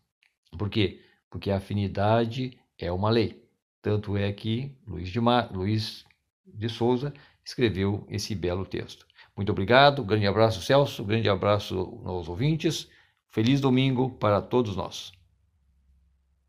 Por 0.56 0.70
quê? 0.70 1.00
Porque 1.30 1.50
a 1.50 1.58
afinidade 1.58 2.58
é 2.78 2.90
uma 2.90 3.10
lei. 3.10 3.42
Tanto 3.82 4.16
é 4.16 4.32
que 4.32 4.74
Luiz 4.86 5.08
de. 5.08 5.20
Luiz 5.50 6.04
de 6.46 6.68
Souza 6.68 7.12
escreveu 7.44 8.06
esse 8.08 8.34
belo 8.34 8.64
texto. 8.64 9.06
Muito 9.36 9.52
obrigado, 9.52 10.04
grande 10.04 10.26
abraço, 10.26 10.62
Celso, 10.62 11.04
grande 11.04 11.28
abraço 11.28 12.00
aos 12.04 12.28
ouvintes. 12.28 12.88
Feliz 13.32 13.62
domingo 13.62 14.10
para 14.10 14.42
todos 14.42 14.76
nós. 14.76 15.10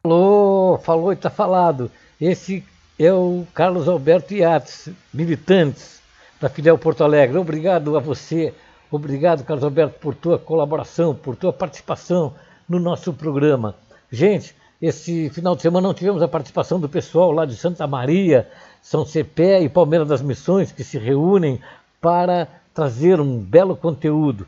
Falou, 0.04 0.78
falou 0.80 1.14
e 1.14 1.16
está 1.16 1.30
falado. 1.30 1.90
Esse 2.20 2.62
é 3.00 3.12
o 3.14 3.48
Carlos 3.54 3.88
Alberto 3.88 4.34
Iates, 4.34 4.90
militantes 5.14 6.02
da 6.42 6.50
Fidel 6.50 6.78
Porto 6.78 7.02
Alegre. 7.02 7.38
Obrigado 7.38 7.96
a 7.96 8.02
você, 8.02 8.54
obrigado, 8.92 9.46
Carlos 9.46 9.64
Alberto, 9.64 9.98
por 9.98 10.14
tua 10.14 10.38
colaboração, 10.38 11.16
por 11.16 11.38
tua 11.38 11.54
participação 11.54 12.34
no 12.68 12.80
nosso 12.80 13.14
programa. 13.14 13.76
Gente, 14.12 14.54
esse 14.82 15.30
final 15.30 15.56
de 15.56 15.62
semana 15.62 15.88
não 15.88 15.94
tivemos 15.94 16.22
a 16.22 16.28
participação 16.28 16.82
do 16.82 16.90
pessoal 16.90 17.32
lá 17.32 17.46
de 17.46 17.56
Santa 17.56 17.88
Maria, 17.88 18.52
São 18.82 19.06
Cepé 19.06 19.62
e 19.62 19.70
Palmeiras 19.70 20.10
das 20.10 20.22
Missões, 20.22 20.74
que 20.74 20.84
se 20.84 20.98
reúnem 20.98 21.62
para 22.02 22.46
trazer 22.74 23.22
um 23.22 23.40
belo 23.40 23.78
conteúdo. 23.78 24.46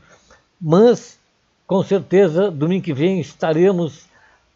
Mas, 0.59 1.17
com 1.67 1.83
certeza, 1.83 2.51
domingo 2.51 2.83
que 2.83 2.93
vem 2.93 3.19
estaremos 3.19 4.07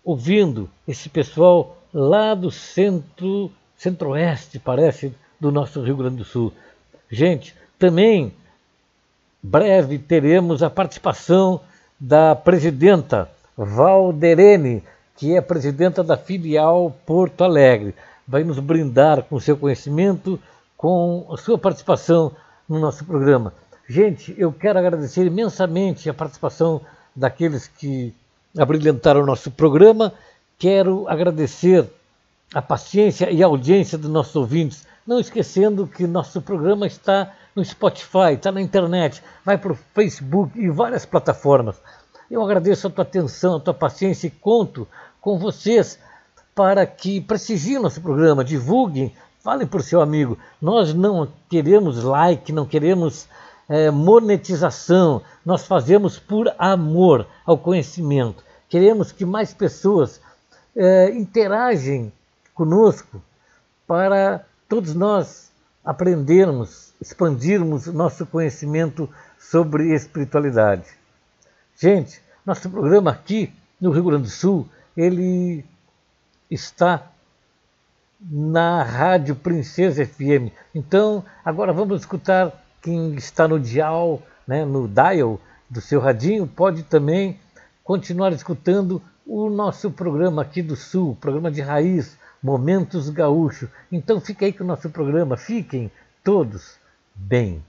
ouvindo 0.03 0.70
esse 0.88 1.10
pessoal 1.10 1.78
lá 1.93 2.34
do 2.34 2.51
centro, 2.51 3.51
centro-oeste, 3.78 4.60
parece, 4.60 5.14
do 5.39 5.51
nosso 5.51 5.82
Rio 5.82 5.97
Grande 5.97 6.18
do 6.18 6.26
Sul. 6.26 6.53
Gente, 7.10 7.55
também 7.78 8.34
breve 9.41 9.97
teremos 9.97 10.62
a 10.62 10.70
participação 10.70 11.62
da 11.99 12.36
presidenta 12.36 13.30
Valderene 13.57 14.84
que 15.20 15.36
é 15.36 15.41
presidenta 15.41 16.01
da 16.01 16.16
filial 16.16 16.95
Porto 17.05 17.43
Alegre. 17.43 17.93
Vai 18.26 18.41
nos 18.45 18.57
brindar 18.57 19.24
com 19.24 19.38
seu 19.38 19.57
conhecimento, 19.57 20.39
com 20.78 21.28
a 21.30 21.36
sua 21.36 21.57
participação 21.57 22.32
no 22.70 22.80
nosso 22.80 23.03
programa. 23.03 23.53
Gente, 23.86 24.34
eu 24.38 24.53
quero 24.53 24.80
agradecer 24.80 25.26
imensamente 25.26 26.10
a 26.10 26.14
participação 26.14 26.80
daqueles 27.16 27.68
que 27.68 28.14
abrilhantaram 28.57 29.22
o 29.22 29.26
nosso 29.26 29.51
programa. 29.51 30.14
Quero 30.57 31.07
agradecer 31.07 31.89
a 32.53 32.62
paciência 32.62 33.30
e 33.30 33.43
a 33.43 33.45
audiência 33.45 33.97
dos 33.97 34.10
nossos 34.10 34.36
ouvintes. 34.36 34.88
Não 35.05 35.20
esquecendo 35.20 35.88
que 35.88 36.05
nosso 36.05 36.41
programa 36.41 36.86
está 36.88 37.34
no 37.55 37.64
Spotify, 37.64 38.34
está 38.34 38.51
na 38.51 38.62
internet, 38.62 39.24
vai 39.43 39.57
para 39.57 39.74
o 39.74 39.80
Facebook 39.93 40.60
e 40.60 40.70
várias 40.70 41.05
plataformas. 41.05 41.82
Eu 42.30 42.43
agradeço 42.43 42.88
a 42.88 42.89
tua 42.89 43.03
atenção, 43.03 43.55
a 43.55 43.60
tua 43.60 43.74
paciência 43.74 44.28
e 44.28 44.32
conto 44.32 44.88
com 45.20 45.38
vocês 45.38 45.99
para 46.53 46.86
que 46.86 47.22
prestigiem 47.22 47.80
nosso 47.80 48.01
programa, 48.01 48.43
divulguem, 48.43 49.14
falem 49.39 49.66
para 49.66 49.80
o 49.80 49.84
seu 49.84 50.01
amigo. 50.01 50.38
Nós 50.62 50.93
não 50.93 51.28
queremos 51.49 52.03
like, 52.03 52.51
não 52.51 52.66
queremos 52.66 53.28
é, 53.68 53.89
monetização, 53.89 55.22
nós 55.50 55.66
fazemos 55.66 56.20
por 56.20 56.54
amor 56.60 57.26
ao 57.43 57.58
conhecimento. 57.58 58.43
Queremos 58.70 59.12
que 59.12 59.26
mais 59.26 59.52
pessoas 59.52 60.22
é, 60.76 61.10
interagem 61.10 62.14
conosco 62.54 63.20
para 63.88 64.45
todos 64.68 64.93
nós 64.93 65.52
aprendermos, 65.84 66.93
expandirmos 67.02 67.88
nosso 67.88 68.28
conhecimento 68.28 69.10
sobre 69.39 69.95
espiritualidade. 69.95 70.86
Gente, 71.76 72.22
nosso 72.45 72.70
programa 72.70 73.10
aqui 73.10 73.52
no 73.82 73.89
Rio 73.89 74.04
Grande 74.04 74.26
do 74.26 74.30
Sul 74.30 74.70
ele 74.95 75.66
está 76.47 77.12
na 78.22 78.84
Rádio 78.84 79.34
Princesa 79.36 80.06
FM. 80.06 80.54
Então, 80.76 81.26
agora 81.43 81.74
vamos 81.74 82.02
escutar 82.02 82.54
quem 82.84 83.16
está 83.16 83.47
no 83.47 83.60
dial, 83.60 84.22
né, 84.50 84.66
no 84.66 84.88
dial 84.88 85.39
do 85.70 85.80
seu 85.80 86.00
radinho, 86.00 86.47
pode 86.47 86.82
também 86.82 87.39
continuar 87.84 88.34
escutando 88.34 89.00
o 89.24 89.47
nosso 89.47 89.91
programa 89.91 90.41
aqui 90.41 90.64
do 90.64 90.76
Sul, 90.76 91.16
programa 91.22 91.52
de 91.52 91.62
raiz, 91.62 92.18
Momentos 92.41 93.12
Gaúcho. 93.12 93.70
Então 93.91 94.20
fique 94.20 94.43
aí 94.43 94.52
com 94.52 94.64
o 94.64 94.68
nosso 94.68 94.89
programa, 94.89 95.38
fiquem 95.38 95.91
todos 96.24 96.80
bem. 97.14 97.64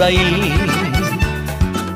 Por 0.00 0.04
aí. 0.04 0.54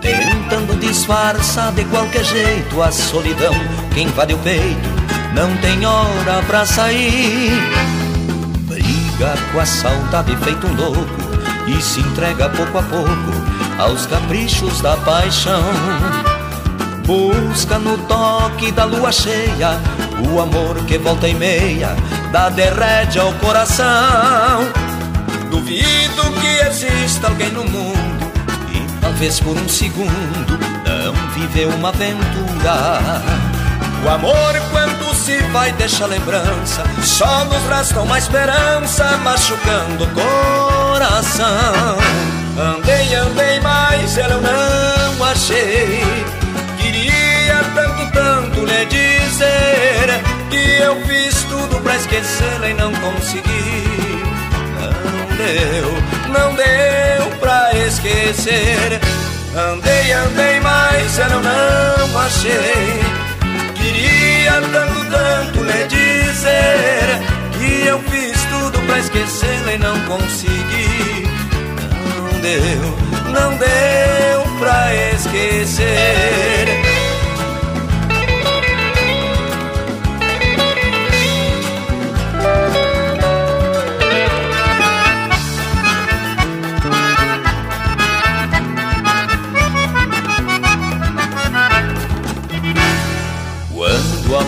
Tentando 0.03 0.79
disfarçar 0.79 1.73
de 1.73 1.85
qualquer 1.87 2.23
jeito 2.23 2.83
a 2.83 2.93
solidão 2.93 3.55
que 3.95 4.03
invade 4.03 4.35
o 4.35 4.39
peito, 4.39 4.89
não 5.35 5.57
tem 5.57 5.87
hora 5.87 6.43
pra 6.47 6.67
sair. 6.67 7.51
Briga 8.69 9.35
com 9.51 9.59
a 9.59 9.65
saudade 9.65 10.37
feito 10.37 10.67
um 10.67 10.75
louco 10.75 11.17
e 11.67 11.81
se 11.81 12.01
entrega 12.01 12.51
pouco 12.51 12.77
a 12.77 12.83
pouco 12.83 13.33
aos 13.79 14.05
caprichos 14.05 14.83
da 14.83 14.99
paixão. 14.99 15.63
Busca 17.07 17.79
no 17.79 17.97
toque 17.99 18.71
da 18.71 18.85
lua 18.85 19.13
cheia 19.13 19.81
o 20.31 20.41
amor 20.41 20.77
que 20.87 20.99
volta 20.99 21.27
e 21.27 21.35
meia 21.35 21.97
dá 22.31 22.51
derrete 22.51 23.19
ao 23.19 23.33
coração. 23.35 24.84
Duvido 25.55 26.33
que 26.41 26.67
exista 26.67 27.29
alguém 27.29 27.49
no 27.53 27.63
mundo 27.63 28.33
e 28.73 29.01
talvez 29.01 29.39
por 29.39 29.57
um 29.57 29.69
segundo 29.69 30.59
não 30.85 31.15
viveu 31.31 31.69
uma 31.69 31.91
aventura. 31.91 33.23
O 34.05 34.09
amor 34.09 34.53
quando 34.73 35.15
se 35.15 35.37
vai 35.53 35.71
deixa 35.75 36.07
lembrança. 36.07 36.83
Só 37.05 37.45
nos 37.45 37.63
resta 37.69 38.01
uma 38.01 38.19
esperança 38.19 39.17
Machucando 39.19 40.03
o 40.03 40.09
coração. 40.09 41.47
Andei, 42.59 43.15
andei, 43.15 43.61
mas 43.61 44.19
ela 44.19 44.35
eu 44.35 44.41
não 44.41 45.25
achei. 45.25 46.03
Queria 46.79 47.63
tanto, 47.77 48.13
tanto 48.13 48.65
lhe 48.65 48.87
dizer 48.87 50.21
Que 50.51 50.83
eu 50.83 51.01
fiz 51.07 51.45
tudo 51.45 51.81
pra 51.81 51.95
esquecê-la 51.95 52.71
e 52.71 52.75
não 52.75 52.93
consegui 52.97 54.14
deu, 55.45 55.93
não 56.33 56.55
deu 56.55 57.39
pra 57.39 57.73
esquecer. 57.75 59.01
Andei, 59.57 60.13
andei, 60.13 60.61
mas 60.61 61.19
eu 61.19 61.41
não 61.41 62.19
achei. 62.19 63.01
Queria 63.75 64.61
tanto, 64.73 65.05
tanto 65.11 65.63
lhe 65.63 65.87
dizer 65.87 67.23
Que 67.53 67.87
eu 67.87 68.01
fiz 68.03 68.43
tudo 68.45 68.81
pra 68.87 68.99
esquecê-la 68.99 69.75
e 69.75 69.79
não 69.79 70.01
consegui. 70.01 71.29
Não 72.15 72.41
deu, 72.41 72.99
não 73.31 73.57
deu 73.57 74.59
pra 74.59 74.95
esquecer 75.15 76.84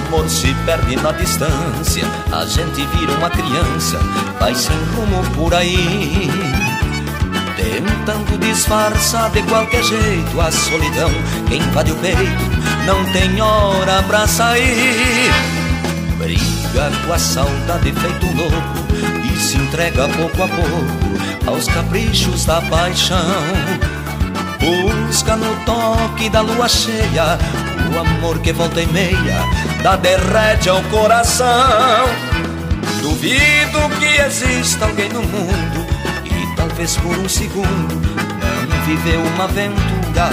amor 0.07 0.29
se 0.29 0.55
perde 0.65 0.97
na 0.97 1.13
distância, 1.13 2.05
a 2.33 2.45
gente 2.47 2.85
vira 2.87 3.13
uma 3.13 3.29
criança, 3.29 3.99
vai 4.39 4.55
sem 4.55 4.77
rumo 4.95 5.23
por 5.35 5.53
aí. 5.53 6.31
Tentando 7.57 8.39
disfarçar 8.39 9.31
de 9.31 9.43
qualquer 9.43 9.83
jeito 9.83 10.41
a 10.41 10.51
solidão 10.51 11.11
que 11.49 11.57
invade 11.57 11.93
o 11.93 11.97
peito, 11.97 12.17
não 12.87 13.05
tem 13.13 13.41
hora 13.41 14.03
pra 14.05 14.27
sair. 14.27 15.33
Briga 16.19 16.91
com 17.05 17.13
a 17.13 17.19
saudade 17.19 17.93
feito 17.93 18.27
louco 18.27 19.35
e 19.35 19.39
se 19.41 19.57
entrega 19.57 20.09
pouco 20.09 20.43
a 20.43 20.49
pouco 20.49 21.51
aos 21.51 21.67
caprichos 21.69 22.45
da 22.45 22.61
paixão. 22.63 23.17
Busca 24.61 25.37
no 25.37 25.57
toque 25.65 26.29
da 26.29 26.41
lua 26.41 26.69
cheia 26.69 27.39
o 27.97 28.01
amor 28.01 28.39
que 28.41 28.53
volta 28.53 28.83
e 28.83 28.87
meia 28.89 29.43
dá 29.83 29.97
derrete 29.97 30.69
ao 30.69 30.83
coração. 30.85 31.47
Duvido 33.01 33.79
que 33.99 34.21
exista 34.21 34.85
alguém 34.85 35.09
no 35.09 35.23
mundo 35.23 35.87
e 36.25 36.57
talvez 36.57 36.97
por 36.97 37.17
um 37.17 37.29
segundo 37.29 37.95
não 38.69 38.85
viveu 38.85 39.23
uma 39.23 39.45
aventura. 39.45 40.29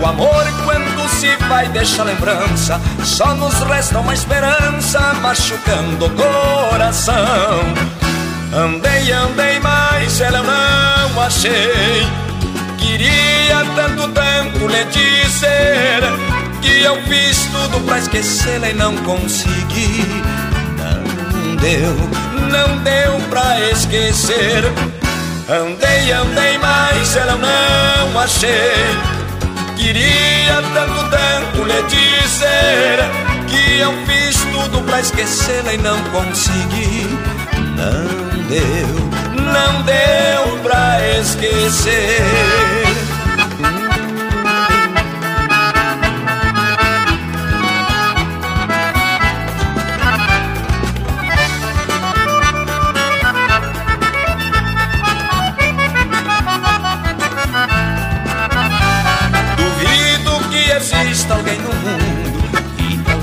O 0.00 0.06
amor 0.06 0.46
quando 0.64 1.08
se 1.10 1.36
vai 1.46 1.68
deixa 1.68 2.02
lembrança, 2.02 2.80
só 3.04 3.34
nos 3.34 3.60
resta 3.60 3.98
uma 3.98 4.14
esperança 4.14 5.12
machucando 5.20 6.06
o 6.06 6.10
coração. 6.10 7.60
Andei, 8.54 9.12
andei, 9.12 9.60
mas 9.60 10.20
ela 10.22 10.42
não 10.42 11.22
achei. 11.22 12.08
Queria 12.78 13.62
tanto, 13.76 14.08
tanto 14.60 14.66
lhe 14.66 14.84
dizer 14.84 16.02
Que 16.60 16.82
eu 16.82 17.00
fiz 17.04 17.46
tudo 17.46 17.80
pra 17.86 17.98
esquecê-la 17.98 18.70
e 18.70 18.74
não 18.74 18.94
consegui 18.98 20.04
Não 20.76 21.56
deu, 21.56 21.96
não 22.50 22.76
deu 22.78 23.20
pra 23.28 23.60
esquecer. 23.70 24.64
Andei, 25.48 26.12
andei, 26.12 26.58
mas 26.58 27.16
ela 27.16 27.36
não 27.36 28.20
achei. 28.20 28.50
Queria 29.76 30.62
tanto, 30.74 31.10
tanto 31.10 31.64
lhe 31.64 31.82
dizer 31.82 32.98
Que 33.48 33.78
eu 33.78 33.92
fiz 34.06 34.36
tudo 34.52 34.82
pra 34.84 35.00
esquecê-la 35.00 35.74
e 35.74 35.78
não 35.78 35.98
consegui. 36.04 37.08
Não 37.76 38.42
deu, 38.48 39.42
não 39.42 39.82
deu 39.82 40.58
pra 40.62 40.98
esquecer. 41.18 42.89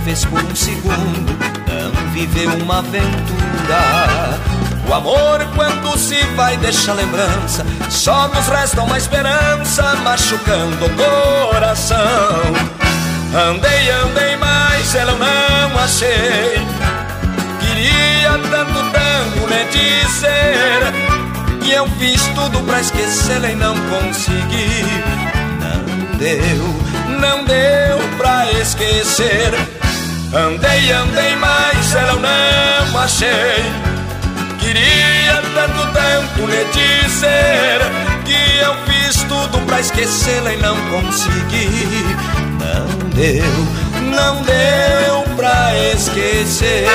Talvez 0.08 0.26
por 0.26 0.41
um 0.41 0.55
segundo 0.55 1.38
não 1.68 2.12
viveu 2.14 2.49
uma 2.64 2.80
aventura 2.80 4.39
o 4.89 4.93
amor, 4.93 5.45
quando 5.53 5.97
se 5.97 6.16
vai, 6.38 6.55
deixa 6.55 6.93
lembrança. 6.93 7.66
Só 7.89 8.30
nos 8.30 8.47
resta 8.47 8.82
uma 8.84 8.97
esperança, 8.97 9.84
machucando 9.97 10.86
o 10.86 11.51
coração. 11.51 11.97
Andei, 13.36 13.89
andei, 13.89 14.38
mas 14.38 14.95
ela 14.95 15.12
não 15.12 15.78
achei. 15.78 16.66
Queria 17.60 18.39
tanto, 18.49 18.80
tanto 18.93 19.45
lhe 19.49 19.66
dizer. 19.66 21.60
Que 21.62 21.74
eu 21.74 21.86
fiz 21.99 22.26
tudo 22.28 22.62
pra 22.62 22.80
esquecê-la 22.80 23.49
e 23.49 23.55
não 23.55 23.76
consegui. 23.89 24.86
Não 25.60 26.18
deu, 26.18 27.20
não 27.20 27.43
deu 27.43 27.99
pra 28.18 28.49
esquecer. 28.53 29.51
Andei, 30.34 30.91
andei, 30.91 31.36
mas 31.38 31.95
ela 31.95 32.13
não 32.13 32.99
achei. 32.99 33.88
Queria 34.59 35.41
tanto 35.53 35.88
tempo 35.93 36.45
lhe 36.45 36.65
dizer 36.65 37.80
Que 38.25 38.59
eu 38.59 38.75
fiz 38.86 39.23
tudo 39.23 39.65
pra 39.65 39.80
esquecê-la 39.80 40.53
e 40.53 40.57
não 40.57 40.75
consegui 40.89 42.05
Não 42.59 43.09
deu, 43.09 43.43
não 44.11 44.41
deu 44.43 45.36
pra 45.38 45.73
esquecer 45.93 46.86